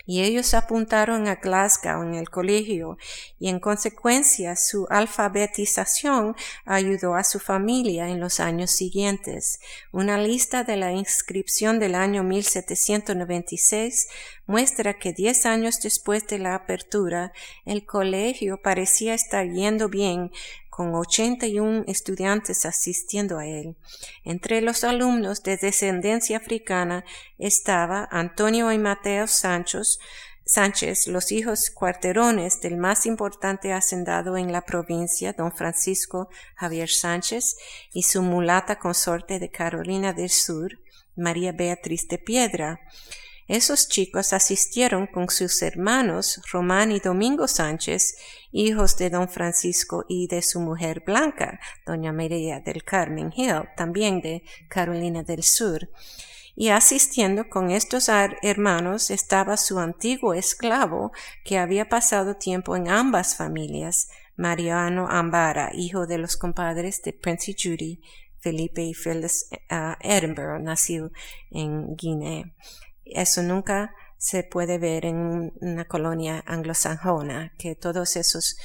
Y 0.05 0.21
ellos 0.21 0.53
apuntaron 0.53 1.29
a 1.29 1.35
Glasgow 1.35 2.03
en 2.03 2.15
el 2.15 2.29
colegio 2.29 2.97
y 3.39 3.47
en 3.47 3.61
consecuencia 3.61 4.57
su 4.57 4.85
alfabetización 4.89 6.35
ayudó 6.65 7.15
a 7.15 7.23
su 7.23 7.39
familia 7.39 8.09
en 8.09 8.19
los 8.19 8.41
años 8.41 8.71
siguientes. 8.71 9.61
Una 9.93 10.17
lista 10.17 10.65
de 10.65 10.75
la 10.75 10.91
inscripción 10.91 11.79
del 11.79 11.95
año 11.95 12.21
1796 12.23 14.09
muestra 14.45 14.99
que 14.99 15.13
diez 15.13 15.45
años 15.45 15.79
después 15.81 16.27
de 16.27 16.39
la 16.39 16.55
apertura 16.55 17.31
el 17.63 17.85
colegio 17.85 18.61
parecía 18.61 19.13
estar 19.13 19.47
yendo 19.47 19.87
bien 19.87 20.31
con 20.75 20.95
81 20.95 21.83
estudiantes 21.85 22.65
asistiendo 22.65 23.37
a 23.37 23.45
él. 23.45 23.75
Entre 24.23 24.59
los 24.59 24.83
alumnos 24.83 25.43
de 25.43 25.55
descendencia 25.55 26.37
africana 26.37 27.05
estaba 27.37 28.07
Antonio 28.09 28.71
y 28.71 28.79
Mateo 28.79 29.27
Sanchos, 29.27 29.99
Sánchez, 30.45 31.05
los 31.05 31.31
hijos 31.31 31.69
cuarterones 31.69 32.59
del 32.59 32.77
más 32.77 33.05
importante 33.05 33.71
hacendado 33.71 34.35
en 34.35 34.51
la 34.51 34.61
provincia, 34.61 35.33
don 35.33 35.51
Francisco 35.51 36.29
Javier 36.55 36.89
Sánchez, 36.89 37.55
y 37.93 38.01
su 38.01 38.23
mulata 38.23 38.79
consorte 38.79 39.37
de 39.37 39.51
Carolina 39.51 40.11
del 40.11 40.31
Sur, 40.31 40.79
María 41.15 41.51
Beatriz 41.51 42.07
de 42.07 42.17
Piedra. 42.17 42.79
Esos 43.47 43.89
chicos 43.89 44.33
asistieron 44.33 45.07
con 45.07 45.29
sus 45.29 45.61
hermanos 45.61 46.41
Román 46.51 46.91
y 46.91 46.99
Domingo 46.99 47.47
Sánchez, 47.47 48.15
hijos 48.51 48.97
de 48.97 49.09
don 49.09 49.27
Francisco 49.29 50.05
y 50.07 50.27
de 50.27 50.41
su 50.41 50.59
mujer 50.59 51.03
Blanca, 51.05 51.59
doña 51.85 52.13
María 52.13 52.59
del 52.59 52.83
Carmen 52.83 53.31
Hill, 53.35 53.63
también 53.75 54.21
de 54.21 54.43
Carolina 54.69 55.23
del 55.23 55.43
Sur 55.43 55.89
y 56.55 56.69
asistiendo 56.69 57.49
con 57.49 57.71
estos 57.71 58.09
hermanos 58.09 59.09
estaba 59.09 59.57
su 59.57 59.79
antiguo 59.79 60.33
esclavo 60.33 61.11
que 61.43 61.57
había 61.57 61.89
pasado 61.89 62.35
tiempo 62.35 62.75
en 62.75 62.89
ambas 62.89 63.35
familias, 63.35 64.09
Mariano 64.35 65.07
Ambara, 65.09 65.71
hijo 65.73 66.05
de 66.05 66.17
los 66.17 66.37
compadres 66.37 67.01
de 67.01 67.13
Prince 67.13 67.55
Judy, 67.59 68.01
Felipe 68.39 68.83
y 68.83 68.93
Phyllis 68.93 69.47
uh, 69.71 69.95
Edinburgh, 70.01 70.61
nacido 70.61 71.11
en 71.49 71.95
Guinea. 71.95 72.53
Eso 73.05 73.43
nunca 73.43 73.93
se 74.17 74.43
puede 74.43 74.77
ver 74.77 75.05
en 75.05 75.51
una 75.59 75.85
colonia 75.85 76.43
anglosajona, 76.47 77.53
que 77.57 77.75
todos 77.75 78.15
esos, 78.15 78.57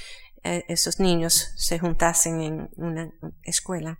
eh, 0.44 0.64
esos 0.68 1.00
niños 1.00 1.52
se 1.56 1.78
juntasen 1.78 2.40
en 2.40 2.70
una 2.76 3.12
escuela. 3.42 3.98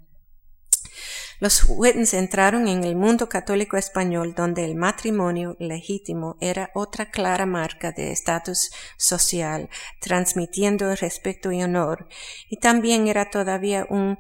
Los 1.40 1.64
Whitens 1.68 2.14
entraron 2.14 2.66
en 2.66 2.82
el 2.82 2.96
mundo 2.96 3.28
católico 3.28 3.76
español 3.76 4.34
donde 4.34 4.64
el 4.64 4.74
matrimonio 4.74 5.56
legítimo 5.60 6.36
era 6.40 6.70
otra 6.74 7.10
clara 7.10 7.46
marca 7.46 7.92
de 7.92 8.10
estatus 8.10 8.70
social, 8.96 9.68
transmitiendo 10.00 10.94
respeto 10.96 11.52
y 11.52 11.62
honor, 11.62 12.08
y 12.48 12.58
también 12.58 13.06
era 13.06 13.30
todavía 13.30 13.86
un 13.88 14.18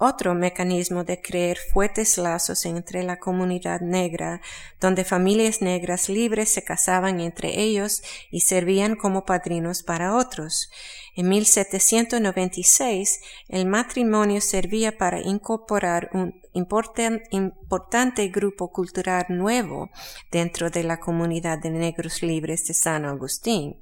otro 0.00 0.34
mecanismo 0.34 1.04
de 1.04 1.20
crear 1.20 1.58
fuertes 1.58 2.16
lazos 2.16 2.64
entre 2.64 3.02
la 3.02 3.18
comunidad 3.18 3.82
negra, 3.82 4.40
donde 4.80 5.04
familias 5.04 5.60
negras 5.60 6.08
libres 6.08 6.48
se 6.48 6.64
casaban 6.64 7.20
entre 7.20 7.60
ellos 7.60 8.02
y 8.30 8.40
servían 8.40 8.96
como 8.96 9.26
padrinos 9.26 9.82
para 9.82 10.16
otros. 10.16 10.70
En 11.14 11.28
1796, 11.28 13.20
el 13.48 13.66
matrimonio 13.66 14.40
servía 14.40 14.96
para 14.96 15.20
incorporar 15.20 16.08
un 16.14 16.40
importante 16.54 18.28
grupo 18.28 18.72
cultural 18.72 19.26
nuevo 19.28 19.90
dentro 20.32 20.70
de 20.70 20.82
la 20.82 20.98
comunidad 20.98 21.58
de 21.58 21.68
negros 21.70 22.22
libres 22.22 22.66
de 22.66 22.72
San 22.72 23.04
Agustín 23.04 23.76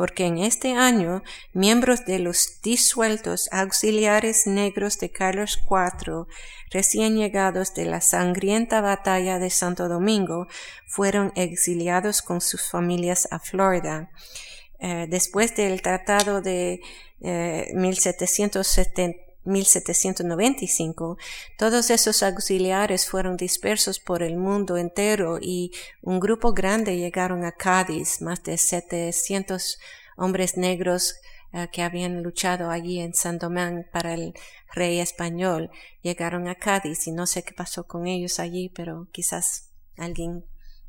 porque 0.00 0.24
en 0.24 0.38
este 0.38 0.72
año 0.72 1.22
miembros 1.52 2.06
de 2.06 2.20
los 2.20 2.62
disueltos 2.62 3.50
auxiliares 3.52 4.46
negros 4.46 4.98
de 4.98 5.10
Carlos 5.10 5.60
IV, 5.70 6.26
recién 6.70 7.18
llegados 7.18 7.74
de 7.74 7.84
la 7.84 8.00
sangrienta 8.00 8.80
batalla 8.80 9.38
de 9.38 9.50
Santo 9.50 9.90
Domingo, 9.90 10.46
fueron 10.86 11.34
exiliados 11.36 12.22
con 12.22 12.40
sus 12.40 12.70
familias 12.70 13.28
a 13.30 13.40
Florida. 13.40 14.10
Eh, 14.78 15.06
después 15.06 15.54
del 15.54 15.82
Tratado 15.82 16.40
de 16.40 16.80
1795, 19.44 21.16
eh, 21.18 21.24
todos 21.58 21.90
esos 21.90 22.22
auxiliares 22.22 23.06
fueron 23.06 23.36
dispersos 23.36 23.98
por 23.98 24.22
el 24.22 24.36
mundo 24.36 24.76
entero 24.76 25.38
y 25.40 25.72
un 26.02 26.20
grupo 26.20 26.52
grande 26.52 26.96
llegaron 26.96 27.44
a 27.44 27.52
Cádiz, 27.52 28.20
más 28.20 28.42
de 28.42 28.58
700 28.58 29.78
hombres 30.16 30.56
negros 30.56 31.14
eh, 31.52 31.68
que 31.72 31.82
habían 31.82 32.22
luchado 32.22 32.70
allí 32.70 33.00
en 33.00 33.14
San 33.14 33.38
Domingo 33.38 33.84
para 33.92 34.14
el 34.14 34.34
rey 34.72 35.00
español 35.00 35.70
llegaron 36.02 36.48
a 36.48 36.54
Cádiz 36.54 37.06
y 37.06 37.12
no 37.12 37.26
sé 37.26 37.42
qué 37.42 37.52
pasó 37.52 37.86
con 37.86 38.06
ellos 38.06 38.38
allí, 38.38 38.68
pero 38.68 39.08
quizás 39.10 39.72
alguien 39.96 40.44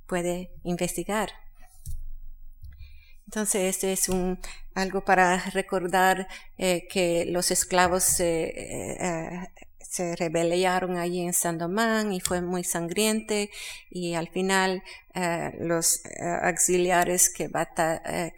puede 0.05 0.51
investigar. 0.63 1.40
Entonces, 3.31 3.75
este 3.75 3.93
es 3.93 4.09
un, 4.09 4.37
algo 4.75 5.05
para 5.05 5.37
recordar 5.51 6.27
eh, 6.57 6.85
que 6.89 7.23
los 7.25 7.49
esclavos 7.49 8.19
eh, 8.19 8.97
eh, 8.99 9.47
se 9.79 10.17
rebelaron 10.17 10.97
allí 10.97 11.21
en 11.21 11.31
San 11.31 11.57
Domán 11.57 12.11
y 12.11 12.19
fue 12.19 12.41
muy 12.41 12.65
sangriente 12.65 13.49
y 13.89 14.15
al 14.15 14.27
final 14.27 14.83
los 15.59 16.01
auxiliares 16.41 17.29
que 17.29 17.49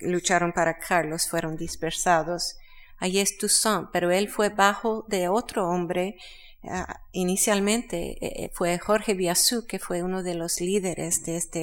lucharon 0.02 0.52
para 0.52 0.78
Carlos 0.78 1.28
fueron 1.28 1.58
dispersados. 1.58 2.58
Allí 3.00 3.20
es 3.20 3.38
Toussaint, 3.40 3.90
pero 3.92 4.12
él 4.12 4.30
fue 4.30 4.50
bajo 4.50 5.06
de 5.08 5.28
otro 5.28 5.68
hombre 5.68 6.18
Ah, 6.66 7.02
inicialmente 7.12 8.18
eh, 8.26 8.46
eh, 8.46 8.52
fue 8.54 8.80
Jorge 8.80 9.16
Biasú, 9.16 9.66
que 9.68 9.80
fue 9.80 10.02
uno 10.02 10.24
de 10.24 10.34
los 10.34 10.62
líderes 10.62 11.26
de 11.26 11.36
esta 11.36 11.60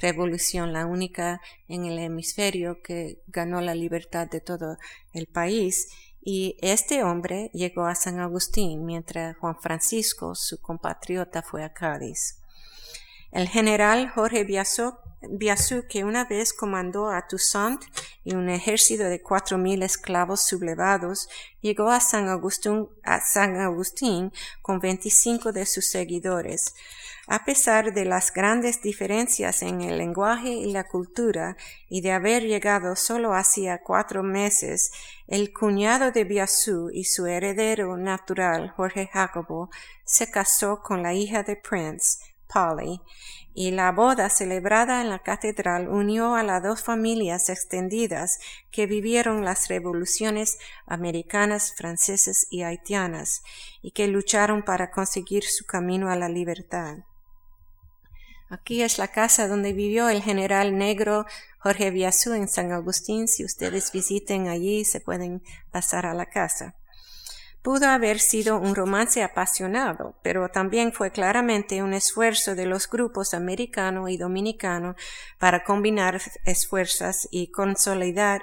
revolución, 0.00 0.72
la 0.72 0.86
única 0.86 1.40
en 1.66 1.84
el 1.84 1.98
hemisferio 1.98 2.80
que 2.80 3.18
ganó 3.26 3.60
la 3.60 3.74
libertad 3.74 4.28
de 4.28 4.40
todo 4.40 4.78
el 5.12 5.26
país. 5.26 5.88
Y 6.20 6.56
este 6.60 7.02
hombre 7.02 7.50
llegó 7.54 7.86
a 7.86 7.96
San 7.96 8.20
Agustín, 8.20 8.84
mientras 8.84 9.36
Juan 9.36 9.60
Francisco, 9.60 10.34
su 10.36 10.60
compatriota, 10.60 11.42
fue 11.42 11.64
a 11.64 11.72
Cádiz. 11.72 12.38
El 13.32 13.48
general 13.48 14.10
Jorge 14.10 14.44
Biasú 14.44 14.94
Biasú, 15.22 15.84
que 15.88 16.04
una 16.04 16.24
vez 16.24 16.52
comandó 16.52 17.10
a 17.10 17.26
Toussaint 17.26 17.82
y 18.22 18.34
un 18.34 18.48
ejército 18.48 19.04
de 19.04 19.22
cuatro 19.22 19.58
mil 19.58 19.82
esclavos 19.82 20.42
sublevados, 20.42 21.28
llegó 21.60 21.90
a 21.90 22.00
San, 22.00 22.28
Agustín, 22.28 22.88
a 23.02 23.20
San 23.20 23.56
Agustín 23.56 24.32
con 24.62 24.78
veinticinco 24.78 25.52
de 25.52 25.66
sus 25.66 25.86
seguidores. 25.86 26.74
A 27.28 27.44
pesar 27.44 27.92
de 27.92 28.04
las 28.04 28.32
grandes 28.32 28.82
diferencias 28.82 29.62
en 29.62 29.80
el 29.80 29.98
lenguaje 29.98 30.50
y 30.50 30.70
la 30.70 30.84
cultura, 30.84 31.56
y 31.88 32.00
de 32.00 32.12
haber 32.12 32.44
llegado 32.44 32.94
solo 32.94 33.34
hacía 33.34 33.82
cuatro 33.82 34.22
meses, 34.22 34.92
el 35.26 35.52
cuñado 35.52 36.12
de 36.12 36.22
Biasú 36.22 36.88
y 36.92 37.02
su 37.02 37.26
heredero 37.26 37.96
natural, 37.96 38.70
Jorge 38.70 39.08
Jacobo, 39.12 39.70
se 40.04 40.30
casó 40.30 40.82
con 40.82 41.02
la 41.02 41.14
hija 41.14 41.42
de 41.42 41.56
Prince, 41.56 42.18
Polly, 42.46 43.00
y 43.58 43.70
la 43.70 43.90
boda 43.90 44.28
celebrada 44.28 45.00
en 45.00 45.08
la 45.08 45.20
catedral 45.20 45.88
unió 45.88 46.34
a 46.34 46.42
las 46.42 46.62
dos 46.62 46.82
familias 46.82 47.48
extendidas 47.48 48.38
que 48.70 48.84
vivieron 48.84 49.46
las 49.46 49.68
revoluciones 49.68 50.58
americanas, 50.84 51.72
francesas 51.74 52.46
y 52.50 52.64
haitianas, 52.64 53.42
y 53.80 53.92
que 53.92 54.08
lucharon 54.08 54.62
para 54.62 54.90
conseguir 54.90 55.44
su 55.44 55.64
camino 55.64 56.10
a 56.10 56.16
la 56.16 56.28
libertad. 56.28 56.98
Aquí 58.50 58.82
es 58.82 58.98
la 58.98 59.08
casa 59.08 59.48
donde 59.48 59.72
vivió 59.72 60.10
el 60.10 60.22
general 60.22 60.76
negro 60.76 61.24
Jorge 61.58 61.90
Biasú 61.90 62.34
en 62.34 62.48
San 62.48 62.72
Agustín. 62.72 63.26
Si 63.26 63.42
ustedes 63.42 63.90
visiten 63.90 64.48
allí, 64.48 64.84
se 64.84 65.00
pueden 65.00 65.42
pasar 65.72 66.04
a 66.04 66.12
la 66.12 66.26
casa. 66.26 66.74
Pudo 67.66 67.88
haber 67.88 68.20
sido 68.20 68.60
un 68.60 68.76
romance 68.76 69.24
apasionado, 69.24 70.14
pero 70.22 70.48
también 70.50 70.92
fue 70.92 71.10
claramente 71.10 71.82
un 71.82 71.94
esfuerzo 71.94 72.54
de 72.54 72.64
los 72.64 72.88
grupos 72.88 73.34
americano 73.34 74.08
y 74.08 74.16
dominicano 74.16 74.94
para 75.40 75.64
combinar 75.64 76.20
esfuerzos 76.44 77.26
y 77.32 77.50
consolidar, 77.50 78.42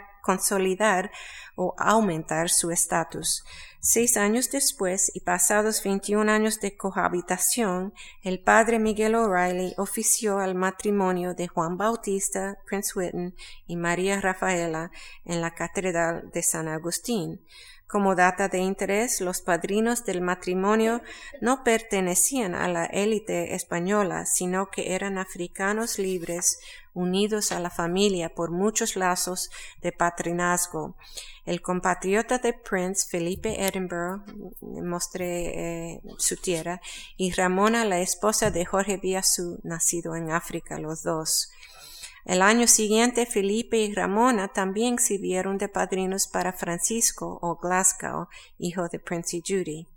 o 1.56 1.74
aumentar 1.78 2.50
su 2.50 2.72
estatus. 2.72 3.46
Seis 3.80 4.18
años 4.18 4.52
después 4.52 5.10
y 5.14 5.22
pasados 5.22 5.84
21 5.84 6.30
años 6.30 6.60
de 6.60 6.76
cohabitación, 6.76 7.94
el 8.24 8.42
padre 8.42 8.80
Miguel 8.80 9.16
O'Reilly 9.16 9.74
ofició 9.78 10.40
al 10.40 10.56
matrimonio 10.56 11.34
de 11.34 11.48
Juan 11.48 11.78
Bautista, 11.78 12.58
Prince 12.66 12.92
Whitten 12.94 13.36
y 13.68 13.78
María 13.78 14.20
Rafaela 14.20 14.92
en 15.24 15.40
la 15.40 15.54
Catedral 15.54 16.30
de 16.32 16.44
San 16.44 16.68
Agustín. 16.68 17.42
Como 17.94 18.16
data 18.16 18.48
de 18.48 18.58
interés, 18.58 19.22
los 19.22 19.41
padrinos 19.41 20.04
del 20.04 20.20
matrimonio 20.20 21.04
no 21.41 21.64
pertenecían 21.64 22.56
a 22.56 22.68
la 22.68 22.86
élite 22.86 23.54
española, 23.54 24.26
sino 24.26 24.72
que 24.72 24.96
eran 24.96 25.20
africanos 25.20 26.00
libres, 26.00 26.58
unidos 26.96 27.52
a 27.52 27.60
la 27.60 27.70
familia 27.70 28.34
por 28.34 28.50
muchos 28.50 28.96
lazos 28.96 29.52
de 29.84 29.91
patrinazgo. 29.91 30.96
El 31.46 31.62
compatriota 31.62 32.39
de 32.39 32.54
Prince, 32.54 33.06
Felipe 33.08 33.64
Edinburgh, 33.64 34.24
mostré 34.62 35.91
eh, 35.94 36.02
su 36.18 36.36
tierra, 36.38 36.82
y 37.16 37.32
Ramona, 37.34 37.86
la 37.86 38.00
esposa 38.00 38.50
de 38.50 38.66
Jorge 38.66 38.98
Biasú, 38.98 39.60
nacido 39.62 40.16
en 40.16 40.32
África, 40.32 40.80
los 40.80 41.04
dos. 41.04 41.52
El 42.26 42.42
año 42.42 42.68
siguiente, 42.68 43.26
Felipe 43.26 43.78
y 43.78 43.94
Ramona 43.94 44.48
también 44.48 44.98
sirvieron 44.98 45.58
de 45.58 45.68
padrinos 45.68 46.28
para 46.28 46.54
Francisco 46.54 47.40
o 47.42 47.58
Glasgow, 47.58 48.28
hijo 48.58 48.88
de 48.88 49.00
Prince 49.00 49.42
Judy. 49.46 49.88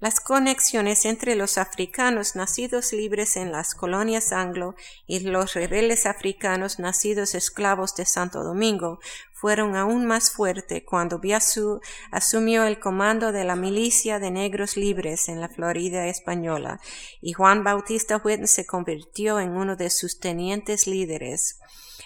Las 0.00 0.20
conexiones 0.20 1.06
entre 1.06 1.34
los 1.34 1.56
africanos 1.56 2.36
nacidos 2.36 2.92
libres 2.92 3.36
en 3.36 3.52
las 3.52 3.74
colonias 3.74 4.32
anglo 4.32 4.74
y 5.06 5.20
los 5.20 5.54
rebeldes 5.54 6.04
africanos 6.04 6.78
nacidos 6.78 7.34
esclavos 7.34 7.94
de 7.94 8.04
Santo 8.04 8.42
Domingo 8.42 8.98
fueron 9.44 9.76
aún 9.76 10.06
más 10.06 10.30
fuertes 10.30 10.84
cuando 10.86 11.18
Biasú 11.18 11.82
asumió 12.10 12.64
el 12.64 12.80
comando 12.80 13.30
de 13.30 13.44
la 13.44 13.56
milicia 13.56 14.18
de 14.18 14.30
negros 14.30 14.78
libres 14.78 15.28
en 15.28 15.38
la 15.38 15.50
Florida 15.50 16.06
española 16.06 16.80
y 17.20 17.34
Juan 17.34 17.62
Bautista 17.62 18.16
Whitten 18.16 18.48
se 18.48 18.64
convirtió 18.64 19.38
en 19.40 19.50
uno 19.50 19.76
de 19.76 19.90
sus 19.90 20.18
tenientes 20.18 20.86
líderes. 20.86 21.60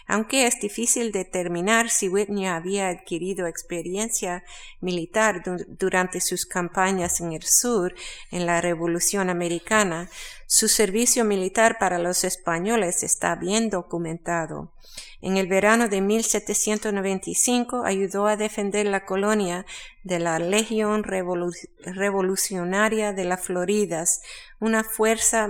Aunque 0.08 0.48
es 0.48 0.58
difícil 0.58 1.12
determinar 1.12 1.90
si 1.90 2.08
Whitney 2.08 2.46
había 2.46 2.88
adquirido 2.88 3.46
experiencia 3.46 4.42
militar 4.80 5.44
durante 5.68 6.20
sus 6.20 6.44
campañas 6.44 7.20
en 7.20 7.34
el 7.34 7.44
sur 7.44 7.94
en 8.32 8.46
la 8.46 8.60
Revolución 8.60 9.30
Americana, 9.30 10.10
su 10.48 10.66
servicio 10.66 11.24
militar 11.24 11.78
para 11.78 11.98
los 11.98 12.24
españoles 12.24 13.04
está 13.04 13.36
bien 13.36 13.70
documentado. 13.70 14.72
En 15.20 15.36
el 15.36 15.48
verano 15.48 15.88
de 15.88 16.00
1795 16.00 17.84
ayudó 17.84 18.28
a 18.28 18.36
defender 18.36 18.86
la 18.86 19.04
colonia 19.04 19.66
de 20.04 20.20
la 20.20 20.38
Legión 20.38 21.02
Revolucionaria 21.02 23.12
de 23.12 23.24
las 23.24 23.44
Floridas, 23.44 24.22
una 24.60 24.84
fuerza 24.84 25.48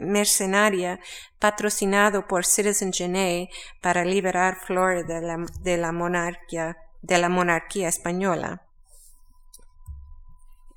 mercenaria 0.00 0.98
patrocinado 1.38 2.26
por 2.26 2.46
Citizen 2.46 2.92
Genet 2.92 3.50
para 3.82 4.04
liberar 4.04 4.58
Florida 4.64 5.20
de 5.60 5.76
la, 5.76 5.92
monarquía, 5.92 6.78
de 7.02 7.18
la 7.18 7.28
monarquía 7.28 7.88
española. 7.88 8.62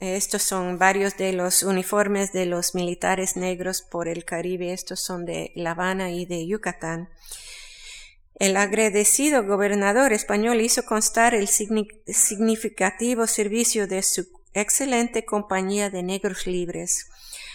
Estos 0.02 0.44
son 0.44 0.78
varios 0.78 1.16
de 1.16 1.32
los 1.32 1.64
uniformes 1.64 2.34
de 2.34 2.46
los 2.46 2.76
militares 2.76 3.38
negros 3.38 3.82
por 3.82 4.10
el 4.10 4.26
Caribe. 4.26 4.74
Estos 4.74 5.00
son 5.00 5.26
de 5.26 5.54
La 5.56 5.72
Habana 5.72 6.12
y 6.12 6.26
de 6.26 6.46
Yucatán. 6.46 7.10
El 8.38 8.58
agradecido 8.58 9.46
gobernador 9.46 10.12
español 10.12 10.60
hizo 10.60 10.84
constar 10.84 11.34
el 11.34 11.48
significativo 11.48 13.28
servicio 13.28 13.88
de 13.88 14.04
su 14.04 14.28
excelente 14.54 15.24
compañía 15.24 15.90
de 15.90 16.04
negros 16.04 16.46
libres, 16.46 17.10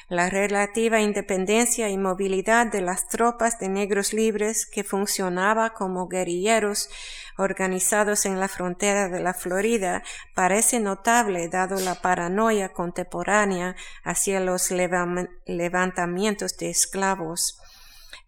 la 0.08 0.28
relativa 0.28 1.00
independencia 1.00 1.88
y 1.88 1.98
movilidad 1.98 2.66
de 2.66 2.80
las 2.80 3.08
tropas 3.08 3.58
de 3.58 3.68
negros 3.68 4.12
libres 4.12 4.66
que 4.66 4.82
funcionaba 4.82 5.74
como 5.74 6.08
guerrilleros 6.08 6.88
organizados 7.36 8.24
en 8.26 8.40
la 8.40 8.48
frontera 8.48 9.08
de 9.08 9.20
la 9.20 9.34
Florida 9.34 10.02
parece 10.34 10.80
notable 10.80 11.48
dado 11.48 11.78
la 11.78 11.94
paranoia 11.94 12.70
contemporánea 12.70 13.76
hacia 14.02 14.40
los 14.40 14.70
levantamientos 15.46 16.56
de 16.56 16.70
esclavos. 16.70 17.60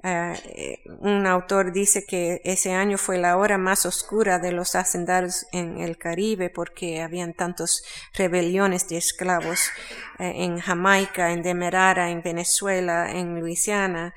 Eh, 0.04 0.82
un 0.98 1.26
autor 1.26 1.72
dice 1.72 2.04
que 2.04 2.40
ese 2.44 2.72
año 2.72 2.98
fue 2.98 3.18
la 3.18 3.36
hora 3.36 3.56
más 3.56 3.86
oscura 3.86 4.40
de 4.40 4.50
los 4.50 4.74
hacendados 4.74 5.46
en 5.52 5.78
el 5.78 5.96
Caribe 5.96 6.50
porque 6.50 7.02
habían 7.02 7.34
tantas 7.34 7.82
rebeliones 8.12 8.88
de 8.88 8.96
esclavos 8.96 9.70
eh, 10.18 10.32
en 10.36 10.58
Jamaica, 10.58 11.30
en 11.30 11.42
Demerara, 11.42 12.10
en 12.10 12.20
Venezuela, 12.20 13.12
en 13.12 13.38
Luisiana, 13.38 14.12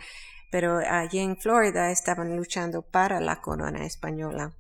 pero 0.50 0.80
allí 0.80 1.20
en 1.20 1.38
Florida 1.38 1.92
estaban 1.92 2.36
luchando 2.36 2.82
para 2.82 3.20
la 3.20 3.42
corona 3.42 3.86
española. 3.86 4.54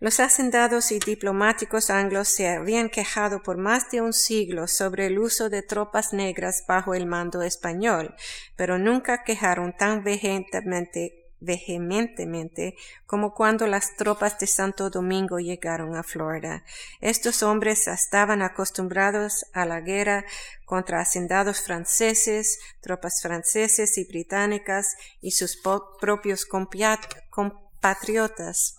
Los 0.00 0.18
hacendados 0.18 0.90
y 0.92 0.98
diplomáticos 0.98 1.90
anglos 1.90 2.28
se 2.28 2.48
habían 2.48 2.88
quejado 2.88 3.42
por 3.42 3.58
más 3.58 3.90
de 3.90 4.00
un 4.00 4.14
siglo 4.14 4.66
sobre 4.66 5.04
el 5.04 5.18
uso 5.18 5.50
de 5.50 5.62
tropas 5.62 6.14
negras 6.14 6.64
bajo 6.66 6.94
el 6.94 7.04
mando 7.04 7.42
español, 7.42 8.14
pero 8.56 8.78
nunca 8.78 9.24
quejaron 9.24 9.76
tan 9.76 10.02
vehementemente 10.02 11.18
vehementemente 11.42 12.76
como 13.06 13.32
cuando 13.32 13.66
las 13.66 13.96
tropas 13.96 14.38
de 14.38 14.46
Santo 14.46 14.90
Domingo 14.90 15.38
llegaron 15.38 15.96
a 15.96 16.02
Florida. 16.02 16.64
Estos 17.00 17.42
hombres 17.42 17.88
estaban 17.88 18.42
acostumbrados 18.42 19.46
a 19.54 19.64
la 19.64 19.80
guerra 19.80 20.26
contra 20.66 21.00
hacendados 21.00 21.62
franceses, 21.62 22.58
tropas 22.82 23.22
franceses 23.22 23.96
y 23.96 24.04
británicas 24.04 24.96
y 25.22 25.30
sus 25.30 25.58
propios 25.98 26.44
compatriotas 26.44 28.76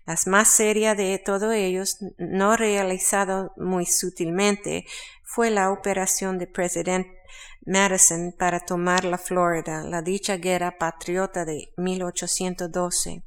Las 0.07 0.27
más 0.27 0.49
seria 0.49 0.95
de 0.95 1.19
todos 1.19 1.53
ellos, 1.55 1.99
no 2.19 2.57
realizado 2.57 3.53
muy 3.57 3.87
sutilmente, 3.87 4.87
fue 5.23 5.51
la 5.51 5.71
operación 5.71 6.39
de 6.39 6.47
presidente 6.47 7.23
Madison 7.65 8.35
para 8.37 8.61
tomar 8.61 9.05
la 9.05 9.19
Florida, 9.19 9.85
la 9.85 10.03
dicha 10.03 10.37
guerra 10.37 10.79
patriota 10.79 11.45
de 11.45 11.73
1812. 11.77 13.23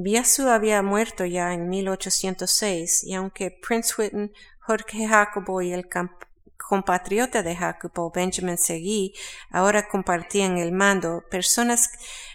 Biasu 0.00 0.48
había 0.48 0.80
muerto 0.80 1.24
ya 1.26 1.52
en 1.52 1.68
1806 1.68 3.02
y 3.02 3.14
aunque 3.14 3.50
Prince 3.50 3.94
Whitten, 3.98 4.32
Jorge 4.60 5.08
Jacobo 5.08 5.60
y 5.60 5.72
el 5.72 5.88
compatriota 6.56 7.42
de 7.42 7.56
Jacobo, 7.56 8.12
Benjamin 8.14 8.58
Segui, 8.58 9.12
ahora 9.50 9.88
compartían 9.88 10.56
el 10.56 10.70
mando, 10.70 11.24
personas 11.28 11.90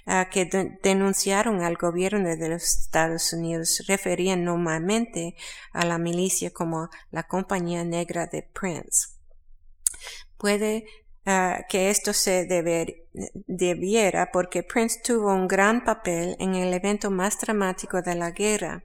ah, 0.06 0.28
que 0.30 0.44
denunciaron 0.84 1.62
al 1.62 1.78
gobierno 1.78 2.36
de 2.36 2.50
los 2.50 2.64
Estados 2.64 3.32
Unidos 3.32 3.82
referían 3.88 4.44
normalmente 4.44 5.38
a 5.72 5.86
la 5.86 5.98
milicia 5.98 6.52
como 6.52 6.90
la 7.12 7.24
Compañía 7.24 7.86
Negra 7.86 8.28
de 8.28 8.44
Prince. 8.44 9.08
Puede 10.38 10.86
Ah, 11.26 11.66
que 11.70 11.90
esto 11.90 12.12
se 12.12 12.46
debiera 13.48 14.30
porque 14.34 14.62
Prince 14.62 15.00
tuvo 15.02 15.34
un 15.34 15.48
gran 15.48 15.86
papel 15.86 16.36
en 16.38 16.56
el 16.56 16.74
evento 16.74 17.10
más 17.12 17.40
dramático 17.40 18.02
de 18.02 18.16
la 18.16 18.32
guerra. 18.32 18.84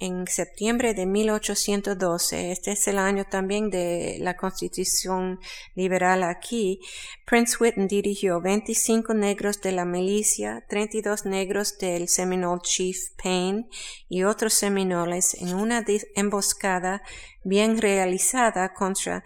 En 0.00 0.26
septiembre 0.26 0.94
de 0.94 1.06
1812, 1.06 2.50
este 2.50 2.72
es 2.72 2.88
el 2.88 2.98
año 2.98 3.24
también 3.24 3.70
de 3.70 4.16
la 4.18 4.36
constitución 4.36 5.38
liberal 5.76 6.24
aquí, 6.24 6.80
Prince 7.24 7.56
Whitten 7.60 7.86
dirigió 7.86 8.40
25 8.40 9.14
negros 9.14 9.60
de 9.60 9.70
la 9.70 9.84
milicia, 9.84 10.64
32 10.68 11.24
negros 11.24 11.78
del 11.78 12.08
Seminole 12.08 12.62
Chief 12.62 12.98
Payne 13.22 13.68
y 14.08 14.24
otros 14.24 14.54
seminoles 14.54 15.34
en 15.34 15.54
una 15.54 15.84
emboscada 16.16 17.02
bien 17.44 17.80
realizada 17.80 18.74
contra 18.74 19.22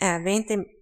20 0.00 0.54
ah, 0.54 0.81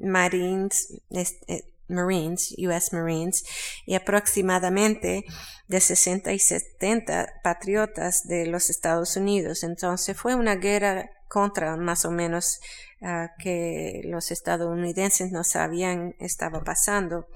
Marines, 0.00 1.00
eh, 1.10 1.62
Marines, 1.88 2.54
US 2.58 2.92
Marines, 2.92 3.44
y 3.84 3.94
aproximadamente 3.94 5.24
de 5.68 5.80
60 5.80 6.32
y 6.32 6.38
70 6.38 7.40
patriotas 7.42 8.26
de 8.26 8.46
los 8.46 8.70
Estados 8.70 9.16
Unidos. 9.16 9.62
Entonces 9.62 10.16
fue 10.16 10.34
una 10.34 10.56
guerra 10.56 11.10
contra 11.28 11.76
más 11.76 12.04
o 12.04 12.10
menos 12.10 12.60
ah, 13.02 13.30
que 13.38 14.02
los 14.04 14.30
estadounidenses 14.30 15.32
no 15.32 15.44
sabían 15.44 16.14
estaba 16.18 16.62
pasando. 16.62 17.26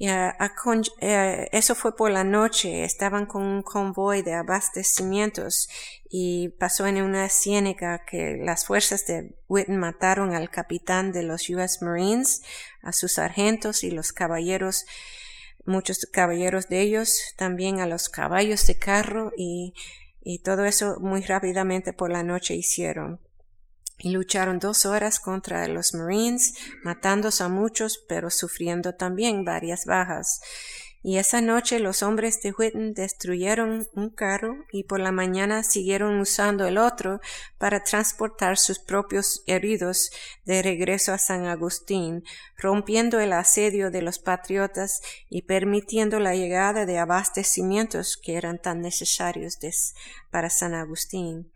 Eh, 0.00 1.48
eso 1.52 1.74
fue 1.74 1.94
por 1.94 2.10
la 2.10 2.24
noche, 2.24 2.84
estaban 2.84 3.26
con 3.26 3.42
un 3.42 3.62
convoy 3.62 4.22
de 4.22 4.32
abastecimientos 4.32 5.68
y 6.12 6.48
pasó 6.58 6.88
en 6.88 7.00
una 7.00 7.28
ciénaga 7.28 8.04
que 8.04 8.36
las 8.36 8.66
fuerzas 8.66 9.06
de 9.06 9.36
Whitten 9.48 9.78
mataron 9.78 10.34
al 10.34 10.50
capitán 10.50 11.12
de 11.12 11.22
los 11.22 11.48
US 11.50 11.82
Marines, 11.82 12.42
a 12.82 12.92
sus 12.92 13.12
sargentos 13.12 13.84
y 13.84 13.92
los 13.92 14.12
caballeros 14.12 14.84
muchos 15.64 16.06
caballeros 16.12 16.68
de 16.68 16.80
ellos, 16.80 17.34
también 17.36 17.80
a 17.80 17.86
los 17.86 18.08
caballos 18.08 18.66
de 18.66 18.78
carro 18.78 19.32
y, 19.36 19.74
y 20.20 20.40
todo 20.40 20.64
eso 20.64 20.98
muy 21.00 21.22
rápidamente 21.22 21.92
por 21.92 22.10
la 22.10 22.22
noche 22.22 22.54
hicieron. 22.54 23.20
Y 23.98 24.10
lucharon 24.10 24.58
dos 24.58 24.86
horas 24.86 25.20
contra 25.20 25.68
los 25.68 25.94
Marines, 25.94 26.54
matándose 26.82 27.42
a 27.42 27.48
muchos, 27.48 28.02
pero 28.08 28.30
sufriendo 28.30 28.94
también 28.94 29.44
varias 29.44 29.84
bajas. 29.84 30.40
Y 31.02 31.16
esa 31.16 31.40
noche 31.40 31.78
los 31.78 32.02
hombres 32.02 32.42
de 32.42 32.52
Whitten 32.52 32.92
destruyeron 32.92 33.88
un 33.94 34.10
carro 34.10 34.56
y 34.70 34.84
por 34.84 35.00
la 35.00 35.12
mañana 35.12 35.62
siguieron 35.62 36.20
usando 36.20 36.66
el 36.66 36.76
otro 36.76 37.20
para 37.56 37.82
transportar 37.82 38.58
sus 38.58 38.78
propios 38.78 39.42
heridos 39.46 40.10
de 40.44 40.62
regreso 40.62 41.14
a 41.14 41.18
San 41.18 41.46
Agustín, 41.46 42.22
rompiendo 42.58 43.18
el 43.18 43.32
asedio 43.32 43.90
de 43.90 44.02
los 44.02 44.18
patriotas 44.18 45.00
y 45.30 45.42
permitiendo 45.42 46.20
la 46.20 46.34
llegada 46.34 46.84
de 46.84 46.98
abastecimientos 46.98 48.18
que 48.18 48.34
eran 48.34 48.60
tan 48.60 48.82
necesarios 48.82 49.58
para 50.30 50.50
San 50.50 50.74
Agustín. 50.74 51.50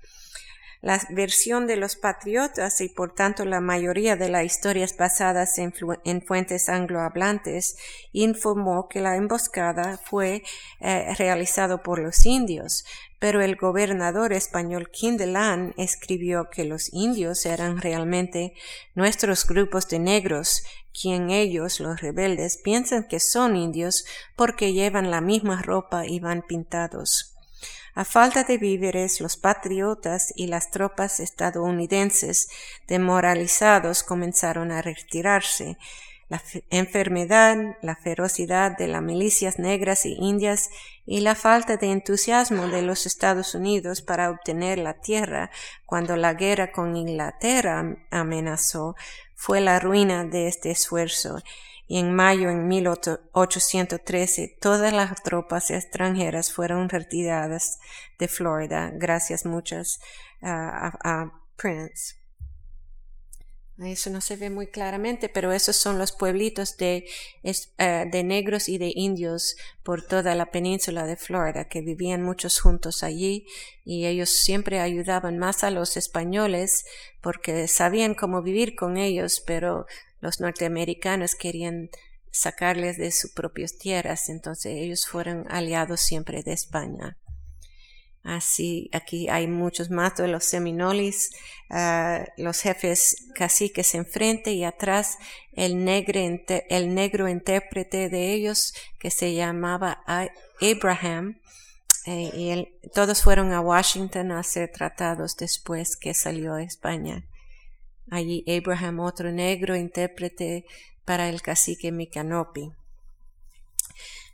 La 0.84 1.00
versión 1.08 1.66
de 1.66 1.76
los 1.76 1.96
patriotas 1.96 2.82
y 2.82 2.90
por 2.90 3.14
tanto 3.14 3.46
la 3.46 3.62
mayoría 3.62 4.16
de 4.16 4.28
las 4.28 4.44
historias 4.44 4.94
basadas 4.98 5.56
en, 5.56 5.72
fuentes 6.20 6.68
anglohablantes 6.68 7.78
informó 8.12 8.86
que 8.86 9.00
la 9.00 9.16
emboscada 9.16 9.96
fue 9.96 10.42
eh, 10.80 11.14
realizada 11.16 11.82
por 11.82 12.00
los 12.00 12.26
indios, 12.26 12.84
pero 13.18 13.40
el 13.40 13.56
gobernador 13.56 14.34
español 14.34 14.90
Kindelan 14.90 15.72
escribió 15.78 16.50
que 16.50 16.64
los 16.64 16.92
indios 16.92 17.46
eran 17.46 17.80
realmente 17.80 18.52
nuestros 18.94 19.46
grupos 19.46 19.88
de 19.88 20.00
negros, 20.00 20.64
quien 20.92 21.30
ellos, 21.30 21.80
los 21.80 21.98
rebeldes, 22.02 22.58
piensan 22.62 23.08
que 23.08 23.20
son 23.20 23.56
indios 23.56 24.04
porque 24.36 24.74
llevan 24.74 25.10
la 25.10 25.22
misma 25.22 25.62
ropa 25.62 26.06
y 26.06 26.20
van 26.20 26.42
pintados. 26.42 27.33
A 27.96 28.04
falta 28.04 28.42
de 28.42 28.58
víveres, 28.58 29.20
los 29.20 29.36
patriotas 29.36 30.32
y 30.34 30.48
las 30.48 30.72
tropas 30.72 31.20
estadounidenses 31.20 32.48
demoralizados 32.88 34.02
comenzaron 34.02 34.72
a 34.72 34.82
retirarse. 34.82 35.78
La 36.28 36.42
enfermedad, 36.70 37.56
la 37.82 37.94
ferocidad 37.94 38.76
de 38.76 38.88
las 38.88 39.02
milicias 39.02 39.60
negras 39.60 40.06
y 40.06 40.14
indias 40.14 40.70
y 41.06 41.20
la 41.20 41.36
falta 41.36 41.76
de 41.76 41.92
entusiasmo 41.92 42.66
de 42.66 42.82
los 42.82 43.06
Estados 43.06 43.54
Unidos 43.54 44.02
para 44.02 44.30
obtener 44.30 44.78
la 44.78 44.94
tierra 44.94 45.50
cuando 45.86 46.16
la 46.16 46.34
guerra 46.34 46.72
con 46.72 46.96
Inglaterra 46.96 47.96
amenazó 48.10 48.96
fue 49.36 49.60
la 49.60 49.78
ruina 49.78 50.24
de 50.24 50.48
este 50.48 50.70
esfuerzo 50.72 51.42
y 51.86 51.98
en 51.98 52.14
mayo 52.14 52.50
en 52.50 52.66
1813 52.66 54.56
todas 54.60 54.92
las 54.92 55.22
tropas 55.22 55.70
extranjeras 55.70 56.52
fueron 56.52 56.88
retiradas 56.88 57.78
de 58.18 58.28
Florida, 58.28 58.90
gracias 58.94 59.44
muchas 59.44 60.00
a, 60.42 61.32
Prince. 61.56 62.16
Eso 63.78 64.10
no 64.10 64.20
se 64.20 64.36
ve 64.36 64.50
muy 64.50 64.68
claramente, 64.68 65.28
pero 65.28 65.52
esos 65.52 65.74
son 65.74 65.98
los 65.98 66.12
pueblitos 66.12 66.76
de, 66.76 67.06
eh, 67.42 68.04
de, 68.10 68.22
negros 68.22 68.68
y 68.68 68.78
de 68.78 68.92
indios 68.94 69.56
por 69.82 70.06
toda 70.06 70.36
la 70.36 70.46
península 70.52 71.06
de 71.06 71.16
Florida, 71.16 71.68
que 71.68 71.80
vivían 71.80 72.22
muchos 72.22 72.60
juntos 72.60 73.02
allí 73.02 73.46
y 73.84 74.06
ellos 74.06 74.30
siempre 74.30 74.78
ayudaban 74.78 75.38
más 75.38 75.64
a 75.64 75.70
los 75.70 75.96
españoles 75.96 76.84
porque 77.20 77.66
sabían 77.66 78.14
cómo 78.14 78.42
vivir 78.42 78.76
con 78.76 78.96
ellos, 78.96 79.42
pero 79.44 79.86
los 80.24 80.40
norteamericanos 80.40 81.34
querían 81.34 81.90
sacarles 82.30 82.96
de 82.96 83.12
sus 83.12 83.30
propias 83.32 83.76
tierras, 83.76 84.30
entonces 84.30 84.72
ellos 84.74 85.06
fueron 85.06 85.44
aliados 85.50 86.00
siempre 86.00 86.42
de 86.42 86.54
España. 86.54 87.18
Así, 88.22 88.88
aquí 88.94 89.28
hay 89.28 89.46
muchos 89.46 89.90
más 89.90 90.16
de 90.16 90.28
los 90.28 90.46
seminoles, 90.46 91.30
ah, 91.68 92.24
los 92.38 92.62
jefes 92.62 93.28
caciques 93.34 93.94
enfrente 93.94 94.52
y 94.52 94.64
atrás 94.64 95.18
el, 95.52 95.86
el 95.86 96.94
negro 96.94 97.28
intérprete 97.28 98.08
de 98.08 98.32
ellos 98.32 98.72
que 98.98 99.10
se 99.10 99.34
llamaba 99.34 100.02
Abraham. 100.06 101.38
Eh, 102.06 102.30
y 102.34 102.88
todos 102.94 103.22
fueron 103.22 103.52
a 103.52 103.60
Washington 103.60 104.32
a 104.32 104.42
ser 104.42 104.72
tratados 104.72 105.36
después 105.36 105.96
que 105.96 106.14
salió 106.14 106.54
a 106.54 106.62
España. 106.62 107.26
Allí 108.10 108.44
Abraham, 108.46 109.00
otro 109.00 109.32
negro 109.32 109.76
intérprete 109.76 110.66
para 111.04 111.28
el 111.28 111.42
cacique 111.42 111.92
Micanopi. 111.92 112.72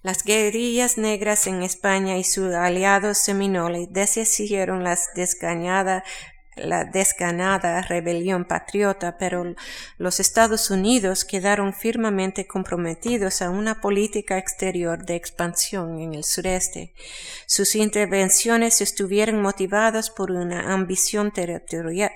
Las 0.03 0.25
guerrillas 0.25 0.97
negras 0.97 1.47
en 1.47 1.63
España 1.63 2.17
y 2.17 2.25
sus 2.25 2.55
aliados 2.55 3.19
seminoles 3.19 3.89
deshicieron 3.91 4.83
las 4.83 5.11
desgañadas 5.15 6.05
la 6.57 6.85
desganada 6.85 7.83
rebelión 7.83 8.45
patriota, 8.45 9.17
pero 9.19 9.55
los 9.99 10.21
Estados 10.21 10.71
Unidos 10.71 11.25
quedaron 11.25 11.73
firmemente 11.73 12.47
comprometidos 12.47 13.43
a 13.43 13.51
una 13.51 13.81
política 13.81 14.39
exterior 14.39 15.05
de 15.05 15.17
expansión 15.17 16.01
en 16.01 16.15
el 16.15 16.25
sureste. 16.25 16.93
Sus 17.47 17.75
intervenciones 17.75 18.81
estuvieron 18.81 19.41
motivadas 19.41 20.11
por 20.11 20.31
una 20.31 20.73
ambición 20.73 21.33
territorial, 21.33 22.13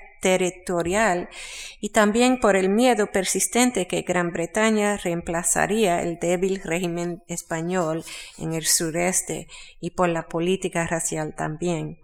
y 1.80 1.91
también 1.91 2.41
por 2.41 2.57
el 2.57 2.70
miedo 2.70 3.12
persistente 3.12 3.87
que 3.87 4.03
Gran 4.03 4.32
Bretaña 4.32 4.97
reemplazaría 4.97 6.01
el 6.01 6.18
débil 6.18 6.62
régimen 6.64 7.22
español 7.28 8.05
en 8.39 8.55
el 8.55 8.64
sureste 8.64 9.49
y 9.80 9.91
por 9.91 10.09
la 10.09 10.26
política 10.26 10.87
racial 10.87 11.35
también. 11.37 11.99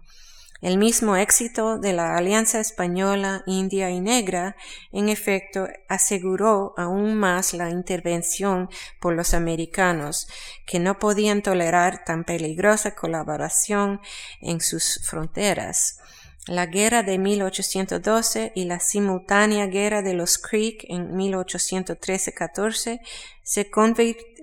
El 0.61 0.77
mismo 0.77 1.15
éxito 1.15 1.79
de 1.79 1.91
la 1.91 2.15
alianza 2.15 2.59
española, 2.59 3.41
india 3.47 3.89
y 3.89 3.99
negra, 3.99 4.55
en 4.91 5.09
efecto, 5.09 5.67
aseguró 5.89 6.75
aún 6.77 7.15
más 7.15 7.55
la 7.55 7.71
intervención 7.71 8.69
por 8.99 9.15
los 9.15 9.33
americanos, 9.33 10.27
que 10.67 10.79
no 10.79 10.99
podían 10.99 11.41
tolerar 11.41 12.03
tan 12.05 12.25
peligrosa 12.25 12.93
colaboración 12.93 14.01
en 14.39 14.61
sus 14.61 15.01
fronteras. 15.03 15.97
La 16.45 16.67
guerra 16.67 17.01
de 17.01 17.17
1812 17.17 18.51
y 18.55 18.65
la 18.65 18.79
simultánea 18.79 19.65
guerra 19.65 20.03
de 20.03 20.13
los 20.13 20.37
Creek 20.37 20.85
en 20.89 21.15
1813-14 21.15 22.99
se 23.43 23.71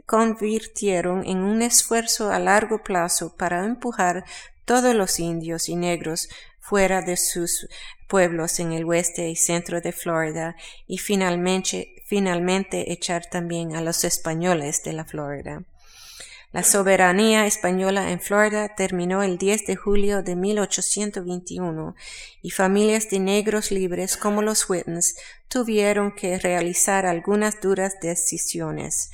convirtieron 0.06 1.24
en 1.26 1.38
un 1.38 1.62
esfuerzo 1.62 2.32
a 2.32 2.40
largo 2.40 2.82
plazo 2.82 3.36
para 3.36 3.64
empujar 3.64 4.24
todos 4.68 4.94
los 4.94 5.18
indios 5.18 5.70
y 5.70 5.76
negros 5.76 6.28
fuera 6.60 7.00
de 7.00 7.16
sus 7.16 7.66
pueblos 8.06 8.60
en 8.60 8.72
el 8.72 8.84
oeste 8.84 9.30
y 9.30 9.34
centro 9.34 9.80
de 9.80 9.92
Florida 9.92 10.56
y 10.86 10.98
finalmente, 10.98 12.02
finalmente 12.04 12.92
echar 12.92 13.24
también 13.24 13.74
a 13.74 13.80
los 13.80 14.04
españoles 14.04 14.84
de 14.84 14.92
la 14.92 15.06
Florida. 15.06 15.62
La 16.52 16.62
soberanía 16.62 17.46
española 17.46 18.10
en 18.10 18.20
Florida 18.20 18.74
terminó 18.74 19.22
el 19.22 19.38
10 19.38 19.66
de 19.66 19.76
julio 19.76 20.22
de 20.22 20.36
1821 20.36 21.94
y 22.42 22.50
familias 22.50 23.08
de 23.08 23.20
negros 23.20 23.70
libres 23.70 24.18
como 24.18 24.42
los 24.42 24.68
Whitens 24.68 25.16
tuvieron 25.48 26.14
que 26.14 26.38
realizar 26.38 27.06
algunas 27.06 27.62
duras 27.62 28.00
decisiones. 28.02 29.12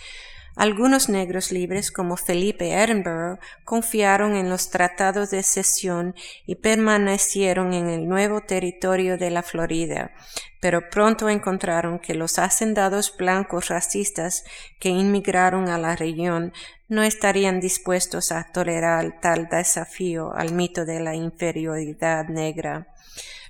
Algunos 0.57 1.09
negros 1.09 1.51
libres 1.51 1.91
como 1.91 2.17
Felipe 2.17 2.75
Edinburgh 2.81 3.41
confiaron 3.65 4.37
en 4.37 4.49
los 4.49 4.71
tratados 4.71 5.31
de 5.31 5.43
cesión 5.43 6.15
y 6.47 6.55
permanecieron 6.55 7.73
en 7.75 7.89
el 7.89 8.09
nuevo 8.09 8.41
territorio 8.41 9.19
de 9.19 9.31
la 9.31 9.43
Florida, 9.43 10.13
pero 10.61 10.89
pronto 10.91 11.29
encontraron 11.29 11.99
que 11.99 12.15
los 12.15 12.39
hacendados 12.39 13.17
blancos 13.17 13.69
racistas 13.69 14.45
que 14.79 14.91
inmigraron 14.91 15.69
a 15.69 15.77
la 15.77 15.97
región 15.97 16.53
no 16.89 17.03
estarían 17.03 17.59
dispuestos 17.59 18.31
a 18.31 18.53
tolerar 18.53 19.21
tal 19.21 19.49
desafío 19.49 20.33
al 20.35 20.53
mito 20.53 20.85
de 20.85 21.01
la 21.01 21.17
inferioridad 21.17 22.29
negra. 22.29 22.87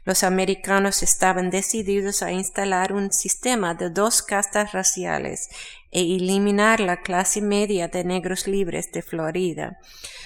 Los 0.04 0.22
americanos 0.22 1.02
estaban 1.02 1.48
decididos 1.48 2.22
a 2.22 2.30
instalar 2.30 2.92
un 2.92 3.10
sistema 3.10 3.74
de 3.74 3.88
dos 3.88 4.20
castas 4.22 4.72
raciales 4.72 5.48
e 5.94 6.00
eliminar 6.16 6.80
la 6.80 7.00
clase 7.00 7.40
media 7.40 7.88
de 7.88 8.04
negros 8.04 8.46
libres 8.46 8.92
de 8.92 9.00
Florida. 9.00 9.78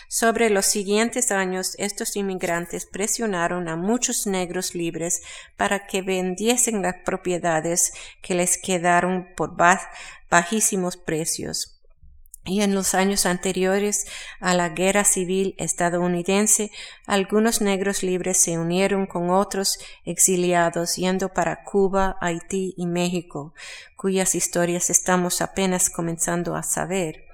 Sobre 0.09 0.51
los 0.51 0.67
siguientes 0.67 1.31
años, 1.31 1.75
estos 1.79 2.17
inmigrantes 2.17 2.87
presionaron 2.87 3.69
a 3.69 3.77
muchos 3.77 4.27
negros 4.27 4.75
libres 4.75 5.21
para 5.57 5.87
que 5.87 6.03
vendiesen 6.03 6.83
las 6.83 6.97
propiedades 7.05 7.93
que 8.23 8.35
les 8.35 8.57
quedaron 8.59 9.29
por 9.37 9.55
bajísimos 10.31 10.97
precios 10.97 11.78
y 12.49 12.63
en 12.63 12.75
los 12.75 12.95
años 12.95 13.27
anteriores 13.27 14.07
a 14.41 14.55
la 14.55 14.71
guerra 14.71 15.05
civil 15.05 15.55
estadounidense, 15.59 16.71
algunos 17.07 17.61
negros 17.61 18.03
libres 18.03 18.39
se 18.39 18.59
unieron 18.59 19.07
con 19.07 19.31
otros 19.31 19.79
exiliados 20.05 20.97
yendo 20.97 21.29
para 21.29 21.63
Cuba, 21.65 22.17
Haití 22.21 22.75
y 22.77 22.87
México, 22.87 23.55
cuyas 23.97 24.35
historias 24.35 24.91
estamos 24.91 25.43
apenas 25.43 25.91
comenzando 25.91 26.57
a 26.57 26.63
saber. 26.63 27.28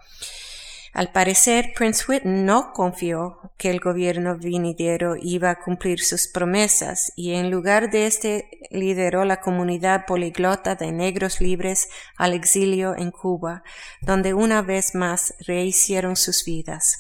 Al 0.95 1.11
parecer, 1.11 1.73
Prince 1.75 2.21
no 2.23 2.73
confió 2.73 3.41
que 3.59 3.71
el 3.71 3.81
gobierno 3.81 4.39
vinidero 4.39 5.17
iba 5.21 5.51
a 5.51 5.61
cumplir 5.61 6.01
sus 6.01 6.29
promesas 6.29 7.13
y 7.17 7.35
en 7.35 7.51
lugar 7.51 7.91
de 7.91 8.07
este 8.07 8.49
lideró 8.71 9.25
la 9.25 9.41
comunidad 9.41 10.07
poliglota 10.07 10.77
de 10.77 10.93
negros 10.93 11.41
libres 11.41 11.89
al 12.17 12.33
exilio 12.33 12.95
en 12.97 13.11
Cuba, 13.11 13.65
donde 14.03 14.35
una 14.35 14.63
vez 14.63 14.95
más 14.95 15.35
rehicieron 15.41 16.15
sus 16.15 16.45
vidas. 16.45 16.99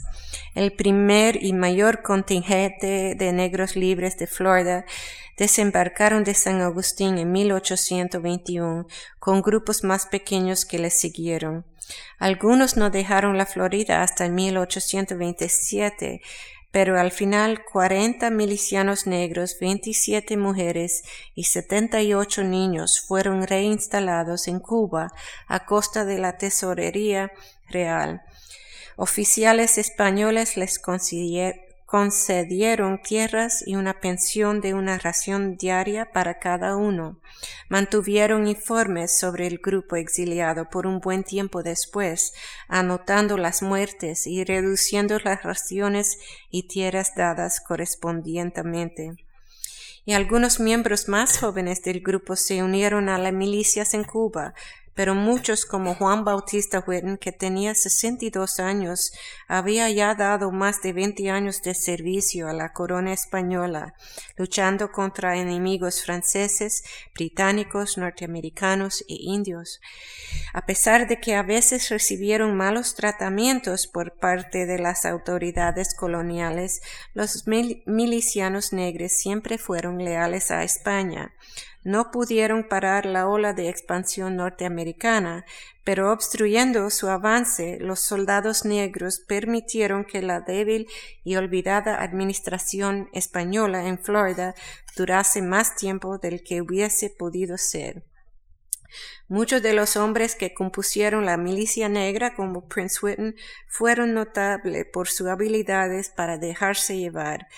El 0.56 0.72
primer 0.72 1.40
y 1.44 1.52
mayor 1.52 2.02
contingente 2.02 3.14
de 3.14 3.32
negros 3.32 3.76
libres 3.76 4.18
de 4.18 4.26
Florida 4.26 4.84
desembarcaron 5.36 6.24
de 6.24 6.34
San 6.34 6.60
Agustín 6.60 7.18
en 7.18 7.32
1821 7.32 8.86
con 9.18 9.42
grupos 9.42 9.84
más 9.84 10.06
pequeños 10.06 10.64
que 10.64 10.78
les 10.78 10.98
siguieron. 10.98 11.64
Algunos 12.18 12.76
no 12.76 12.90
dejaron 12.90 13.36
la 13.36 13.46
Florida 13.46 14.02
hasta 14.02 14.28
1827, 14.28 16.22
pero 16.70 16.98
al 16.98 17.12
final 17.12 17.64
40 17.64 18.30
milicianos 18.30 19.06
negros, 19.06 19.56
27 19.60 20.36
mujeres 20.36 21.02
y 21.34 21.44
78 21.44 22.42
niños 22.42 23.00
fueron 23.06 23.46
reinstalados 23.46 24.48
en 24.48 24.60
Cuba 24.60 25.12
a 25.46 25.66
costa 25.66 26.04
de 26.04 26.18
la 26.18 26.36
tesorería 26.36 27.30
real. 27.68 28.22
Oficiales 28.96 29.78
españoles 29.78 30.56
les 30.56 30.78
concedieron 30.78 31.63
tierras 33.02 33.62
y 33.66 33.76
una 33.76 34.00
pensión 34.00 34.60
de 34.60 34.74
una 34.74 34.98
ración 34.98 35.56
diaria 35.56 36.10
para 36.12 36.38
cada 36.40 36.76
uno. 36.76 37.20
Mantuvieron 37.68 38.48
informes 38.48 39.16
sobre 39.16 39.46
el 39.46 39.58
grupo 39.58 39.94
exiliado 39.96 40.68
por 40.70 40.86
un 40.86 40.98
buen 40.98 41.22
tiempo 41.22 41.62
después, 41.62 42.32
anotando 42.66 43.36
las 43.36 43.62
muertes 43.62 44.26
y 44.26 44.42
reduciendo 44.42 45.18
las 45.20 45.42
raciones 45.44 46.18
y 46.50 46.66
tierras 46.66 47.14
dadas 47.14 47.60
correspondientemente 47.60 49.24
y 50.06 50.12
algunos 50.12 50.60
miembros 50.60 51.08
más 51.08 51.38
jóvenes 51.38 51.82
del 51.82 52.00
grupo 52.00 52.36
se 52.36 52.62
unieron 52.62 53.08
a 53.08 53.16
las 53.16 53.32
milicias 53.32 53.94
en 53.94 54.04
Cuba, 54.04 54.52
pero 54.94 55.14
muchos 55.14 55.64
como 55.64 55.94
Juan 55.94 56.24
Bautista 56.24 56.84
Whitten, 56.86 57.18
que 57.18 57.32
tenía 57.32 57.74
62 57.74 58.60
años, 58.60 59.12
había 59.48 59.90
ya 59.90 60.14
dado 60.14 60.50
más 60.50 60.80
de 60.82 60.92
20 60.92 61.30
años 61.30 61.62
de 61.62 61.74
servicio 61.74 62.48
a 62.48 62.52
la 62.52 62.72
corona 62.72 63.12
española, 63.12 63.94
luchando 64.36 64.92
contra 64.92 65.36
enemigos 65.36 66.04
franceses, 66.04 66.82
británicos, 67.14 67.98
norteamericanos 67.98 69.02
e 69.08 69.14
indios. 69.20 69.80
A 70.52 70.66
pesar 70.66 71.08
de 71.08 71.20
que 71.20 71.34
a 71.34 71.42
veces 71.42 71.88
recibieron 71.88 72.56
malos 72.56 72.94
tratamientos 72.94 73.86
por 73.86 74.16
parte 74.18 74.66
de 74.66 74.78
las 74.78 75.04
autoridades 75.04 75.94
coloniales, 75.94 76.80
los 77.12 77.44
milicianos 77.46 78.72
negros 78.72 79.12
siempre 79.12 79.58
fueron 79.58 79.98
leales 79.98 80.50
a 80.50 80.62
España, 80.62 81.32
no 81.84 82.10
pudieron 82.10 82.66
parar 82.68 83.06
la 83.06 83.28
ola 83.28 83.52
de 83.52 83.68
expansión 83.68 84.36
norteamericana, 84.36 85.44
pero 85.84 86.10
obstruyendo 86.12 86.88
su 86.90 87.08
avance, 87.08 87.78
los 87.80 88.00
soldados 88.00 88.64
negros 88.64 89.20
permitieron 89.20 90.04
que 90.04 90.22
la 90.22 90.40
débil 90.40 90.88
y 91.22 91.36
olvidada 91.36 92.02
administración 92.02 93.10
española 93.12 93.86
en 93.86 93.98
Florida 93.98 94.54
durase 94.96 95.42
más 95.42 95.76
tiempo 95.76 96.18
del 96.18 96.42
que 96.42 96.62
hubiese 96.62 97.10
podido 97.10 97.58
ser. 97.58 98.04
Muchos 99.28 99.62
de 99.62 99.74
los 99.74 99.96
hombres 99.96 100.36
que 100.36 100.54
compusieron 100.54 101.24
la 101.26 101.36
milicia 101.36 101.88
negra, 101.88 102.34
como 102.34 102.68
Prince 102.68 102.98
Whitten, 103.02 103.36
fueron 103.68 104.14
notables 104.14 104.86
por 104.92 105.08
sus 105.08 105.26
habilidades 105.26 106.10
para 106.10 106.38
dejarse 106.38 106.96
llevar, 106.96 107.48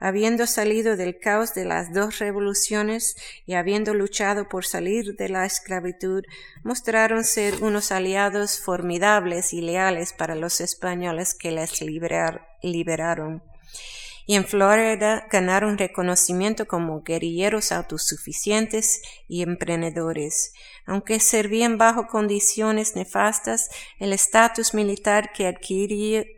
habiendo 0.00 0.46
salido 0.46 0.96
del 0.96 1.18
caos 1.18 1.54
de 1.54 1.64
las 1.64 1.92
dos 1.92 2.18
revoluciones 2.18 3.16
y 3.46 3.54
habiendo 3.54 3.94
luchado 3.94 4.48
por 4.48 4.66
salir 4.66 5.16
de 5.16 5.28
la 5.28 5.46
esclavitud, 5.46 6.24
mostraron 6.62 7.24
ser 7.24 7.62
unos 7.62 7.92
aliados 7.92 8.60
formidables 8.60 9.52
y 9.52 9.60
leales 9.60 10.12
para 10.12 10.34
los 10.34 10.60
españoles 10.60 11.34
que 11.34 11.50
les 11.50 11.80
liberaron. 12.62 13.42
Y 14.28 14.34
en 14.34 14.44
Florida 14.44 15.28
ganaron 15.30 15.78
reconocimiento 15.78 16.66
como 16.66 17.02
guerrilleros 17.02 17.70
autosuficientes 17.70 19.00
y 19.28 19.42
emprendedores 19.42 20.52
aunque 20.86 21.18
servían 21.18 21.78
bajo 21.78 22.06
condiciones 22.06 22.94
nefastas, 22.94 23.68
el 23.98 24.12
estatus 24.12 24.72
militar 24.72 25.32
que 25.32 25.46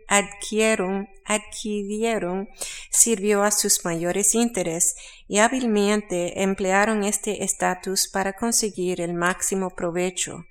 adquirieron, 0.09 1.09
adquirieron 1.27 2.49
sirvió 2.91 3.43
a 3.43 3.51
sus 3.51 3.85
mayores 3.85 4.35
intereses 4.35 4.97
y 5.29 5.39
hábilmente 5.39 6.43
emplearon 6.43 7.05
este 7.05 7.45
estatus 7.45 8.09
para 8.09 8.33
conseguir 8.33 9.03
el 9.03 9.13
máximo 9.13 9.71
provecho. 9.71 10.47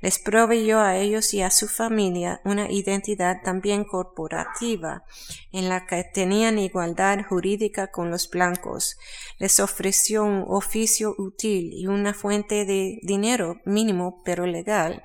Les 0.00 0.18
proveyó 0.18 0.80
a 0.80 0.96
ellos 0.96 1.32
y 1.32 1.42
a 1.42 1.50
su 1.50 1.68
familia 1.68 2.40
una 2.44 2.68
identidad 2.68 3.42
también 3.44 3.84
corporativa, 3.84 5.04
en 5.52 5.68
la 5.68 5.86
que 5.86 6.02
tenían 6.02 6.58
igualdad 6.58 7.24
jurídica 7.24 7.92
con 7.92 8.10
los 8.10 8.28
blancos, 8.28 8.96
les 9.38 9.60
ofreció 9.60 10.24
un 10.24 10.44
oficio 10.48 11.14
útil 11.18 11.72
y 11.72 11.86
una 11.86 12.14
fuente 12.14 12.64
de 12.64 12.98
dinero 13.02 13.41
mínimo 13.64 14.22
pero 14.24 14.46
legal, 14.46 15.02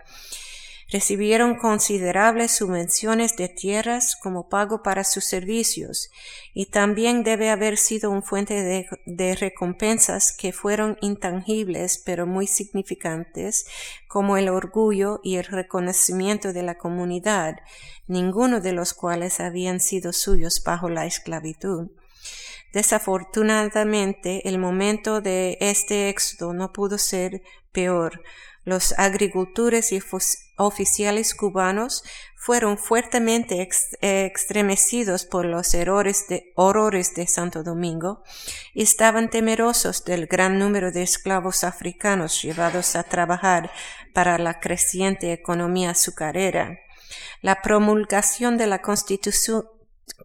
recibieron 0.90 1.56
considerables 1.56 2.52
subvenciones 2.52 3.36
de 3.36 3.50
tierras 3.50 4.16
como 4.16 4.48
pago 4.48 4.84
para 4.84 5.04
sus 5.04 5.26
servicios 5.26 6.10
y 6.54 6.68
también 6.68 7.24
debe 7.24 7.50
haber 7.50 7.78
sido 7.78 8.10
un 8.10 8.24
fuente 8.24 8.88
de, 9.06 9.36
recompensas 9.36 10.32
que 10.32 10.54
fueron 10.54 10.98
intangibles 11.02 12.02
pero 12.06 12.26
muy 12.26 12.48
significantes 12.48 13.66
como 14.08 14.38
el 14.38 14.48
orgullo 14.48 15.20
y 15.24 15.36
el 15.36 15.44
reconocimiento 15.44 16.54
de 16.54 16.64
la 16.64 16.78
comunidad, 16.78 17.58
ninguno 18.08 18.62
de 18.62 18.72
los 18.72 18.94
cuales 18.94 19.42
habían 19.42 19.82
sido 19.82 20.14
suyos 20.14 20.64
bajo 20.66 20.90
la 20.90 21.06
esclavitud. 21.06 21.90
Desafortunadamente, 22.74 24.48
el 24.48 24.60
momento 24.60 25.22
de 25.22 25.58
este 25.62 26.10
éxodo 26.10 26.54
no 26.54 26.74
pudo 26.74 26.98
ser 26.98 27.42
peor, 27.72 28.22
los 28.68 28.94
agricultores 29.00 29.94
y 29.94 30.02
oficiales 30.58 31.34
cubanos 31.36 32.04
fueron 32.36 32.78
fuertemente 32.78 33.66
estremecidos 34.02 35.24
por 35.24 35.46
los 35.46 35.74
errores 35.74 36.26
de, 36.28 36.52
horrores 36.58 37.16
de 37.16 37.28
Santo 37.28 37.64
Domingo 37.64 38.24
y 38.74 38.84
estaban 38.84 39.30
temerosos 39.30 40.04
del 40.04 40.28
gran 40.28 40.60
número 40.60 40.92
de 40.92 41.04
esclavos 41.04 41.64
africanos 41.64 42.42
llevados 42.42 42.98
a 42.98 43.04
trabajar 43.04 43.72
para 44.14 44.38
la 44.38 44.60
creciente 44.60 45.32
economía 45.32 45.92
azucarera. 45.92 46.78
La 47.42 47.62
promulgación 47.62 48.58
de 48.58 48.68
la 48.68 48.82
Constitución 48.82 49.64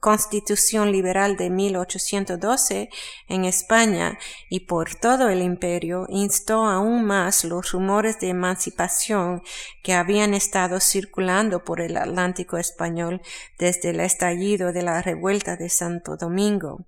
Constitución 0.00 0.90
Liberal 0.90 1.36
de 1.36 1.50
1812 1.50 2.90
en 3.28 3.44
España 3.44 4.18
y 4.48 4.60
por 4.60 4.94
todo 4.94 5.28
el 5.28 5.42
imperio 5.42 6.06
instó 6.08 6.66
aún 6.66 7.04
más 7.04 7.44
los 7.44 7.72
rumores 7.72 8.18
de 8.18 8.28
emancipación 8.30 9.42
que 9.82 9.94
habían 9.94 10.34
estado 10.34 10.80
circulando 10.80 11.64
por 11.64 11.80
el 11.80 11.96
Atlántico 11.96 12.58
español 12.58 13.22
desde 13.58 13.90
el 13.90 14.00
estallido 14.00 14.72
de 14.72 14.82
la 14.82 15.02
revuelta 15.02 15.56
de 15.56 15.68
Santo 15.68 16.16
Domingo. 16.16 16.84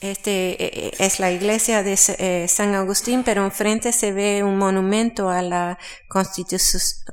Este 0.00 0.62
eh, 0.62 0.88
eh, 0.88 0.92
es 0.98 1.20
la 1.20 1.32
iglesia 1.32 1.82
de 1.82 1.98
eh, 2.18 2.48
San 2.48 2.74
Agustín, 2.74 3.22
pero 3.24 3.44
enfrente 3.44 3.92
se 3.92 4.12
ve 4.12 4.44
un 4.44 4.58
monumento 4.58 5.30
a 5.30 5.40
la 5.40 5.78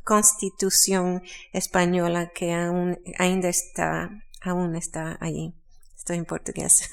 Constitución 0.03 1.23
española 1.53 2.31
que 2.35 2.53
aún 2.53 2.99
está 3.17 4.22
aún 4.43 4.75
está 4.75 5.17
allí. 5.19 5.53
Estoy 5.95 6.17
en 6.17 6.25
portugués. 6.25 6.89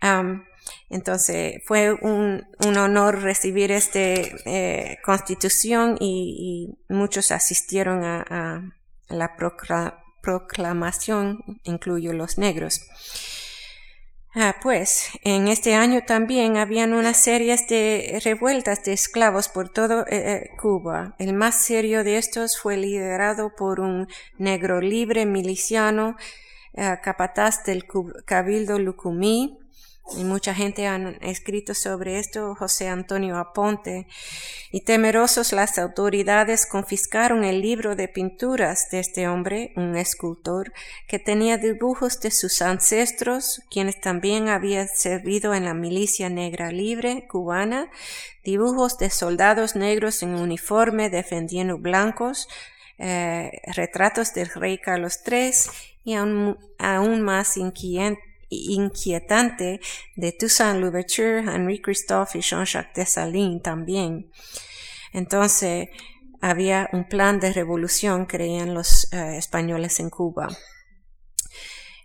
entonces 0.88 1.62
fue 1.66 1.92
un, 1.92 2.46
honor 2.64 3.20
recibir 3.22 3.72
esta 3.72 3.98
eh, 3.98 4.98
constitución 5.04 5.96
y, 6.00 6.78
muchos 6.88 7.32
asistieron 7.32 8.04
a, 8.04 8.72
la 9.08 9.36
proclamación, 10.22 11.60
incluyo 11.64 12.12
los 12.12 12.38
negros. 12.38 12.80
Ah, 14.38 14.56
pues 14.60 15.08
en 15.22 15.48
este 15.48 15.74
año 15.76 16.02
también 16.06 16.58
habían 16.58 16.92
una 16.92 17.14
serie 17.14 17.56
de 17.70 18.20
revueltas 18.22 18.84
de 18.84 18.92
esclavos 18.92 19.48
por 19.48 19.70
todo 19.70 20.02
eh, 20.02 20.08
eh, 20.10 20.50
Cuba. 20.60 21.14
El 21.18 21.32
más 21.32 21.64
serio 21.64 22.04
de 22.04 22.18
estos 22.18 22.58
fue 22.60 22.76
liderado 22.76 23.54
por 23.56 23.80
un 23.80 24.08
negro 24.36 24.82
libre 24.82 25.24
miliciano, 25.24 26.16
eh, 26.74 26.98
capataz 27.02 27.64
del 27.64 27.86
Cabildo 28.26 28.78
Lucumí, 28.78 29.58
y 30.16 30.24
mucha 30.24 30.54
gente 30.54 30.86
ha 30.86 30.96
escrito 31.22 31.74
sobre 31.74 32.18
esto, 32.18 32.54
José 32.54 32.88
Antonio 32.88 33.36
Aponte, 33.38 34.06
y 34.70 34.82
temerosos 34.82 35.52
las 35.52 35.78
autoridades 35.78 36.66
confiscaron 36.66 37.44
el 37.44 37.60
libro 37.60 37.96
de 37.96 38.08
pinturas 38.08 38.88
de 38.90 39.00
este 39.00 39.26
hombre, 39.28 39.72
un 39.76 39.96
escultor, 39.96 40.72
que 41.08 41.18
tenía 41.18 41.58
dibujos 41.58 42.20
de 42.20 42.30
sus 42.30 42.62
ancestros, 42.62 43.62
quienes 43.70 44.00
también 44.00 44.48
habían 44.48 44.88
servido 44.88 45.54
en 45.54 45.64
la 45.64 45.74
milicia 45.74 46.28
negra 46.28 46.70
libre 46.70 47.26
cubana, 47.28 47.90
dibujos 48.44 48.98
de 48.98 49.10
soldados 49.10 49.74
negros 49.74 50.22
en 50.22 50.34
uniforme 50.34 51.10
defendiendo 51.10 51.78
blancos, 51.78 52.48
eh, 52.98 53.60
retratos 53.74 54.32
del 54.32 54.48
rey 54.48 54.78
Carlos 54.78 55.20
III 55.26 55.50
y 56.04 56.14
aún, 56.14 57.20
más 57.22 57.56
inquietante 58.48 59.80
de 60.14 60.32
Toussaint 60.32 60.80
Louverture, 60.80 61.40
Henri 61.40 61.80
Christophe 61.80 62.38
y 62.38 62.42
Jean-Jacques 62.42 62.94
Dessalines 62.94 63.62
también. 63.62 64.30
Entonces, 65.12 65.88
había 66.40 66.88
un 66.92 67.08
plan 67.08 67.40
de 67.40 67.52
revolución, 67.52 68.26
creían 68.26 68.74
los 68.74 69.12
eh, 69.12 69.36
españoles 69.36 70.00
en 70.00 70.10
Cuba. 70.10 70.48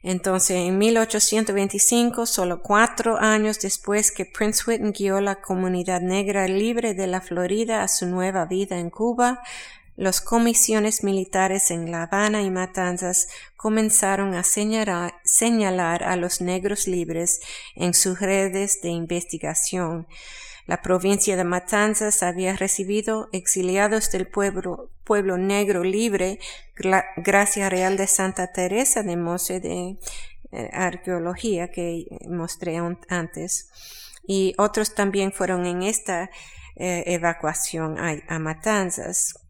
Entonces, 0.03 0.57
en 0.57 0.79
1825, 0.79 2.25
solo 2.25 2.61
cuatro 2.61 3.19
años 3.19 3.59
después 3.59 4.11
que 4.11 4.25
Prince 4.25 4.63
Whitney 4.65 4.91
guió 4.93 5.21
la 5.21 5.41
comunidad 5.41 6.01
negra 6.01 6.47
libre 6.47 6.95
de 6.95 7.05
la 7.05 7.21
Florida 7.21 7.83
a 7.83 7.87
su 7.87 8.07
nueva 8.07 8.45
vida 8.45 8.79
en 8.79 8.89
Cuba, 8.89 9.41
los 9.97 10.21
comisiones 10.21 11.03
militares 11.03 11.69
en 11.69 11.91
La 11.91 12.03
Habana 12.03 12.41
y 12.41 12.49
Matanzas 12.49 13.27
comenzaron 13.55 14.33
a 14.33 14.43
señalar, 14.43 16.03
a 16.03 16.15
los 16.15 16.41
negros 16.41 16.87
libres 16.87 17.41
en 17.75 17.93
sus 17.93 18.19
redes 18.19 18.81
de 18.81 18.89
investigación. 18.89 20.07
La 20.65 20.81
provincia 20.81 21.35
de 21.35 21.43
Matanzas 21.43 22.23
había 22.23 22.55
recibido 22.55 23.29
exiliados 23.33 24.11
del 24.11 24.27
pueblo, 24.27 24.89
pueblo 25.03 25.37
negro 25.37 25.83
libre, 25.83 26.39
gracia 27.17 27.69
real 27.69 27.97
de 27.97 28.07
Santa 28.07 28.51
Teresa 28.51 29.03
de 29.03 29.17
Mose 29.17 29.59
de 29.59 29.97
eh, 30.51 30.69
arqueología 30.73 31.71
que 31.71 32.05
mostré 32.29 32.79
antes. 33.09 33.69
Y 34.25 34.53
otros 34.57 34.95
también 34.95 35.31
fueron 35.33 35.65
en 35.65 35.83
esta 35.83 36.29
eh, 36.75 37.03
evacuación 37.07 37.97
a 37.99 38.39
Matanzas. 38.39 39.40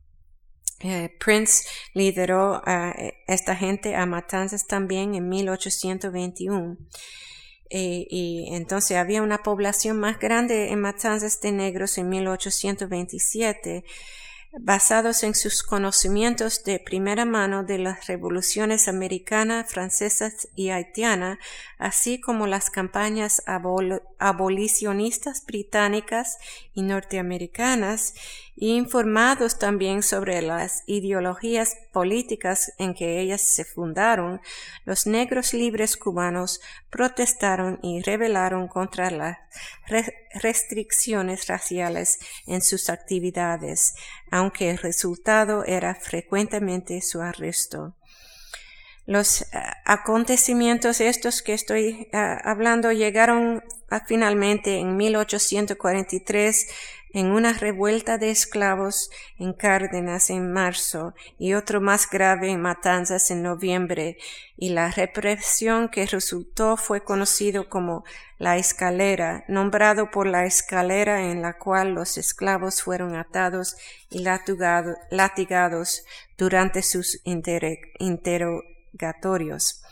Eh, 0.83 1.15
Prince 1.19 1.65
lideró 1.93 2.61
a 2.65 2.95
esta 3.27 3.55
gente 3.55 3.95
a 3.95 4.05
matanzas 4.05 4.67
también 4.67 5.15
en 5.15 5.29
1821. 5.29 6.77
Eh, 7.69 8.05
y 8.09 8.49
entonces 8.51 8.97
había 8.97 9.21
una 9.21 9.43
población 9.43 9.97
más 9.97 10.19
grande 10.19 10.71
en 10.71 10.81
matanzas 10.81 11.39
de 11.39 11.53
negros 11.53 11.97
en 11.97 12.09
1827 12.09 13.85
basados 14.59 15.23
en 15.23 15.33
sus 15.33 15.63
conocimientos 15.63 16.63
de 16.63 16.79
primera 16.79 17.23
mano 17.23 17.63
de 17.63 17.77
las 17.77 18.07
revoluciones 18.07 18.87
americana, 18.87 19.63
francesa 19.63 20.31
y 20.55 20.69
haitiana, 20.69 21.39
así 21.77 22.19
como 22.19 22.47
las 22.47 22.69
campañas 22.69 23.41
abolicionistas 24.19 25.45
británicas 25.45 26.37
y 26.73 26.81
norteamericanas, 26.81 28.13
informados 28.69 29.57
también 29.57 30.03
sobre 30.03 30.41
las 30.43 30.83
ideologías 30.85 31.75
políticas 31.91 32.71
en 32.77 32.93
que 32.93 33.19
ellas 33.19 33.41
se 33.41 33.65
fundaron, 33.65 34.39
los 34.85 35.07
negros 35.07 35.55
libres 35.55 35.97
cubanos 35.97 36.61
protestaron 36.91 37.79
y 37.81 38.01
rebelaron 38.01 38.67
contra 38.67 39.09
las 39.09 39.39
restricciones 40.35 41.47
raciales 41.47 42.19
en 42.45 42.61
sus 42.61 42.89
actividades, 42.89 43.95
aunque 44.29 44.69
el 44.69 44.77
resultado 44.77 45.65
era 45.65 45.95
frecuentemente 45.95 47.01
su 47.01 47.19
arresto. 47.19 47.95
Los 49.07 49.41
eh, 49.41 49.45
acontecimientos 49.85 51.01
estos 51.01 51.41
que 51.41 51.53
estoy 51.53 52.07
eh, 52.13 52.37
hablando 52.43 52.91
llegaron 52.91 53.63
finalmente 54.07 54.77
en 54.77 54.95
1843 54.95 56.67
en 57.13 57.31
una 57.31 57.53
revuelta 57.53 58.17
de 58.17 58.31
esclavos 58.31 59.09
en 59.37 59.53
Cárdenas 59.53 60.29
en 60.29 60.51
marzo 60.51 61.13
y 61.37 61.53
otro 61.53 61.79
más 61.81 62.09
grave 62.09 62.49
en 62.49 62.61
Matanzas 62.61 63.29
en 63.31 63.43
noviembre, 63.43 64.17
y 64.57 64.69
la 64.69 64.91
represión 64.91 65.89
que 65.89 66.05
resultó 66.05 66.77
fue 66.77 67.03
conocido 67.03 67.67
como 67.69 68.03
la 68.37 68.57
escalera, 68.57 69.43
nombrado 69.47 70.11
por 70.11 70.27
la 70.27 70.45
escalera 70.45 71.31
en 71.31 71.41
la 71.41 71.57
cual 71.57 71.93
los 71.93 72.17
esclavos 72.17 72.81
fueron 72.81 73.15
atados 73.15 73.75
y 74.09 74.19
latigados 74.19 76.03
durante 76.37 76.83
sus 76.83 77.21
interrogatorios. 77.23 79.83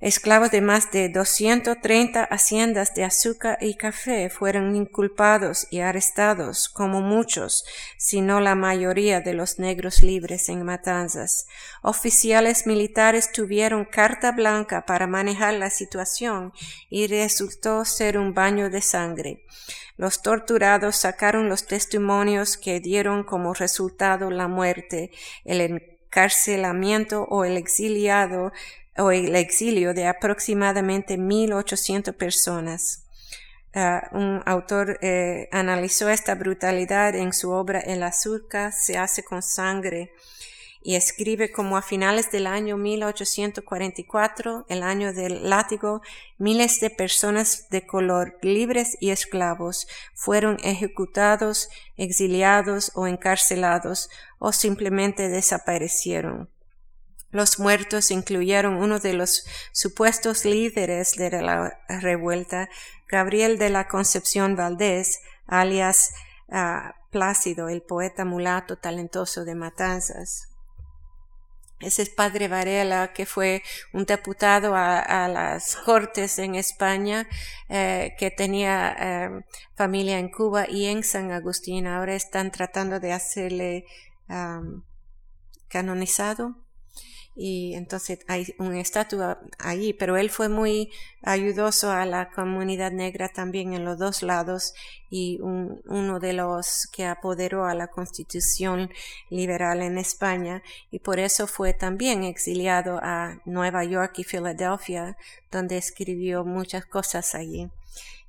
Esclavos 0.00 0.50
de 0.50 0.62
más 0.62 0.90
de 0.92 1.10
230 1.10 2.24
haciendas 2.24 2.94
de 2.94 3.04
azúcar 3.04 3.58
y 3.60 3.74
café 3.74 4.30
fueron 4.30 4.74
inculpados 4.74 5.66
y 5.70 5.80
arrestados, 5.80 6.70
como 6.70 7.02
muchos, 7.02 7.66
si 7.98 8.22
no 8.22 8.40
la 8.40 8.54
mayoría 8.54 9.20
de 9.20 9.34
los 9.34 9.58
negros 9.58 10.02
libres 10.02 10.48
en 10.48 10.64
matanzas. 10.64 11.46
Oficiales 11.82 12.66
militares 12.66 13.30
tuvieron 13.30 13.84
carta 13.84 14.32
blanca 14.32 14.86
para 14.86 15.06
manejar 15.06 15.52
la 15.52 15.68
situación 15.68 16.54
y 16.88 17.06
resultó 17.06 17.84
ser 17.84 18.16
un 18.16 18.32
baño 18.32 18.70
de 18.70 18.80
sangre. 18.80 19.44
Los 19.98 20.22
torturados 20.22 20.96
sacaron 20.96 21.50
los 21.50 21.66
testimonios 21.66 22.56
que 22.56 22.80
dieron 22.80 23.22
como 23.22 23.52
resultado 23.52 24.30
la 24.30 24.48
muerte, 24.48 25.10
el 25.44 25.60
encarcelamiento 25.60 27.24
o 27.24 27.44
el 27.44 27.58
exiliado 27.58 28.52
o 28.96 29.10
el 29.10 29.34
exilio 29.36 29.94
de 29.94 30.06
aproximadamente 30.06 31.18
1.800 31.18 32.14
personas. 32.14 33.04
Ah, 33.72 34.08
un 34.12 34.42
autor 34.46 34.98
eh, 35.00 35.48
analizó 35.52 36.08
esta 36.08 36.34
brutalidad 36.34 37.14
en 37.14 37.32
su 37.32 37.50
obra 37.52 37.78
El 37.78 38.02
azúcar 38.02 38.72
se 38.72 38.98
hace 38.98 39.22
con 39.22 39.42
sangre 39.42 40.10
y 40.82 40.96
escribe 40.96 41.52
como 41.52 41.76
a 41.76 41.82
finales 41.82 42.32
del 42.32 42.46
año 42.46 42.76
1844, 42.76 44.64
el 44.68 44.82
año 44.82 45.12
del 45.12 45.48
látigo, 45.50 46.00
miles 46.38 46.80
de 46.80 46.90
personas 46.90 47.68
de 47.68 47.86
color, 47.86 48.38
libres 48.40 48.96
y 48.98 49.10
esclavos, 49.10 49.86
fueron 50.14 50.56
ejecutados, 50.62 51.68
exiliados 51.96 52.92
o 52.94 53.06
encarcelados 53.06 54.08
o 54.38 54.52
simplemente 54.52 55.28
desaparecieron. 55.28 56.48
Los 57.32 57.60
muertos 57.60 58.10
incluyeron 58.10 58.74
uno 58.74 58.98
de 58.98 59.12
los 59.12 59.44
supuestos 59.72 60.44
líderes 60.44 61.12
de 61.12 61.30
la 61.42 61.80
revuelta, 61.88 62.68
Gabriel 63.08 63.58
de 63.58 63.70
la 63.70 63.86
Concepción 63.86 64.56
Valdés, 64.56 65.20
alias 65.46 66.12
ah, 66.50 66.94
Plácido, 67.10 67.68
el 67.68 67.82
poeta 67.82 68.24
mulato 68.24 68.78
talentoso 68.78 69.44
de 69.44 69.56
Matanzas. 69.56 70.48
Ese 71.80 72.02
es 72.02 72.10
Padre 72.10 72.46
Varela, 72.46 73.12
que 73.12 73.26
fue 73.26 73.62
un 73.92 74.04
diputado 74.04 74.74
a, 74.76 75.26
las 75.28 75.76
Cortes 75.76 76.38
en 76.38 76.54
España, 76.54 77.26
eh, 77.68 78.14
que 78.18 78.30
tenía 78.30 78.96
eh, 78.98 79.44
familia 79.74 80.18
en 80.18 80.30
Cuba 80.30 80.68
y 80.68 80.86
en 80.86 81.02
San 81.02 81.32
Agustín. 81.32 81.86
Ahora 81.86 82.14
están 82.14 82.52
tratando 82.52 83.00
de 83.00 83.12
hacerle 83.12 83.86
canonizado 85.68 86.54
y 87.34 87.74
entonces 87.74 88.20
hay 88.28 88.54
una 88.58 88.80
estatua 88.80 89.40
allí, 89.58 89.92
pero 89.92 90.16
él 90.16 90.30
fue 90.30 90.48
muy 90.48 90.90
ayudoso 91.22 91.90
a 91.90 92.04
la 92.04 92.30
comunidad 92.30 92.92
negra 92.92 93.28
también 93.28 93.72
en 93.72 93.84
los 93.84 93.98
dos 93.98 94.22
lados 94.22 94.74
y 95.10 95.38
uno 95.40 96.18
de 96.20 96.32
los 96.32 96.86
que 96.92 97.06
apoderó 97.06 97.66
a 97.66 97.74
la 97.74 97.88
constitución 97.88 98.90
liberal 99.30 99.82
en 99.82 99.98
España 99.98 100.62
y 100.90 100.98
por 100.98 101.18
eso 101.18 101.46
fue 101.46 101.72
también 101.72 102.24
exiliado 102.24 102.98
a 103.02 103.40
Nueva 103.44 103.84
York 103.84 104.18
y 104.18 104.24
Filadelfia, 104.24 105.16
donde 105.50 105.78
escribió 105.78 106.44
muchas 106.44 106.84
cosas 106.84 107.34
allí. 107.34 107.70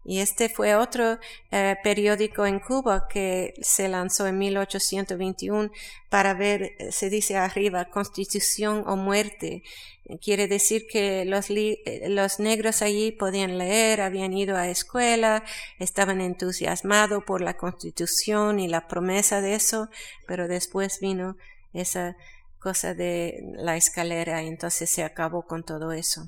Y 0.03 0.19
este 0.19 0.49
fue 0.49 0.75
otro 0.75 1.19
eh, 1.51 1.75
periódico 1.83 2.45
en 2.45 2.59
Cuba 2.59 3.07
que 3.07 3.53
se 3.61 3.87
lanzó 3.87 4.25
en 4.25 4.39
1821 4.39 5.69
para 6.09 6.33
ver, 6.33 6.73
eh, 6.79 6.91
se 6.91 7.09
dice 7.09 7.37
arriba, 7.37 7.85
constitución 7.85 8.83
o 8.87 8.95
muerte. 8.95 9.63
Quiere 10.19 10.47
decir 10.47 10.87
que 10.91 11.23
los, 11.25 11.51
eh, 11.51 12.07
los 12.09 12.39
negros 12.39 12.81
allí 12.81 13.11
podían 13.11 13.59
leer, 13.59 14.01
habían 14.01 14.33
ido 14.33 14.57
a 14.57 14.69
escuela, 14.69 15.43
estaban 15.77 16.19
entusiasmados 16.19 17.23
por 17.23 17.41
la 17.41 17.55
constitución 17.55 18.59
y 18.59 18.67
la 18.67 18.87
promesa 18.87 19.39
de 19.39 19.53
eso, 19.53 19.89
pero 20.25 20.47
después 20.47 20.99
vino 20.99 21.37
esa 21.73 22.17
cosa 22.59 22.93
de 22.95 23.39
la 23.53 23.77
escalera 23.77 24.41
y 24.41 24.47
entonces 24.47 24.89
se 24.89 25.03
acabó 25.03 25.43
con 25.43 25.63
todo 25.63 25.91
eso. 25.91 26.27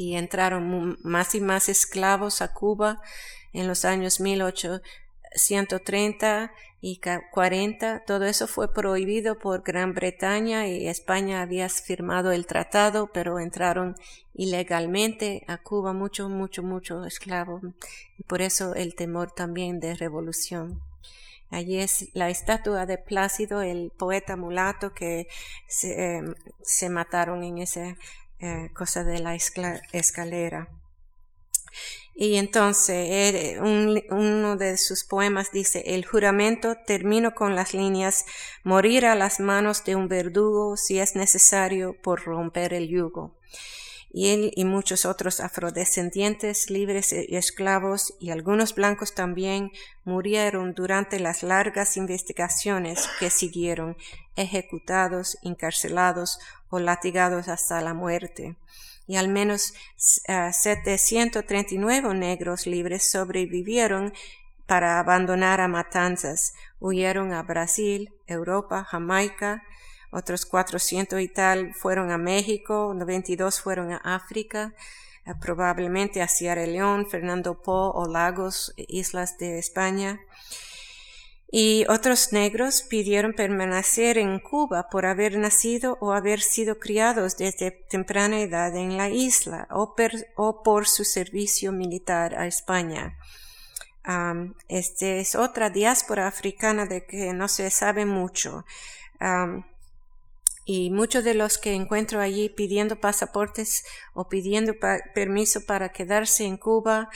Y 0.00 0.16
entraron 0.16 0.98
más 1.02 1.34
y 1.34 1.42
más 1.42 1.68
esclavos 1.68 2.40
a 2.40 2.54
Cuba 2.54 3.02
en 3.52 3.68
los 3.68 3.84
años 3.84 4.18
1830 4.18 6.52
y 6.80 7.02
40. 7.30 8.04
Todo 8.06 8.24
eso 8.24 8.46
fue 8.46 8.72
prohibido 8.72 9.38
por 9.38 9.62
Gran 9.62 9.92
Bretaña 9.92 10.66
y 10.66 10.88
España 10.88 11.42
había 11.42 11.68
firmado 11.68 12.32
el 12.32 12.46
tratado, 12.46 13.10
pero 13.12 13.40
entraron 13.40 13.94
ilegalmente 14.32 15.44
a 15.46 15.58
Cuba 15.58 15.92
mucho, 15.92 16.30
mucho, 16.30 16.62
mucho 16.62 17.04
esclavos. 17.04 17.60
Y 18.16 18.22
por 18.22 18.40
eso 18.40 18.74
el 18.74 18.94
temor 18.94 19.32
también 19.32 19.80
de 19.80 19.94
revolución. 19.94 20.80
Allí 21.50 21.80
es 21.80 22.08
la 22.14 22.30
estatua 22.30 22.86
de 22.86 22.96
Plácido, 22.96 23.60
el 23.60 23.90
poeta 23.90 24.36
mulato 24.36 24.94
que 24.94 25.26
se, 25.66 26.16
em, 26.16 26.34
mataron 26.90 27.42
en 27.42 27.58
esa 27.58 27.96
eh, 28.40 28.70
cosa 28.74 29.04
de 29.04 29.18
la 29.20 29.34
escalera. 29.34 30.68
Y 32.14 32.36
entonces 32.36 33.58
uno 33.60 34.56
de 34.56 34.76
sus 34.76 35.04
poemas 35.04 35.52
dice, 35.52 35.82
el 35.86 36.04
juramento 36.04 36.76
termino 36.86 37.34
con 37.34 37.54
las 37.54 37.72
líneas, 37.72 38.26
morir 38.62 39.06
a 39.06 39.14
las 39.14 39.40
manos 39.40 39.84
de 39.84 39.96
un 39.96 40.08
verdugo 40.08 40.76
si 40.76 40.98
es 40.98 41.16
necesario 41.16 41.96
por 42.02 42.24
romper 42.24 42.74
el 42.74 42.88
yugo 42.88 43.40
y 44.12 44.28
él 44.28 44.52
y 44.56 44.64
muchos 44.64 45.04
otros 45.04 45.40
afrodescendientes 45.40 46.68
libres 46.68 47.12
y 47.12 47.36
esclavos 47.36 48.14
y 48.18 48.30
algunos 48.30 48.74
blancos 48.74 49.14
también 49.14 49.70
murieron 50.04 50.74
durante 50.74 51.20
las 51.20 51.42
largas 51.42 51.96
investigaciones 51.96 53.08
que 53.20 53.30
siguieron, 53.30 53.96
ejecutados, 54.40 55.38
encarcelados 55.42 56.38
o 56.68 56.78
latigados 56.78 57.48
hasta 57.48 57.80
la 57.80 57.94
muerte. 57.94 58.56
Y 59.06 59.16
al 59.16 59.28
menos 59.28 59.74
739 59.96 62.14
negros 62.14 62.66
libres 62.66 63.10
sobrevivieron 63.10 64.12
para 64.66 65.00
abandonar 65.00 65.60
a 65.60 65.66
matanzas, 65.66 66.54
huyeron 66.78 67.32
a 67.32 67.42
Brasil, 67.42 68.12
Europa, 68.28 68.84
Jamaica, 68.84 69.64
otros 70.12 70.46
400 70.46 71.20
y 71.20 71.28
tal 71.28 71.74
fueron 71.74 72.10
a 72.10 72.18
México, 72.18 72.94
92 72.96 73.60
fueron 73.60 73.92
a 73.92 73.96
África, 73.96 74.74
eh, 75.26 75.34
probablemente 75.40 76.22
a 76.22 76.28
Sierra 76.28 76.66
León, 76.66 77.08
Fernando 77.08 77.62
Po 77.62 77.90
o 77.90 78.06
Lagos, 78.06 78.72
islas 78.76 79.38
de 79.38 79.58
España. 79.58 80.20
Y 81.52 81.84
otros 81.88 82.32
negros 82.32 82.82
pidieron 82.82 83.32
permanecer 83.32 84.18
en 84.18 84.38
Cuba 84.38 84.88
por 84.88 85.04
haber 85.04 85.36
nacido 85.36 85.98
o 86.00 86.12
haber 86.12 86.40
sido 86.40 86.78
criados 86.78 87.36
desde 87.36 87.72
temprana 87.72 88.40
edad 88.40 88.76
en 88.76 88.96
la 88.96 89.08
isla 89.08 89.66
o, 89.70 89.94
por 90.62 90.86
su 90.86 91.04
servicio 91.04 91.72
militar 91.72 92.38
a 92.38 92.46
España. 92.46 93.18
este 94.68 95.20
es 95.20 95.34
otra 95.34 95.70
diáspora 95.70 96.28
africana 96.28 96.86
de 96.86 97.04
que 97.04 97.32
no 97.32 97.48
se 97.48 97.68
sabe 97.70 98.06
mucho 98.06 98.64
y 100.64 100.90
muchos 100.90 101.24
de 101.24 101.34
los 101.34 101.58
que 101.58 101.74
encuentro 101.74 102.20
allí 102.20 102.48
pidiendo 102.48 103.00
pasaportes 103.00 103.84
o 104.14 104.28
pidiendo 104.28 104.74
permiso 105.14 105.66
para 105.66 105.88
quedarse 105.88 106.44
en 106.44 106.56
Cuba 106.56 107.10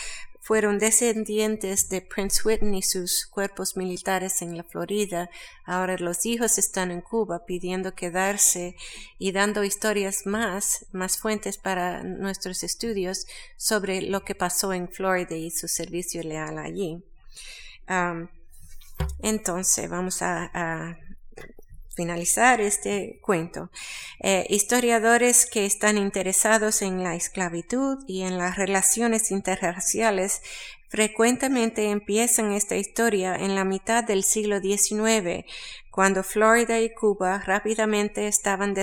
fueron 0.44 0.78
descendientes 0.78 1.88
de 1.88 2.02
Prince 2.02 2.42
Whitney 2.44 2.80
y 2.80 2.82
sus 2.82 3.24
cuerpos 3.24 3.78
militares 3.78 4.42
en 4.42 4.58
la 4.58 4.62
Florida. 4.62 5.30
Ahora 5.64 5.96
los 5.96 6.26
hijos 6.26 6.58
están 6.58 6.90
en 6.90 7.00
Cuba 7.00 7.46
pidiendo 7.46 7.94
quedarse 7.94 8.76
y 9.18 9.32
dando 9.32 9.64
historias 9.64 10.26
más, 10.26 10.84
más 10.92 11.16
fuentes 11.16 11.56
para 11.56 12.02
nuestros 12.02 12.62
estudios 12.62 13.26
sobre 13.56 14.02
lo 14.02 14.22
que 14.22 14.34
pasó 14.34 14.74
en 14.74 14.90
Florida 14.90 15.34
y 15.34 15.50
su 15.50 15.66
servicio 15.66 16.22
leal 16.22 16.58
allí. 16.58 17.02
entonces, 19.22 19.88
vamos 19.88 20.20
a 20.20 20.98
finalizar 21.94 22.60
este 22.60 23.18
cuento. 23.22 23.70
Eh, 24.20 24.46
historiadores 24.48 25.46
que 25.46 25.66
están 25.66 25.98
interesados 25.98 26.82
en 26.82 27.02
la 27.02 27.14
esclavitud 27.14 28.04
y 28.06 28.22
en 28.22 28.38
las 28.38 28.56
relaciones 28.56 29.30
interraciales 29.30 30.42
frecuentemente 30.94 31.90
empiezan 31.90 32.52
esta 32.52 32.76
historia 32.76 33.34
en 33.34 33.56
la 33.56 33.64
mitad 33.64 34.04
del 34.04 34.22
siglo 34.22 34.60
XIX, 34.60 35.44
cuando 35.90 36.22
Florida 36.22 36.80
y 36.80 36.94
Cuba 36.94 37.42
rápidamente 37.44 38.28
estaban 38.28 38.74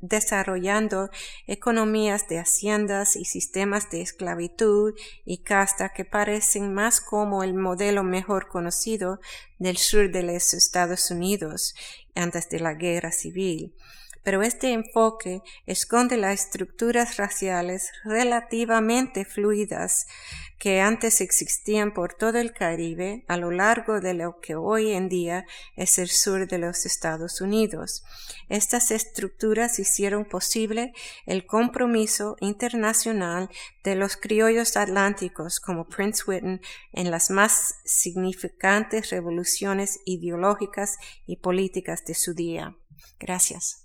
desarrollando 0.00 1.10
economías 1.46 2.26
de 2.26 2.40
haciendas 2.40 3.14
y 3.14 3.24
sistemas 3.24 3.88
de 3.88 4.02
esclavitud 4.02 4.94
y 5.24 5.44
casta 5.44 5.90
que 5.90 6.04
parecen 6.04 6.74
más 6.74 7.00
como 7.00 7.44
el 7.44 7.54
modelo 7.54 8.02
mejor 8.02 8.48
conocido 8.48 9.20
del 9.60 9.76
sur 9.76 10.10
de 10.10 10.24
los 10.24 10.54
Estados 10.54 11.08
Unidos 11.12 11.76
antes 12.18 12.48
de 12.48 12.60
la 12.60 12.74
guerra 12.74 13.12
civil 13.12 13.74
pero 14.22 14.42
este 14.42 14.72
enfoque 14.72 15.42
esconde 15.64 16.18
las 16.18 16.40
estructuras 16.40 17.16
raciales 17.16 17.90
relativamente 18.04 19.24
fluidas 19.24 20.06
que 20.58 20.80
antes 20.80 21.20
existían 21.20 21.94
por 21.94 22.14
todo 22.14 22.38
el 22.38 22.52
Caribe 22.52 23.24
a 23.28 23.36
lo 23.36 23.50
largo 23.50 24.00
de 24.00 24.14
lo 24.14 24.40
que 24.40 24.56
hoy 24.56 24.92
en 24.92 25.08
día 25.08 25.44
es 25.76 25.98
el 25.98 26.08
sur 26.08 26.48
de 26.48 26.58
los 26.58 26.84
Estados 26.84 27.40
Unidos. 27.40 28.02
Estas 28.48 28.90
estructuras 28.90 29.78
hicieron 29.78 30.24
posible 30.24 30.92
el 31.26 31.46
compromiso 31.46 32.36
internacional 32.40 33.48
de 33.84 33.94
los 33.94 34.16
criollos 34.16 34.76
atlánticos 34.76 35.60
como 35.60 35.88
Prince 35.88 36.24
Whitney 36.26 36.60
en 36.92 37.10
las 37.10 37.30
más 37.30 37.76
significantes 37.84 39.10
revoluciones 39.10 40.00
ideológicas 40.04 40.96
y 41.26 41.36
políticas 41.36 42.04
de 42.04 42.14
su 42.14 42.34
día. 42.34 42.76
Gracias. 43.20 43.84